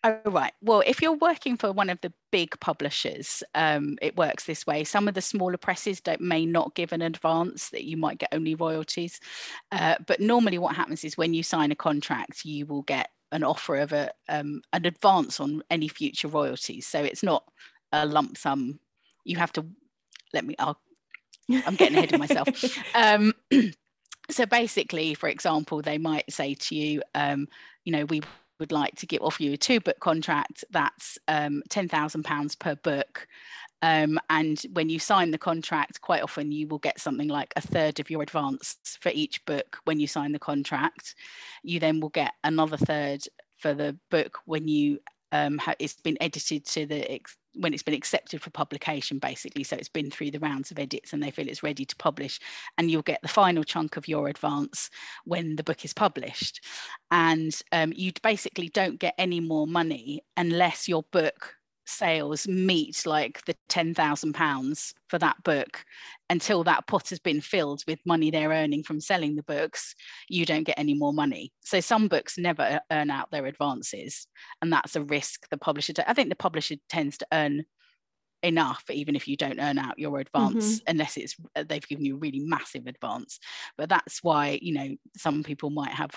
Oh, 0.04 0.20
right. 0.26 0.54
Well, 0.62 0.84
if 0.86 1.02
you're 1.02 1.18
working 1.18 1.58
for 1.58 1.72
one 1.72 1.90
of 1.90 2.00
the 2.02 2.14
big 2.32 2.60
publishers, 2.60 3.42
um, 3.56 3.98
it 4.04 4.16
works 4.16 4.46
this 4.46 4.68
way. 4.68 4.84
Some 4.84 5.08
of 5.08 5.16
the 5.16 5.22
smaller 5.22 5.58
presses 5.58 6.00
don't, 6.00 6.22
may 6.22 6.46
not 6.46 6.76
give 6.76 6.94
an 6.94 7.02
advance 7.02 7.70
that 7.70 7.86
you 7.86 7.98
might 7.98 8.20
get 8.20 8.30
only 8.32 8.54
royalties. 8.54 9.20
Uh, 9.72 9.96
but 10.06 10.20
normally, 10.20 10.60
what 10.60 10.76
happens 10.76 11.04
is 11.04 11.18
when 11.18 11.34
you 11.34 11.42
sign 11.42 11.72
a 11.72 11.76
contract, 11.76 12.46
you 12.46 12.68
will 12.68 12.84
get 12.84 13.10
an 13.32 13.44
offer 13.44 13.78
of 13.78 13.92
a 13.92 14.12
um, 14.30 14.62
an 14.74 14.86
advance 14.86 15.40
on 15.40 15.64
any 15.72 15.88
future 15.88 16.28
royalties. 16.28 16.86
So 16.86 17.04
it's 17.04 17.24
not 17.24 17.44
a 17.92 18.06
lump 18.06 18.38
sum. 18.38 18.80
You 19.24 19.38
have 19.38 19.54
to 19.54 19.66
let 20.34 20.46
me. 20.46 20.56
I'll, 20.60 20.80
I'm 21.66 21.76
getting 21.76 21.98
ahead 21.98 22.14
of 22.14 22.20
myself. 22.20 22.48
Um, 22.96 23.34
so 24.30 24.46
basically, 24.46 25.14
for 25.14 25.30
example, 25.30 25.82
they 25.82 25.98
might 25.98 26.32
say 26.32 26.56
to 26.56 26.76
you, 26.76 27.02
um, 27.14 27.48
you 27.84 27.92
know, 27.92 28.06
we 28.06 28.22
would 28.60 28.72
like 28.72 28.96
to 28.96 29.06
give 29.06 29.22
offer 29.22 29.44
you 29.44 29.54
a 29.54 29.58
two 29.58 29.80
book 29.80 30.00
contract 30.00 30.64
that's 30.72 31.18
um, 31.28 31.62
£10,000 31.70 32.60
per 32.60 32.76
book. 32.76 33.28
Um, 33.82 34.18
and 34.30 34.60
when 34.74 34.90
you 34.90 34.98
sign 34.98 35.32
the 35.32 35.38
contract, 35.38 36.02
quite 36.02 36.24
often 36.24 36.52
you 36.52 36.68
will 36.68 36.80
get 36.80 37.00
something 37.00 37.28
like 37.28 37.54
a 37.56 37.62
third 37.62 38.00
of 38.00 38.10
your 38.10 38.24
advance 38.24 38.78
for 39.02 39.12
each 39.14 39.44
book 39.46 39.78
when 39.84 40.00
you 40.00 40.08
sign 40.08 40.32
the 40.32 40.40
contract. 40.40 41.16
You 41.62 41.80
then 41.80 42.00
will 42.00 42.10
get 42.10 42.34
another 42.44 42.78
third 42.78 43.24
for 43.58 43.74
the 43.74 43.98
book 44.10 44.40
when 44.46 44.68
you 44.68 45.00
um, 45.32 45.60
it's 45.80 45.96
been 45.96 46.18
edited 46.22 46.66
to 46.68 46.86
the 46.86 47.12
ex- 47.12 47.38
when 47.56 47.74
it's 47.74 47.84
been 47.84 47.94
accepted 47.94 48.42
for 48.42 48.50
publication 48.50 49.20
basically. 49.20 49.64
So 49.64 49.76
it's 49.76 49.90
been 49.90 50.12
through 50.12 50.32
the 50.32 50.40
rounds 50.40 50.72
of 50.72 50.80
edits 50.80 51.14
and 51.14 51.22
they 51.22 51.32
feel 51.32 51.48
it's 51.48 51.64
ready 51.64 51.86
to 51.86 51.96
publish 51.96 52.40
and 52.78 52.90
you'll 52.90 53.02
get 53.02 53.22
the 53.22 53.28
final 53.28 53.64
chunk 53.64 53.98
of 53.98 54.08
your 54.08 54.28
advance 54.28 54.90
when 55.26 55.56
the 55.56 55.64
book 55.64 55.86
is 55.86 55.94
published. 55.94 56.64
And 57.12 57.58
um, 57.72 57.94
you 57.96 58.12
basically 58.22 58.70
don't 58.70 59.00
get 59.00 59.16
any 59.18 59.40
more 59.40 59.68
money 59.68 60.24
unless 60.38 60.88
your 60.88 61.04
book 61.12 61.55
sales 61.86 62.48
meet 62.48 63.06
like 63.06 63.44
the 63.46 63.56
£10,000 63.70 64.94
for 65.08 65.20
that 65.20 65.44
book 65.44 65.86
until 66.30 66.64
that 66.64 66.88
pot 66.88 67.10
has 67.10 67.20
been 67.20 67.42
filled 67.42 67.84
with 67.88 68.00
money 68.06 68.32
they're 68.32 68.50
earning 68.50 68.84
from 68.84 69.00
selling 69.00 69.36
the 69.36 69.44
books, 69.44 69.96
you 70.28 70.46
don't 70.46 70.64
get 70.64 70.80
any 70.80 70.94
more 70.94 71.14
money. 71.14 71.52
So 71.62 71.80
some 71.80 72.08
books 72.08 72.38
never 72.38 72.80
earn 72.92 73.12
out 73.12 73.32
their 73.32 73.46
advances. 73.46 74.28
And 74.62 74.74
that's 74.74 74.96
a 74.96 75.04
risk 75.04 75.48
the 75.50 75.58
publisher, 75.58 75.94
I 76.08 76.14
think 76.14 76.30
the 76.30 76.36
publisher 76.36 76.76
tends 76.90 77.18
to 77.20 77.28
earn 77.32 77.66
enough 78.44 78.84
even 78.92 79.16
if 79.16 79.28
you 79.28 79.36
don't 79.36 79.60
earn 79.60 79.80
out 79.80 79.98
your 79.98 80.20
advance 80.20 80.76
mm-hmm. 80.76 80.92
unless 80.92 81.18
it's 81.18 81.36
uh, 81.56 81.64
they've 81.68 81.88
given 81.88 82.06
you 82.06 82.16
a 82.16 82.20
really 82.20 82.42
massive 82.42 82.86
advance 82.86 83.40
but 83.76 83.90
that's 83.90 84.22
why 84.22 84.60
you 84.62 84.72
know 84.72 84.96
some 85.18 85.42
people 85.42 85.72
might 85.72 85.92
have 85.92 86.12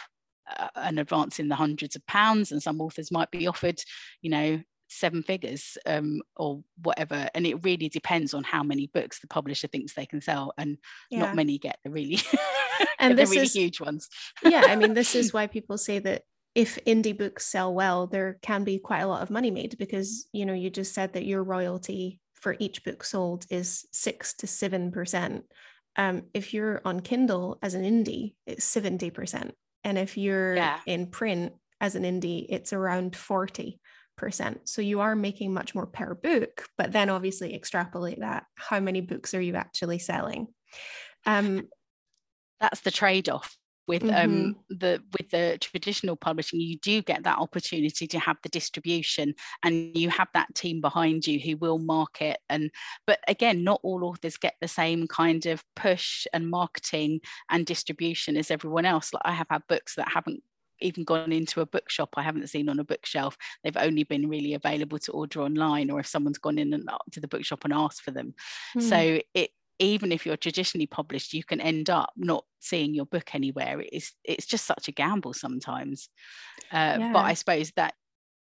uh, 0.59 0.69
an 0.75 0.99
advance 0.99 1.39
in 1.39 1.49
the 1.49 1.55
hundreds 1.55 1.97
of 1.97 2.07
pounds 2.07 2.53
and 2.53 2.63
some 2.63 2.83
authors 2.83 3.11
might 3.11 3.31
be 3.31 3.47
offered 3.47 3.81
you 4.21 4.31
know 4.31 4.61
seven 4.89 5.23
figures 5.23 5.77
um, 5.87 6.21
or 6.37 6.63
whatever 6.83 7.29
and 7.35 7.47
it 7.47 7.63
really 7.65 7.89
depends 7.89 8.35
on 8.35 8.43
how 8.43 8.63
many 8.63 8.87
books 8.87 9.21
the 9.21 9.27
publisher 9.27 9.69
thinks 9.69 9.95
they 9.95 10.07
can 10.07 10.21
sell 10.21 10.53
and 10.59 10.79
yeah. 11.11 11.21
not 11.21 11.37
many 11.37 11.59
get 11.59 11.79
the 11.85 11.91
really 11.91 12.21
and 12.99 13.19
this 13.19 13.31
really 13.31 13.43
is, 13.43 13.53
huge 13.53 13.81
ones 13.81 14.09
yeah 14.43 14.65
i 14.69 14.77
mean 14.77 14.95
this 14.95 15.15
is 15.15 15.33
why 15.35 15.47
people 15.47 15.79
say 15.79 15.99
that 15.99 16.23
if 16.55 16.79
indie 16.87 17.17
books 17.17 17.47
sell 17.47 17.73
well 17.73 18.07
there 18.07 18.39
can 18.43 18.65
be 18.65 18.79
quite 18.79 19.01
a 19.01 19.07
lot 19.07 19.23
of 19.23 19.31
money 19.31 19.51
made 19.51 19.77
because 19.79 20.27
you 20.33 20.47
know 20.47 20.55
you 20.55 20.71
just 20.71 20.95
said 20.95 21.13
that 21.13 21.27
your 21.27 21.43
royalty 21.43 22.21
for 22.35 22.57
each 22.59 22.85
book 22.85 23.05
sold 23.05 23.45
is 23.51 23.87
six 23.93 24.35
to 24.35 24.47
seven 24.47 24.91
percent 24.91 25.45
um, 25.97 26.23
if 26.33 26.55
you're 26.55 26.81
on 26.85 27.01
kindle 27.01 27.59
as 27.63 27.75
an 27.75 27.83
indie 27.83 28.35
it's 28.47 28.65
70 28.65 29.11
percent 29.11 29.55
and 29.85 29.99
if 29.99 30.17
you're 30.17 30.55
yeah. 30.55 30.79
in 30.87 31.09
print 31.09 31.53
as 31.81 31.95
an 31.95 32.05
indie 32.05 32.47
it's 32.49 32.73
around 32.73 33.15
40 33.15 33.63
percent 33.63 33.83
so 34.65 34.83
you 34.83 35.01
are 35.01 35.15
making 35.15 35.53
much 35.53 35.75
more 35.75 35.87
per 35.87 36.15
book 36.15 36.67
but 36.77 36.93
then 36.93 37.09
obviously 37.11 37.55
extrapolate 37.55 38.21
that 38.21 38.45
how 38.55 38.81
many 38.81 39.01
books 39.01 39.35
are 39.35 39.41
you 39.41 39.55
actually 39.55 39.99
selling? 39.99 40.49
Um 41.27 41.69
that's 42.61 42.81
the 42.81 42.91
trade-off 42.91 43.57
with 43.89 44.03
um, 44.05 44.11
mm-hmm. 44.11 44.35
um, 44.35 44.57
the 44.69 45.03
with 45.19 45.31
the 45.31 45.57
traditional 45.61 46.15
publishing. 46.15 46.61
You 46.61 46.79
do 46.79 47.03
get 47.03 47.25
that 47.25 47.39
opportunity 47.39 48.07
to 48.07 48.19
have 48.19 48.37
the 48.43 48.51
distribution 48.51 49.35
and 49.65 49.97
you 49.97 50.11
have 50.11 50.29
that 50.35 50.55
team 50.55 50.81
behind 50.81 51.27
you 51.27 51.41
who 51.41 51.57
will 51.57 51.79
market 51.79 52.39
and 52.49 52.71
but 53.07 53.19
again 53.27 53.65
not 53.65 53.81
all 53.83 54.05
authors 54.05 54.37
get 54.37 54.55
the 54.61 54.69
same 54.69 55.09
kind 55.09 55.47
of 55.47 55.65
push 55.75 56.27
and 56.33 56.51
marketing 56.51 57.21
and 57.51 57.67
distribution 57.67 58.37
as 58.37 58.51
everyone 58.51 58.85
else. 58.85 59.13
Like 59.13 59.23
i 59.25 59.33
have 59.33 59.49
had 59.51 59.63
books 59.69 59.95
that 59.97 60.13
haven't 60.13 60.43
even 60.81 61.05
gone 61.05 61.33
into 61.33 61.61
a 61.61 61.67
bookshop 61.67 62.11
I 62.17 62.23
haven't 62.23 62.49
seen 62.49 62.69
on 62.69 62.79
a 62.79 62.85
bookshelf. 62.85 63.37
They've 63.63 63.77
only 63.77 64.05
been 64.05 64.29
really 64.29 64.55
available 64.55 64.99
to 65.01 65.13
order 65.13 65.43
online, 65.43 65.91
or 65.91 66.01
if 66.01 66.07
someone's 66.07 66.39
gone 66.39 66.59
in 66.59 66.73
and 66.73 66.89
to 67.13 67.21
the 67.21 67.29
bookshop 67.29 67.65
and 67.65 67.73
asked 67.73 68.03
for 68.03 68.11
them. 68.11 68.35
Mm. 68.77 68.83
So 68.83 69.21
it 69.35 69.51
even 69.81 70.11
if 70.11 70.27
you're 70.27 70.37
traditionally 70.37 70.87
published, 70.87 71.33
you 71.33 71.45
can 71.45 71.61
end 71.61 71.89
up 71.89 72.11
not 72.17 72.45
seeing 72.61 72.95
your 72.95 73.07
book 73.07 73.35
anywhere. 73.35 73.83
It's 73.93 74.15
it's 74.25 74.47
just 74.47 74.67
such 74.67 74.89
a 74.89 74.93
gamble 74.93 75.35
sometimes. 75.35 76.09
Uh, 76.73 76.97
yeah. 76.99 77.13
But 77.13 77.21
I 77.21 77.35
suppose 77.35 77.73
that 77.77 77.95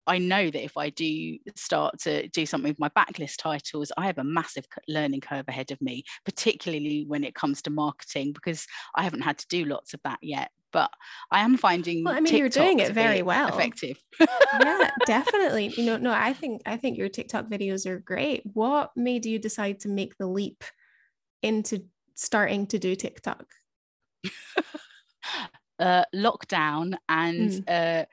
I 0.07 0.18
know 0.18 0.51
that 0.51 0.64
if 0.64 0.76
I 0.76 0.91
do 0.91 1.39
start 1.57 1.99
to 2.01 2.28
do 2.28 2.45
something 2.47 2.70
with 2.70 2.78
my 2.78 2.91
backlist 2.91 3.37
titles, 3.39 3.91
I 3.97 4.07
have 4.07 4.18
a 4.18 4.24
massive 4.24 4.66
learning 4.87 5.22
curve 5.22 5.47
ahead 5.49 5.70
of 5.70 5.80
me, 5.80 6.05
particularly 6.24 7.05
when 7.07 7.24
it 7.24 7.35
comes 7.35 7.62
to 7.62 7.70
marketing, 7.70 8.32
because 8.32 8.66
I 8.95 9.03
haven't 9.03 9.22
had 9.22 9.39
to 9.39 9.47
do 9.49 9.64
lots 9.64 9.95
of 9.95 10.01
that 10.05 10.18
yet. 10.20 10.51
But 10.75 10.91
I 11.31 11.41
am 11.41 11.57
finding. 11.57 12.03
Well, 12.03 12.14
I 12.14 12.16
mean, 12.16 12.25
TikTok 12.33 12.39
you're 12.41 12.49
doing 12.49 12.81
it 12.81 12.93
very 12.93 13.22
well. 13.22 13.49
Effective. 13.49 13.97
yeah, 14.20 14.91
definitely. 15.07 15.68
You 15.68 15.85
know, 15.85 15.97
no, 15.97 16.12
I 16.12 16.33
think 16.33 16.62
I 16.66 16.77
think 16.77 16.99
your 16.99 17.09
TikTok 17.09 17.47
videos 17.47 17.87
are 17.87 18.01
great. 18.01 18.43
What 18.53 18.91
made 18.97 19.25
you 19.25 19.39
decide 19.39 19.79
to 19.81 19.89
make 19.89 20.18
the 20.18 20.27
leap 20.27 20.64
into 21.43 21.85
starting 22.16 22.66
to 22.66 22.79
do 22.81 22.97
TikTok? 22.97 23.47
uh, 25.79 26.05
lockdown 26.12 26.97
and 27.09 27.51
mm. 27.51 27.62
uh, 27.68 28.05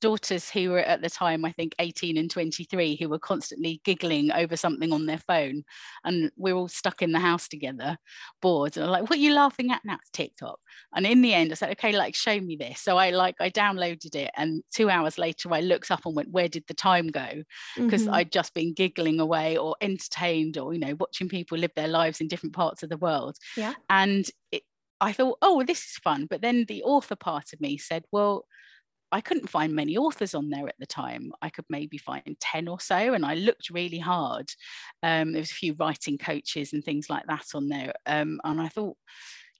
daughters 0.00 0.48
who 0.50 0.70
were 0.70 0.78
at 0.78 1.02
the 1.02 1.10
time 1.10 1.44
i 1.44 1.52
think 1.52 1.74
18 1.78 2.16
and 2.16 2.30
23 2.30 2.96
who 2.96 3.08
were 3.08 3.18
constantly 3.18 3.80
giggling 3.84 4.30
over 4.32 4.56
something 4.56 4.92
on 4.92 5.06
their 5.06 5.18
phone 5.18 5.64
and 6.04 6.30
we're 6.36 6.54
all 6.54 6.68
stuck 6.68 7.02
in 7.02 7.12
the 7.12 7.18
house 7.18 7.48
together 7.48 7.96
bored 8.40 8.76
and 8.76 8.86
I'm 8.86 8.90
like 8.90 9.02
what 9.02 9.18
are 9.18 9.22
you 9.22 9.34
laughing 9.34 9.70
at 9.70 9.84
now? 9.84 9.98
It's 10.00 10.10
tiktok. 10.10 10.58
And 10.94 11.06
in 11.06 11.22
the 11.22 11.34
end 11.34 11.52
i 11.52 11.54
said 11.54 11.70
okay 11.72 11.92
like 11.92 12.14
show 12.14 12.38
me 12.40 12.56
this. 12.56 12.80
So 12.80 12.96
i 12.96 13.10
like 13.10 13.36
i 13.40 13.50
downloaded 13.50 14.14
it 14.14 14.30
and 14.36 14.62
two 14.74 14.90
hours 14.90 15.18
later 15.18 15.52
i 15.52 15.60
looked 15.60 15.90
up 15.90 16.06
and 16.06 16.14
went 16.14 16.30
where 16.30 16.48
did 16.48 16.64
the 16.68 16.74
time 16.74 17.08
go? 17.08 17.42
Because 17.76 18.02
mm-hmm. 18.02 18.14
i'd 18.14 18.32
just 18.32 18.54
been 18.54 18.74
giggling 18.74 19.20
away 19.20 19.56
or 19.56 19.76
entertained 19.80 20.58
or 20.58 20.72
you 20.72 20.80
know 20.80 20.94
watching 20.98 21.28
people 21.28 21.58
live 21.58 21.72
their 21.74 21.88
lives 21.88 22.20
in 22.20 22.28
different 22.28 22.54
parts 22.54 22.82
of 22.82 22.88
the 22.88 22.96
world. 22.96 23.36
Yeah. 23.56 23.74
And 23.90 24.28
it, 24.52 24.62
I 25.00 25.12
thought, 25.12 25.38
oh, 25.42 25.62
this 25.62 25.78
is 25.78 25.96
fun. 26.02 26.26
But 26.28 26.42
then 26.42 26.64
the 26.66 26.82
author 26.82 27.14
part 27.14 27.52
of 27.52 27.60
me 27.60 27.78
said, 27.78 28.04
well, 28.10 28.46
I 29.10 29.20
couldn't 29.20 29.48
find 29.48 29.74
many 29.74 29.96
authors 29.96 30.34
on 30.34 30.50
there 30.50 30.68
at 30.68 30.74
the 30.78 30.86
time. 30.86 31.32
I 31.40 31.48
could 31.48 31.64
maybe 31.68 31.98
find 31.98 32.36
10 32.40 32.68
or 32.68 32.80
so, 32.80 33.14
and 33.14 33.24
I 33.24 33.34
looked 33.34 33.70
really 33.70 33.98
hard. 33.98 34.50
Um, 35.02 35.32
there 35.32 35.40
was 35.40 35.50
a 35.50 35.54
few 35.54 35.74
writing 35.74 36.18
coaches 36.18 36.72
and 36.72 36.84
things 36.84 37.08
like 37.08 37.26
that 37.26 37.46
on 37.54 37.68
there. 37.68 37.92
Um, 38.06 38.40
and 38.44 38.60
I 38.60 38.68
thought, 38.68 38.96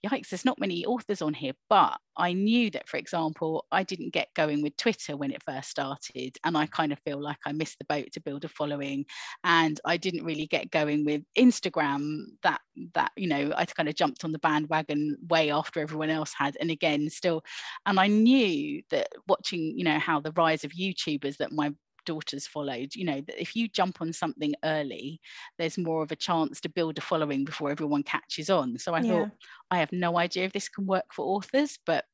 yikes, 0.05 0.29
there's 0.29 0.45
not 0.45 0.59
many 0.59 0.85
authors 0.85 1.21
on 1.21 1.33
here. 1.33 1.53
But 1.69 1.97
I 2.17 2.33
knew 2.33 2.69
that, 2.71 2.87
for 2.87 2.97
example, 2.97 3.65
I 3.71 3.83
didn't 3.83 4.13
get 4.13 4.33
going 4.35 4.61
with 4.61 4.77
Twitter 4.77 5.15
when 5.17 5.31
it 5.31 5.43
first 5.43 5.69
started. 5.69 6.37
And 6.43 6.57
I 6.57 6.65
kind 6.65 6.91
of 6.91 6.99
feel 6.99 7.21
like 7.21 7.39
I 7.45 7.51
missed 7.51 7.79
the 7.79 7.85
boat 7.85 8.11
to 8.13 8.21
build 8.21 8.45
a 8.45 8.49
following. 8.49 9.05
And 9.43 9.79
I 9.85 9.97
didn't 9.97 10.25
really 10.25 10.47
get 10.47 10.71
going 10.71 11.05
with 11.05 11.23
Instagram 11.37 12.23
that, 12.43 12.61
that, 12.93 13.11
you 13.15 13.27
know, 13.27 13.51
I 13.55 13.65
kind 13.65 13.89
of 13.89 13.95
jumped 13.95 14.23
on 14.23 14.31
the 14.31 14.39
bandwagon 14.39 15.17
way 15.29 15.51
after 15.51 15.79
everyone 15.79 16.09
else 16.09 16.33
had. 16.37 16.57
And 16.59 16.71
again, 16.71 17.09
still, 17.09 17.43
and 17.85 17.99
I 17.99 18.07
knew 18.07 18.81
that 18.91 19.07
watching, 19.27 19.77
you 19.77 19.83
know, 19.83 19.99
how 19.99 20.19
the 20.19 20.33
rise 20.33 20.63
of 20.63 20.71
YouTubers 20.71 21.37
that 21.37 21.51
my 21.51 21.71
daughters 22.05 22.47
followed 22.47 22.93
you 22.95 23.05
know 23.05 23.21
that 23.21 23.41
if 23.41 23.55
you 23.55 23.67
jump 23.67 24.01
on 24.01 24.11
something 24.13 24.53
early 24.63 25.19
there's 25.57 25.77
more 25.77 26.03
of 26.03 26.11
a 26.11 26.15
chance 26.15 26.59
to 26.61 26.69
build 26.69 26.97
a 26.97 27.01
following 27.01 27.43
before 27.43 27.71
everyone 27.71 28.03
catches 28.03 28.49
on 28.49 28.77
so 28.77 28.93
i 28.93 28.99
yeah. 28.99 29.11
thought 29.11 29.31
i 29.71 29.77
have 29.77 29.91
no 29.91 30.17
idea 30.17 30.45
if 30.45 30.53
this 30.53 30.69
can 30.69 30.85
work 30.85 31.05
for 31.13 31.25
authors 31.25 31.77
but 31.85 32.05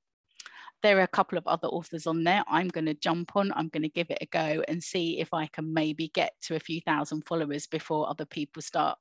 there 0.84 1.00
are 1.00 1.04
a 1.04 1.08
couple 1.08 1.38
of 1.38 1.48
other 1.48 1.68
authors 1.68 2.06
on 2.06 2.24
there 2.24 2.44
i'm 2.48 2.68
going 2.68 2.86
to 2.86 2.94
jump 2.94 3.36
on 3.36 3.52
i'm 3.56 3.70
going 3.70 3.84
to 3.84 3.90
give 3.90 4.10
it 4.10 4.20
a 4.22 4.26
go 4.28 4.64
and 4.68 4.84
see 4.84 5.20
if 5.20 5.34
i 5.34 5.48
can 5.48 5.74
maybe 5.74 6.10
get 6.10 6.34
to 6.42 6.56
a 6.56 6.60
few 6.60 6.82
thousand 6.82 7.24
followers 7.26 7.68
before 7.68 8.10
other 8.10 8.26
people 8.26 8.62
start 8.62 8.98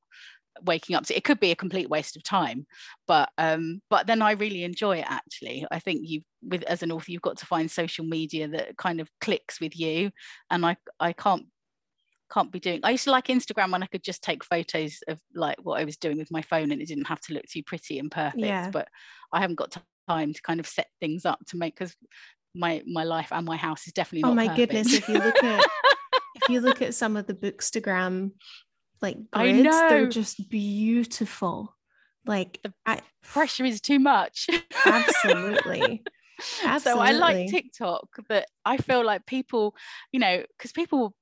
waking 0.63 0.95
up 0.97 1.05
to 1.05 1.17
it 1.17 1.25
could 1.25 1.41
be 1.41 1.51
a 1.51 1.57
complete 1.57 1.89
waste 1.89 2.17
of 2.17 2.23
time 2.23 2.67
but 3.07 3.29
um 3.39 3.81
but 3.91 4.07
then 4.07 4.23
i 4.23 4.33
really 4.33 4.65
enjoy 4.65 4.99
it 4.99 5.07
actually 5.09 5.67
i 5.71 5.79
think 5.79 6.01
you 6.05 6.21
with 6.43 6.63
as 6.65 6.83
an 6.83 6.93
author 6.93 7.11
you've 7.11 7.23
got 7.23 7.37
to 7.37 7.47
find 7.47 7.71
social 7.71 8.05
media 8.05 8.47
that 8.47 8.77
kind 8.77 9.01
of 9.01 9.09
clicks 9.21 9.61
with 9.61 9.79
you 9.79 10.11
and 10.51 10.65
i 10.65 10.77
i 11.01 11.13
can't 11.13 11.47
can't 12.33 12.53
be 12.53 12.61
doing 12.61 12.81
i 12.83 12.91
used 12.91 13.05
to 13.05 13.11
like 13.11 13.27
instagram 13.27 13.71
when 13.71 13.83
i 13.83 13.87
could 13.87 14.03
just 14.03 14.23
take 14.23 14.45
photos 14.45 14.99
of 15.09 15.19
like 15.35 15.57
what 15.63 15.81
i 15.81 15.85
was 15.85 15.97
doing 15.97 16.19
with 16.19 16.31
my 16.31 16.43
phone 16.43 16.71
and 16.71 16.81
it 16.81 16.89
didn't 16.89 17.07
have 17.07 17.21
to 17.21 17.35
look 17.35 17.45
too 17.45 17.63
pretty 17.63 17.99
and 17.99 18.11
perfect 18.11 18.39
yeah. 18.39 18.71
but 18.71 18.89
i 19.33 19.41
haven't 19.41 19.57
got 19.57 19.77
time 20.09 20.33
to 20.33 20.43
kind 20.43 20.61
of 20.61 20.67
set 20.67 20.89
things 21.01 21.25
up 21.25 21.39
to 21.47 21.57
make 21.57 21.75
because 21.75 21.95
my 22.55 22.83
my 22.87 23.05
life 23.05 23.29
and 23.33 23.47
my 23.47 23.57
house 23.57 23.87
is 23.87 23.93
definitely 23.93 24.29
oh 24.29 24.35
my 24.35 24.49
perfect. 24.49 24.73
goodness 24.73 24.95
if 24.95 25.09
you 25.09 25.15
look 25.15 25.43
at 25.43 25.65
if 26.35 26.49
you 26.49 26.61
look 26.61 26.83
at 26.83 26.95
some 26.95 27.17
of 27.17 27.27
the 27.27 27.35
bookstagram 27.35 28.31
like 29.05 29.31
grids. 29.31 29.59
I 29.59 29.63
know. 29.63 29.89
They're 29.89 30.09
just 30.09 30.49
beautiful. 30.49 31.75
Like 32.27 32.59
the 32.63 32.73
I, 32.87 33.01
pressure 33.23 33.65
is 33.65 33.81
too 33.81 33.99
much. 33.99 34.49
absolutely. 34.85 36.03
Absolutely. 36.65 36.81
So 36.81 36.99
I 36.99 37.13
like 37.13 37.47
TikTok, 37.49 38.09
but 38.29 38.47
I 38.65 38.77
feel 38.77 39.07
like 39.07 39.25
people, 39.25 39.77
you 40.11 40.19
know, 40.19 40.43
because 40.59 40.73
people 40.73 41.15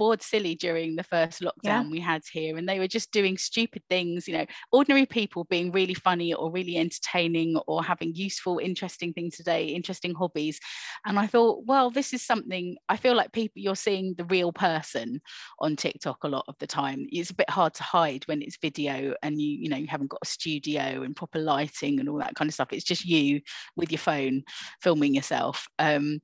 bored 0.00 0.22
silly 0.22 0.54
during 0.54 0.96
the 0.96 1.04
first 1.04 1.42
lockdown 1.42 1.84
yeah. 1.84 1.90
we 1.90 2.00
had 2.00 2.22
here 2.32 2.56
and 2.56 2.66
they 2.66 2.78
were 2.78 2.88
just 2.88 3.12
doing 3.12 3.36
stupid 3.36 3.82
things 3.90 4.26
you 4.26 4.32
know 4.32 4.46
ordinary 4.72 5.04
people 5.04 5.44
being 5.44 5.70
really 5.72 5.92
funny 5.92 6.32
or 6.32 6.50
really 6.50 6.78
entertaining 6.78 7.54
or 7.66 7.84
having 7.84 8.14
useful 8.14 8.58
interesting 8.58 9.12
things 9.12 9.36
today 9.36 9.66
interesting 9.66 10.14
hobbies. 10.14 10.58
And 11.04 11.18
i 11.18 11.26
thought 11.26 11.64
well 11.66 11.90
this 11.90 12.14
is 12.14 12.22
something 12.22 12.78
i 12.88 12.96
feel 12.96 13.14
like 13.14 13.32
people 13.32 13.60
you're 13.60 13.76
seeing 13.76 14.14
the 14.16 14.24
real 14.24 14.52
person 14.52 15.20
on 15.58 15.76
tiktok 15.76 16.24
a 16.24 16.28
lot 16.28 16.44
of 16.48 16.56
the 16.60 16.66
time. 16.66 17.06
It's 17.10 17.30
a 17.30 17.34
bit 17.34 17.50
hard 17.50 17.74
to 17.74 17.82
hide 17.82 18.26
when 18.26 18.40
it's 18.40 18.56
video 18.56 19.14
and 19.22 19.40
you 19.40 19.50
you 19.50 19.68
know 19.68 19.76
you 19.76 19.86
haven't 19.86 20.10
got 20.10 20.22
a 20.22 20.26
studio 20.26 21.02
and 21.02 21.14
proper 21.14 21.38
lighting 21.38 22.00
and 22.00 22.08
all 22.08 22.18
that 22.18 22.36
kind 22.36 22.48
of 22.48 22.54
stuff. 22.54 22.72
It's 22.72 22.84
just 22.84 23.04
you 23.04 23.42
with 23.76 23.90
your 23.90 23.98
phone 23.98 24.44
filming 24.80 25.14
yourself. 25.14 25.66
Um, 25.78 26.20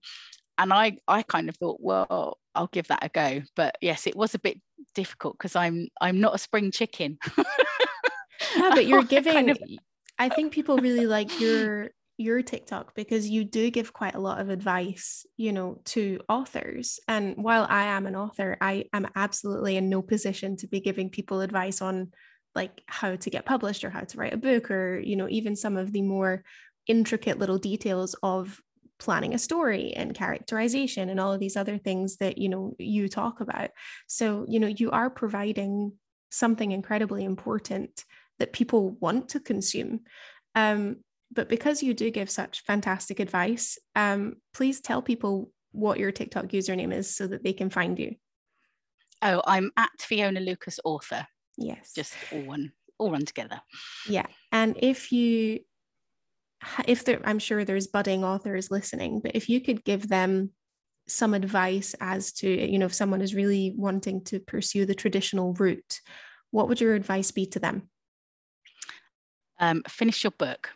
and 0.59 0.73
I 0.73 0.99
I 1.07 1.23
kind 1.23 1.49
of 1.49 1.57
thought, 1.57 1.79
well, 1.81 2.39
I'll 2.55 2.69
give 2.69 2.89
that 2.89 3.05
a 3.05 3.09
go. 3.09 3.43
But 3.55 3.77
yes, 3.81 4.07
it 4.07 4.17
was 4.17 4.35
a 4.35 4.39
bit 4.39 4.61
difficult 4.95 5.37
because 5.39 5.57
I'm 5.57 5.89
I'm 6.01 6.21
not 6.21 6.35
a 6.35 6.39
spring 6.39 6.71
chicken. 6.71 7.19
yeah, 8.57 8.71
but 8.71 8.87
you're 8.87 9.03
giving. 9.17 9.33
kind 9.33 9.51
of... 9.51 9.59
I 10.19 10.29
think 10.29 10.53
people 10.53 10.79
really 10.79 11.07
like 11.07 11.41
your 11.41 11.91
your 12.19 12.43
TikTok 12.43 12.95
because 12.95 13.29
you 13.29 13.45
do 13.45 13.71
give 13.71 13.93
quite 13.93 14.15
a 14.15 14.21
lot 14.21 14.41
of 14.41 14.49
advice, 14.49 15.27
you 15.37 15.53
know, 15.53 15.81
to 15.85 16.19
authors. 16.29 16.99
And 17.09 17.37
while 17.37 17.67
I 17.69 17.85
am 17.85 18.07
an 18.07 18.17
author, 18.17 18.57
I 18.61 18.87
am 18.93 19.07
absolutely 19.15 19.77
in 19.77 19.91
no 19.91 20.01
position 20.01 20.57
to 20.59 20.67
be 20.67 20.81
giving 20.81 21.11
people 21.11 21.43
advice 21.43 21.83
on 21.83 22.13
like 22.55 22.83
how 22.87 23.17
to 23.17 23.31
get 23.31 23.45
published 23.45 23.85
or 23.85 23.91
how 23.91 24.01
to 24.01 24.17
write 24.17 24.33
a 24.33 24.39
book 24.39 24.71
or, 24.71 24.99
you 24.99 25.17
know, 25.17 25.29
even 25.29 25.55
some 25.57 25.77
of 25.77 25.93
the 25.93 26.01
more 26.01 26.43
intricate 26.87 27.39
little 27.39 27.59
details 27.59 28.17
of 28.23 28.59
planning 28.99 29.35
a 29.35 29.39
story 29.39 29.93
and 29.95 30.15
characterization 30.15 31.09
and 31.09 31.21
all 31.21 31.33
of 31.33 31.41
these 31.41 31.57
other 31.57 31.79
things 31.79 32.17
that 32.17 32.39
you 32.39 32.49
know 32.49 32.75
you 32.79 33.09
talk 33.09 33.41
about. 33.41 33.71
So 34.07 34.45
you 34.49 34.61
know 34.61 34.69
you 34.69 34.91
are 34.91 35.11
providing 35.11 35.93
something 36.31 36.73
incredibly 36.73 37.25
important 37.25 38.05
that 38.39 38.53
people 38.53 38.91
want 39.01 39.31
to 39.31 39.41
consume. 39.41 40.01
Um, 40.55 40.97
but 41.33 41.49
because 41.49 41.83
you 41.83 41.93
do 41.93 42.11
give 42.11 42.31
such 42.31 42.63
fantastic 42.65 43.21
advice 43.21 43.79
um, 43.97 44.37
please 44.55 44.81
tell 44.81 45.03
people 45.03 45.51
what 45.73 45.99
your 45.99 46.13
tiktok 46.13 46.47
username 46.47 46.95
is 46.95 47.15
so 47.15 47.27
that 47.27 47.43
they 47.43 47.53
can 47.53 47.71
find 47.71 47.99
you. 47.99 48.15
Oh 49.23 49.43
i'm 49.47 49.71
at 49.77 49.91
fiona 50.01 50.41
lucas 50.41 50.81
author. 50.85 51.27
Yes. 51.59 51.93
Just 51.95 52.15
all 52.33 52.43
one 52.43 52.73
all 52.99 53.11
run 53.11 53.25
together. 53.25 53.61
Yeah. 54.09 54.27
And 54.53 54.77
if 54.81 55.13
you 55.13 55.61
if 56.87 57.05
there 57.05 57.21
i'm 57.25 57.39
sure 57.39 57.65
there's 57.65 57.87
budding 57.87 58.25
authors 58.25 58.71
listening 58.71 59.21
but 59.21 59.33
if 59.35 59.49
you 59.49 59.61
could 59.61 59.85
give 59.85 60.09
them 60.09 60.51
some 61.09 61.35
advice 61.35 61.95
as 62.01 62.33
to 62.33 62.49
you 62.49 62.79
know 62.79 62.87
if 62.87 62.95
someone 62.95 63.23
is 63.23 63.35
really 63.35 63.73
wanting 63.77 64.23
to 64.25 64.41
pursue 64.41 64.85
the 64.85 64.95
traditional 64.95 65.53
route 65.55 66.01
what 66.51 66.69
would 66.69 66.81
your 66.81 66.95
advice 66.95 67.31
be 67.31 67.47
to 67.47 67.59
them? 67.61 67.89
Um, 69.59 69.83
finish 69.89 70.25
your 70.25 70.31
book. 70.33 70.71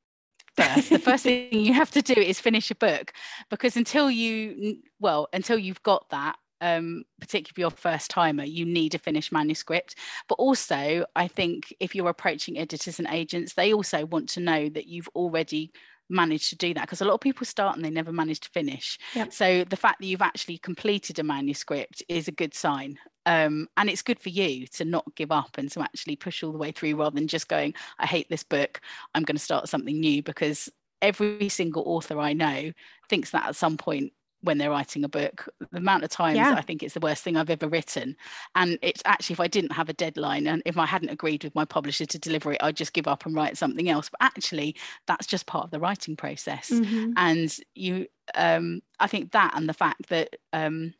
First 0.56 0.90
the 0.90 0.98
first 0.98 1.22
thing 1.22 1.52
you 1.52 1.72
have 1.72 1.90
to 1.92 2.02
do 2.02 2.14
is 2.14 2.40
finish 2.40 2.70
a 2.70 2.74
book 2.74 3.12
because 3.48 3.76
until 3.76 4.10
you 4.10 4.78
well 4.98 5.28
until 5.32 5.56
you've 5.56 5.82
got 5.82 6.10
that 6.10 6.36
um, 6.60 7.04
particularly 7.20 7.50
if 7.50 7.58
you're 7.58 7.70
first 7.70 8.10
timer, 8.10 8.44
you 8.44 8.64
need 8.64 8.94
a 8.94 8.98
finished 8.98 9.32
manuscript. 9.32 9.96
But 10.28 10.36
also, 10.36 11.04
I 11.16 11.28
think 11.28 11.74
if 11.80 11.94
you're 11.94 12.08
approaching 12.08 12.58
editors 12.58 12.98
and 12.98 13.08
agents, 13.10 13.54
they 13.54 13.72
also 13.72 14.06
want 14.06 14.28
to 14.30 14.40
know 14.40 14.68
that 14.68 14.86
you've 14.86 15.08
already 15.14 15.72
managed 16.10 16.50
to 16.50 16.56
do 16.56 16.74
that 16.74 16.82
because 16.82 17.00
a 17.00 17.04
lot 17.04 17.14
of 17.14 17.20
people 17.20 17.46
start 17.46 17.76
and 17.76 17.84
they 17.84 17.90
never 17.90 18.12
manage 18.12 18.40
to 18.40 18.50
finish. 18.50 18.98
Yep. 19.14 19.32
So 19.32 19.64
the 19.64 19.76
fact 19.76 20.00
that 20.00 20.06
you've 20.06 20.22
actually 20.22 20.58
completed 20.58 21.18
a 21.18 21.22
manuscript 21.22 22.02
is 22.08 22.28
a 22.28 22.32
good 22.32 22.52
sign. 22.52 22.98
Um, 23.26 23.68
and 23.76 23.88
it's 23.88 24.02
good 24.02 24.18
for 24.18 24.30
you 24.30 24.66
to 24.68 24.84
not 24.84 25.04
give 25.14 25.30
up 25.30 25.56
and 25.56 25.70
to 25.72 25.80
actually 25.80 26.16
push 26.16 26.42
all 26.42 26.52
the 26.52 26.58
way 26.58 26.72
through 26.72 26.96
rather 26.96 27.14
than 27.14 27.28
just 27.28 27.48
going, 27.48 27.74
I 27.98 28.06
hate 28.06 28.28
this 28.28 28.42
book, 28.42 28.80
I'm 29.14 29.22
going 29.22 29.36
to 29.36 29.42
start 29.42 29.68
something 29.68 29.98
new 29.98 30.22
because 30.22 30.68
every 31.00 31.48
single 31.48 31.84
author 31.86 32.18
I 32.18 32.32
know 32.32 32.72
thinks 33.08 33.30
that 33.30 33.46
at 33.46 33.56
some 33.56 33.76
point 33.76 34.12
when 34.42 34.58
they're 34.58 34.70
writing 34.70 35.04
a 35.04 35.08
book. 35.08 35.48
The 35.70 35.78
amount 35.78 36.04
of 36.04 36.10
times 36.10 36.36
yeah. 36.36 36.54
I 36.54 36.62
think 36.62 36.82
it's 36.82 36.94
the 36.94 37.00
worst 37.00 37.22
thing 37.22 37.36
I've 37.36 37.50
ever 37.50 37.68
written. 37.68 38.16
And 38.54 38.78
it's 38.82 39.02
actually, 39.04 39.34
if 39.34 39.40
I 39.40 39.48
didn't 39.48 39.72
have 39.72 39.88
a 39.88 39.94
deadline 39.94 40.46
and 40.46 40.62
if 40.64 40.78
I 40.78 40.86
hadn't 40.86 41.10
agreed 41.10 41.44
with 41.44 41.54
my 41.54 41.64
publisher 41.64 42.06
to 42.06 42.18
deliver 42.18 42.52
it, 42.52 42.62
I'd 42.62 42.76
just 42.76 42.92
give 42.92 43.06
up 43.06 43.26
and 43.26 43.34
write 43.34 43.58
something 43.58 43.88
else. 43.88 44.08
But 44.08 44.22
actually, 44.22 44.76
that's 45.06 45.26
just 45.26 45.46
part 45.46 45.64
of 45.64 45.70
the 45.70 45.80
writing 45.80 46.16
process. 46.16 46.70
Mm-hmm. 46.70 47.12
And 47.16 47.56
you, 47.74 48.06
um, 48.34 48.82
I 48.98 49.06
think 49.06 49.32
that 49.32 49.52
and 49.54 49.68
the 49.68 49.74
fact 49.74 50.08
that 50.08 50.36
um, 50.52 50.94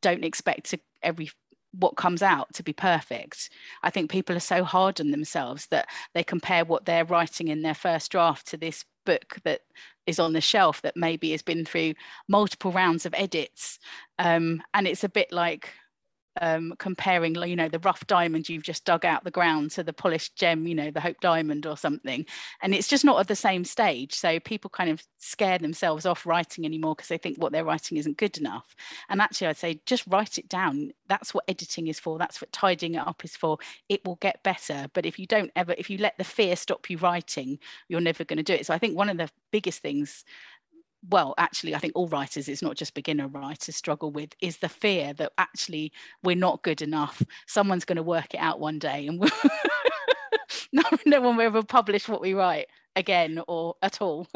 don't 0.00 0.24
expect 0.24 0.70
to 0.70 0.80
every 1.02 1.30
what 1.78 1.96
comes 1.96 2.22
out 2.22 2.52
to 2.54 2.62
be 2.62 2.72
perfect. 2.72 3.50
I 3.82 3.90
think 3.90 4.10
people 4.10 4.34
are 4.34 4.40
so 4.40 4.64
hard 4.64 4.98
on 5.00 5.10
themselves 5.10 5.66
that 5.66 5.88
they 6.14 6.24
compare 6.24 6.64
what 6.64 6.86
they're 6.86 7.04
writing 7.04 7.48
in 7.48 7.60
their 7.60 7.74
first 7.74 8.10
draft 8.10 8.46
to 8.48 8.56
this 8.56 8.84
book 9.06 9.36
that 9.44 9.60
is 10.06 10.18
on 10.18 10.34
the 10.34 10.40
shelf 10.40 10.82
that 10.82 10.96
maybe 10.96 11.30
has 11.30 11.42
been 11.42 11.64
through 11.64 11.94
multiple 12.28 12.72
rounds 12.72 13.06
of 13.06 13.14
edits. 13.16 13.78
Um, 14.18 14.62
and 14.74 14.86
it's 14.86 15.04
a 15.04 15.08
bit 15.08 15.32
like 15.32 15.70
um, 16.40 16.74
comparing, 16.78 17.34
you 17.34 17.56
know, 17.56 17.68
the 17.68 17.78
rough 17.80 18.06
diamond 18.06 18.48
you've 18.48 18.62
just 18.62 18.84
dug 18.84 19.04
out 19.04 19.24
the 19.24 19.30
ground 19.30 19.70
to 19.72 19.82
the 19.82 19.92
polished 19.92 20.36
gem, 20.36 20.66
you 20.66 20.74
know, 20.74 20.90
the 20.90 21.00
Hope 21.00 21.20
Diamond 21.20 21.66
or 21.66 21.76
something. 21.76 22.26
And 22.62 22.74
it's 22.74 22.88
just 22.88 23.04
not 23.04 23.18
at 23.20 23.28
the 23.28 23.36
same 23.36 23.64
stage. 23.64 24.14
So 24.14 24.40
people 24.40 24.70
kind 24.70 24.90
of 24.90 25.02
scare 25.18 25.58
themselves 25.58 26.06
off 26.06 26.26
writing 26.26 26.64
anymore 26.64 26.94
because 26.94 27.08
they 27.08 27.18
think 27.18 27.38
what 27.38 27.52
they're 27.52 27.64
writing 27.64 27.96
isn't 27.98 28.16
good 28.16 28.38
enough. 28.38 28.74
And 29.08 29.20
actually, 29.20 29.48
I'd 29.48 29.56
say 29.56 29.80
just 29.86 30.06
write 30.06 30.38
it 30.38 30.48
down. 30.48 30.92
That's 31.08 31.34
what 31.34 31.44
editing 31.48 31.88
is 31.88 31.98
for. 31.98 32.18
That's 32.18 32.40
what 32.40 32.52
tidying 32.52 32.94
it 32.94 33.06
up 33.06 33.24
is 33.24 33.36
for. 33.36 33.58
It 33.88 34.04
will 34.04 34.16
get 34.16 34.42
better. 34.42 34.86
But 34.92 35.06
if 35.06 35.18
you 35.18 35.26
don't 35.26 35.50
ever, 35.56 35.74
if 35.78 35.90
you 35.90 35.98
let 35.98 36.18
the 36.18 36.24
fear 36.24 36.56
stop 36.56 36.88
you 36.90 36.98
writing, 36.98 37.58
you're 37.88 38.00
never 38.00 38.24
going 38.24 38.38
to 38.38 38.42
do 38.42 38.54
it. 38.54 38.66
So 38.66 38.74
I 38.74 38.78
think 38.78 38.96
one 38.96 39.08
of 39.08 39.16
the 39.16 39.30
biggest 39.50 39.80
things 39.80 40.24
well 41.08 41.34
actually 41.38 41.74
i 41.74 41.78
think 41.78 41.92
all 41.94 42.08
writers 42.08 42.48
it's 42.48 42.62
not 42.62 42.76
just 42.76 42.94
beginner 42.94 43.28
writers 43.28 43.76
struggle 43.76 44.10
with 44.10 44.30
is 44.40 44.58
the 44.58 44.68
fear 44.68 45.12
that 45.14 45.32
actually 45.38 45.92
we're 46.22 46.36
not 46.36 46.62
good 46.62 46.82
enough. 46.82 47.22
Someone's 47.46 47.84
going 47.84 47.96
to 47.96 48.02
work 48.02 48.34
it 48.34 48.38
out 48.38 48.60
one 48.60 48.78
day 48.78 49.06
and 49.06 49.18
no, 50.72 50.82
no 51.04 51.20
one 51.20 51.36
will 51.36 51.44
ever 51.44 51.62
publish 51.62 52.08
what 52.08 52.20
we 52.20 52.34
write 52.34 52.66
again 52.94 53.40
or 53.46 53.74
at 53.82 54.00
all. 54.00 54.26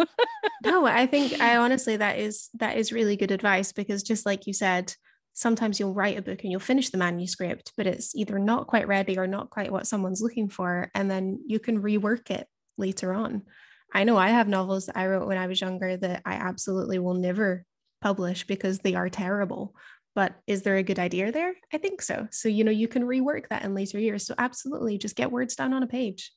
No 0.63 0.87
i 0.87 1.07
think 1.07 1.41
i 1.41 1.57
honestly 1.65 1.97
that 1.97 2.19
is 2.19 2.51
that 2.55 2.77
is 2.77 2.93
really 2.93 3.17
good 3.17 3.31
advice 3.31 3.73
because 3.73 4.03
just 4.03 4.27
like 4.27 4.47
you 4.47 4.53
said 4.53 4.95
sometimes 5.33 5.79
you'll 5.79 5.95
write 5.95 6.19
a 6.19 6.23
book 6.23 6.43
and 6.43 6.51
you'll 6.51 6.61
finish 6.61 6.91
the 6.91 6.99
manuscript 6.99 7.73
but 7.77 7.87
it's 7.87 8.15
either 8.15 8.39
not 8.39 8.67
quite 8.67 8.89
ready 8.89 9.19
or 9.19 9.27
not 9.27 9.49
quite 9.49 9.73
what 9.73 9.87
someone's 9.87 10.21
looking 10.21 10.49
for 10.49 10.91
and 10.95 11.11
then 11.11 11.41
you 11.47 11.59
can 11.59 11.81
rework 11.81 12.31
it 12.31 12.47
later 12.77 13.15
on 13.15 13.43
I 13.93 14.05
know 14.05 14.17
I 14.17 14.29
have 14.29 14.49
novels 14.49 14.87
that 14.87 14.97
I 14.97 15.07
wrote 15.07 15.27
when 15.27 15.39
I 15.39 15.47
was 15.47 15.61
younger 15.61 15.97
that 15.97 16.23
I 16.25 16.35
absolutely 16.35 16.99
will 16.99 17.15
never 17.15 17.65
publish 18.01 18.47
because 18.47 18.79
they 18.79 18.95
are 18.95 19.09
terrible. 19.09 19.75
But 20.15 20.35
is 20.47 20.63
there 20.63 20.77
a 20.77 20.83
good 20.83 20.99
idea 20.99 21.31
there? 21.31 21.55
I 21.73 21.79
think 21.79 22.03
so. 22.03 22.27
So, 22.31 22.49
you 22.49 22.65
know, 22.65 22.71
you 22.71 22.89
can 22.89 23.05
rework 23.05 23.49
that 23.49 23.65
in 23.65 23.75
later 23.75 23.99
years. 23.99 24.27
So, 24.27 24.35
absolutely, 24.39 24.99
just 24.99 25.17
get 25.17 25.31
words 25.31 25.55
down 25.55 25.73
on 25.73 25.83
a 25.83 25.87
page. 25.87 26.33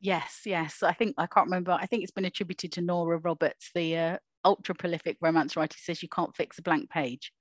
Yes, 0.00 0.40
yes. 0.44 0.82
I 0.82 0.92
think 0.92 1.14
I 1.18 1.26
can't 1.26 1.46
remember. 1.46 1.72
I 1.72 1.86
think 1.86 2.02
it's 2.02 2.12
been 2.12 2.24
attributed 2.24 2.72
to 2.72 2.80
Nora 2.80 3.18
Roberts, 3.18 3.70
the 3.74 3.96
uh, 3.96 4.16
ultra 4.44 4.74
prolific 4.74 5.18
romance 5.20 5.56
writer, 5.56 5.76
says 5.78 6.02
you 6.02 6.08
can't 6.08 6.34
fix 6.34 6.58
a 6.58 6.62
blank 6.62 6.90
page. 6.90 7.32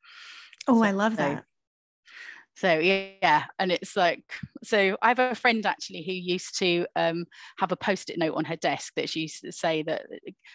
Oh, 0.68 0.80
so, 0.80 0.84
I 0.84 0.92
love 0.92 1.16
that. 1.16 1.40
So 1.40 1.44
yeah, 2.68 3.46
and 3.58 3.72
it's 3.72 3.96
like 3.96 4.24
so. 4.64 4.98
I 5.02 5.08
have 5.08 5.20
a 5.20 5.36
friend 5.36 5.66
actually 5.66 6.04
who 6.04 6.12
used 6.12 6.58
to 6.60 6.86
um, 6.96 7.26
have 7.58 7.72
a 7.72 7.78
post-it 7.78 8.18
note 8.18 8.36
on 8.36 8.46
her 8.46 8.56
desk 8.56 8.94
that 8.96 9.10
she 9.10 9.22
used 9.22 9.42
to 9.42 9.52
say 9.52 9.84
that, 9.84 10.04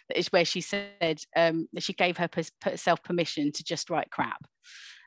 that 0.09 0.19
is 0.19 0.29
where 0.29 0.45
she 0.45 0.61
said 0.61 1.19
um, 1.37 1.69
that 1.73 1.83
she 1.83 1.93
gave 1.95 2.19
herself 2.63 3.03
permission 3.03 3.53
to 3.53 3.65
just 3.65 3.91
write 3.91 4.11
crap 4.11 4.45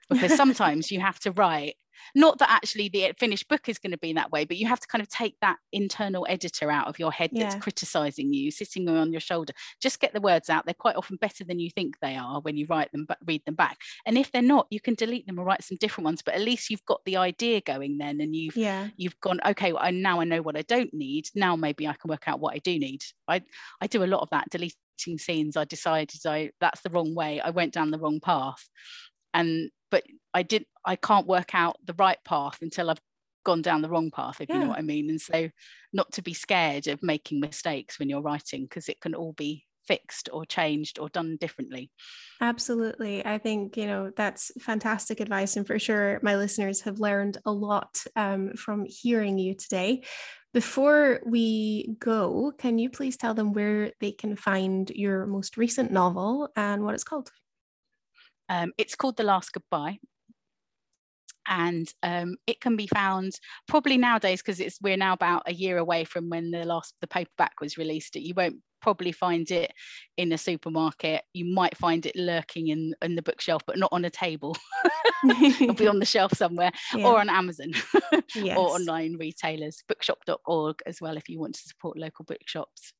because 0.09 0.35
sometimes 0.35 0.91
you 0.91 0.99
have 0.99 1.19
to 1.19 1.31
write 1.31 1.75
not 2.15 2.39
that 2.39 2.49
actually 2.49 2.89
the 2.89 3.13
finished 3.19 3.47
book 3.47 3.69
is 3.69 3.77
going 3.77 3.91
to 3.91 3.97
be 3.97 4.13
that 4.13 4.31
way 4.31 4.45
but 4.45 4.57
you 4.57 4.67
have 4.67 4.79
to 4.79 4.87
kind 4.87 5.01
of 5.01 5.09
take 5.09 5.35
that 5.41 5.57
internal 5.71 6.25
editor 6.29 6.71
out 6.71 6.87
of 6.87 6.99
your 6.99 7.11
head 7.11 7.29
yeah. 7.33 7.43
that's 7.43 7.61
criticizing 7.61 8.33
you 8.33 8.51
sitting 8.51 8.87
on 8.89 9.11
your 9.11 9.21
shoulder. 9.21 9.53
Just 9.81 9.99
get 9.99 10.13
the 10.13 10.21
words 10.21 10.49
out 10.49 10.65
they're 10.65 10.73
quite 10.73 10.95
often 10.95 11.17
better 11.17 11.43
than 11.43 11.59
you 11.59 11.69
think 11.69 11.95
they 12.01 12.15
are 12.15 12.41
when 12.41 12.57
you 12.57 12.65
write 12.69 12.91
them 12.91 13.05
but 13.07 13.17
read 13.25 13.43
them 13.45 13.55
back. 13.55 13.77
And 14.05 14.17
if 14.17 14.31
they're 14.31 14.41
not 14.41 14.67
you 14.69 14.79
can 14.79 14.95
delete 14.95 15.27
them 15.27 15.39
or 15.39 15.45
write 15.45 15.63
some 15.63 15.77
different 15.79 16.05
ones 16.05 16.21
but 16.21 16.35
at 16.35 16.41
least 16.41 16.69
you've 16.69 16.85
got 16.85 17.01
the 17.05 17.17
idea 17.17 17.61
going 17.61 17.97
then 17.97 18.21
and 18.21 18.35
you've 18.35 18.57
yeah. 18.57 18.87
you've 18.97 19.19
gone 19.19 19.39
okay 19.45 19.73
well, 19.73 19.83
I, 19.83 19.91
now 19.91 20.19
i 20.19 20.23
know 20.23 20.41
what 20.41 20.57
i 20.57 20.61
don't 20.63 20.93
need. 20.93 21.29
Now 21.35 21.55
maybe 21.55 21.87
i 21.87 21.93
can 21.93 22.09
work 22.09 22.27
out 22.27 22.39
what 22.39 22.55
i 22.55 22.59
do 22.59 22.77
need. 22.77 23.03
I 23.27 23.41
i 23.81 23.87
do 23.87 24.03
a 24.03 24.05
lot 24.05 24.21
of 24.21 24.29
that 24.31 24.49
deleting 24.49 25.17
scenes. 25.17 25.57
I 25.57 25.65
decided 25.65 26.19
i 26.25 26.51
that's 26.59 26.81
the 26.81 26.89
wrong 26.89 27.15
way. 27.15 27.39
I 27.39 27.51
went 27.51 27.73
down 27.73 27.91
the 27.91 27.99
wrong 27.99 28.19
path. 28.19 28.67
And 29.33 29.69
but 29.91 30.03
I 30.33 30.43
did 30.43 30.65
I 30.85 30.95
can't 30.95 31.27
work 31.27 31.53
out 31.53 31.77
the 31.83 31.95
right 31.97 32.19
path 32.23 32.59
until 32.61 32.89
I've 32.89 33.01
gone 33.43 33.61
down 33.61 33.81
the 33.81 33.89
wrong 33.89 34.11
path 34.11 34.41
if 34.41 34.49
yeah. 34.49 34.55
you 34.55 34.61
know 34.61 34.69
what 34.69 34.77
I 34.77 34.81
mean. 34.81 35.09
And 35.09 35.21
so 35.21 35.49
not 35.93 36.11
to 36.13 36.21
be 36.21 36.33
scared 36.33 36.87
of 36.87 37.01
making 37.01 37.39
mistakes 37.39 37.97
when 37.97 38.09
you're 38.09 38.21
writing 38.21 38.63
because 38.63 38.89
it 38.89 38.99
can 38.99 39.15
all 39.15 39.33
be 39.33 39.65
fixed 39.87 40.29
or 40.33 40.45
changed 40.45 40.99
or 40.99 41.07
done 41.09 41.37
differently. 41.39 41.89
Absolutely. 42.41 43.25
I 43.25 43.37
think 43.37 43.77
you 43.77 43.87
know 43.87 44.11
that's 44.15 44.51
fantastic 44.59 45.19
advice 45.19 45.55
and 45.55 45.65
for 45.65 45.79
sure 45.79 46.19
my 46.21 46.35
listeners 46.35 46.81
have 46.81 46.99
learned 46.99 47.37
a 47.45 47.51
lot 47.51 48.03
um, 48.15 48.53
from 48.53 48.85
hearing 48.85 49.37
you 49.37 49.55
today. 49.55 50.03
Before 50.53 51.21
we 51.25 51.95
go 51.99 52.51
can 52.57 52.77
you 52.77 52.89
please 52.89 53.17
tell 53.17 53.33
them 53.33 53.53
where 53.53 53.91
they 54.01 54.11
can 54.11 54.35
find 54.35 54.89
your 54.89 55.25
most 55.25 55.57
recent 55.57 55.91
novel 55.91 56.49
and 56.55 56.83
what 56.83 56.95
it's 56.95 57.03
called? 57.03 57.31
Um, 58.49 58.73
it's 58.77 58.95
called 58.95 59.17
The 59.17 59.23
Last 59.23 59.51
Goodbye. 59.51 59.99
And 61.47 61.91
um, 62.03 62.35
it 62.45 62.61
can 62.61 62.75
be 62.75 62.87
found 62.87 63.33
probably 63.67 63.97
nowadays 63.97 64.41
because 64.41 64.59
it's 64.59 64.79
we're 64.81 64.97
now 64.97 65.13
about 65.13 65.43
a 65.45 65.53
year 65.53 65.77
away 65.77 66.03
from 66.03 66.29
when 66.29 66.51
the 66.51 66.65
last 66.65 66.93
the 67.01 67.07
paperback 67.07 67.61
was 67.61 67.77
released. 67.77 68.15
You 68.15 68.33
won't 68.35 68.57
probably 68.81 69.11
find 69.11 69.49
it 69.51 69.71
in 70.17 70.31
a 70.31 70.37
supermarket. 70.37 71.23
You 71.33 71.45
might 71.45 71.77
find 71.77 72.05
it 72.05 72.15
lurking 72.15 72.67
in, 72.67 72.93
in 73.01 73.15
the 73.15 73.21
bookshelf, 73.21 73.63
but 73.65 73.77
not 73.77 73.89
on 73.91 74.05
a 74.05 74.09
table. 74.09 74.55
It'll 75.41 75.73
be 75.73 75.87
on 75.87 75.99
the 75.99 76.05
shelf 76.15 76.33
somewhere 76.33 76.71
yeah. 76.93 77.07
or 77.07 77.19
on 77.19 77.29
Amazon 77.29 77.71
yes. 78.35 78.57
or 78.57 78.69
online 78.69 79.17
retailers, 79.19 79.83
bookshop.org 79.87 80.79
as 80.85 81.01
well 81.01 81.17
if 81.17 81.27
you 81.27 81.39
want 81.39 81.55
to 81.55 81.61
support 81.61 81.97
local 81.97 82.25
bookshops 82.25 82.93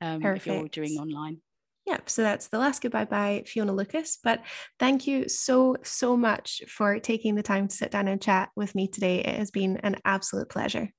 um, 0.00 0.24
if 0.24 0.46
you're 0.46 0.56
ordering 0.56 0.98
online. 0.98 1.40
Yep. 1.86 2.10
So 2.10 2.22
that's 2.22 2.48
The 2.48 2.58
Last 2.58 2.82
Goodbye 2.82 3.04
by 3.04 3.44
Fiona 3.46 3.72
Lucas. 3.72 4.18
But 4.22 4.42
thank 4.78 5.06
you 5.06 5.28
so, 5.28 5.76
so 5.84 6.16
much 6.16 6.62
for 6.68 6.98
taking 6.98 7.36
the 7.36 7.44
time 7.44 7.68
to 7.68 7.74
sit 7.74 7.92
down 7.92 8.08
and 8.08 8.20
chat 8.20 8.50
with 8.56 8.74
me 8.74 8.88
today. 8.88 9.20
It 9.20 9.36
has 9.36 9.52
been 9.52 9.76
an 9.78 9.96
absolute 10.04 10.48
pleasure. 10.48 10.90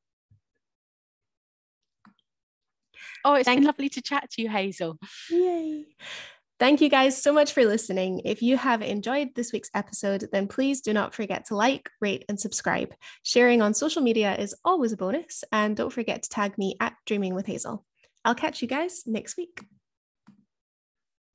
Oh, 3.25 3.33
it's 3.33 3.45
thank 3.45 3.59
been 3.59 3.65
lovely 3.65 3.89
to 3.89 4.01
chat 4.01 4.29
to 4.31 4.41
you, 4.41 4.47
Hazel. 4.47 4.97
Yay. 5.29 5.87
Thank 6.59 6.79
you 6.81 6.89
guys 6.89 7.21
so 7.21 7.33
much 7.33 7.51
for 7.51 7.65
listening. 7.65 8.21
If 8.23 8.41
you 8.41 8.57
have 8.57 8.81
enjoyed 8.81 9.35
this 9.35 9.51
week's 9.51 9.69
episode, 9.75 10.27
then 10.31 10.47
please 10.47 10.81
do 10.81 10.93
not 10.93 11.13
forget 11.13 11.45
to 11.47 11.55
like, 11.55 11.89
rate, 11.99 12.23
and 12.29 12.39
subscribe. 12.39 12.93
Sharing 13.23 13.61
on 13.61 13.73
social 13.73 14.01
media 14.01 14.35
is 14.35 14.55
always 14.63 14.93
a 14.93 14.97
bonus. 14.97 15.43
And 15.51 15.75
don't 15.75 15.93
forget 15.93 16.23
to 16.23 16.29
tag 16.29 16.57
me 16.57 16.75
at 16.79 16.93
Dreaming 17.05 17.35
with 17.35 17.45
Hazel. 17.45 17.85
I'll 18.23 18.33
catch 18.33 18.61
you 18.61 18.67
guys 18.67 19.03
next 19.05 19.37
week. 19.37 19.59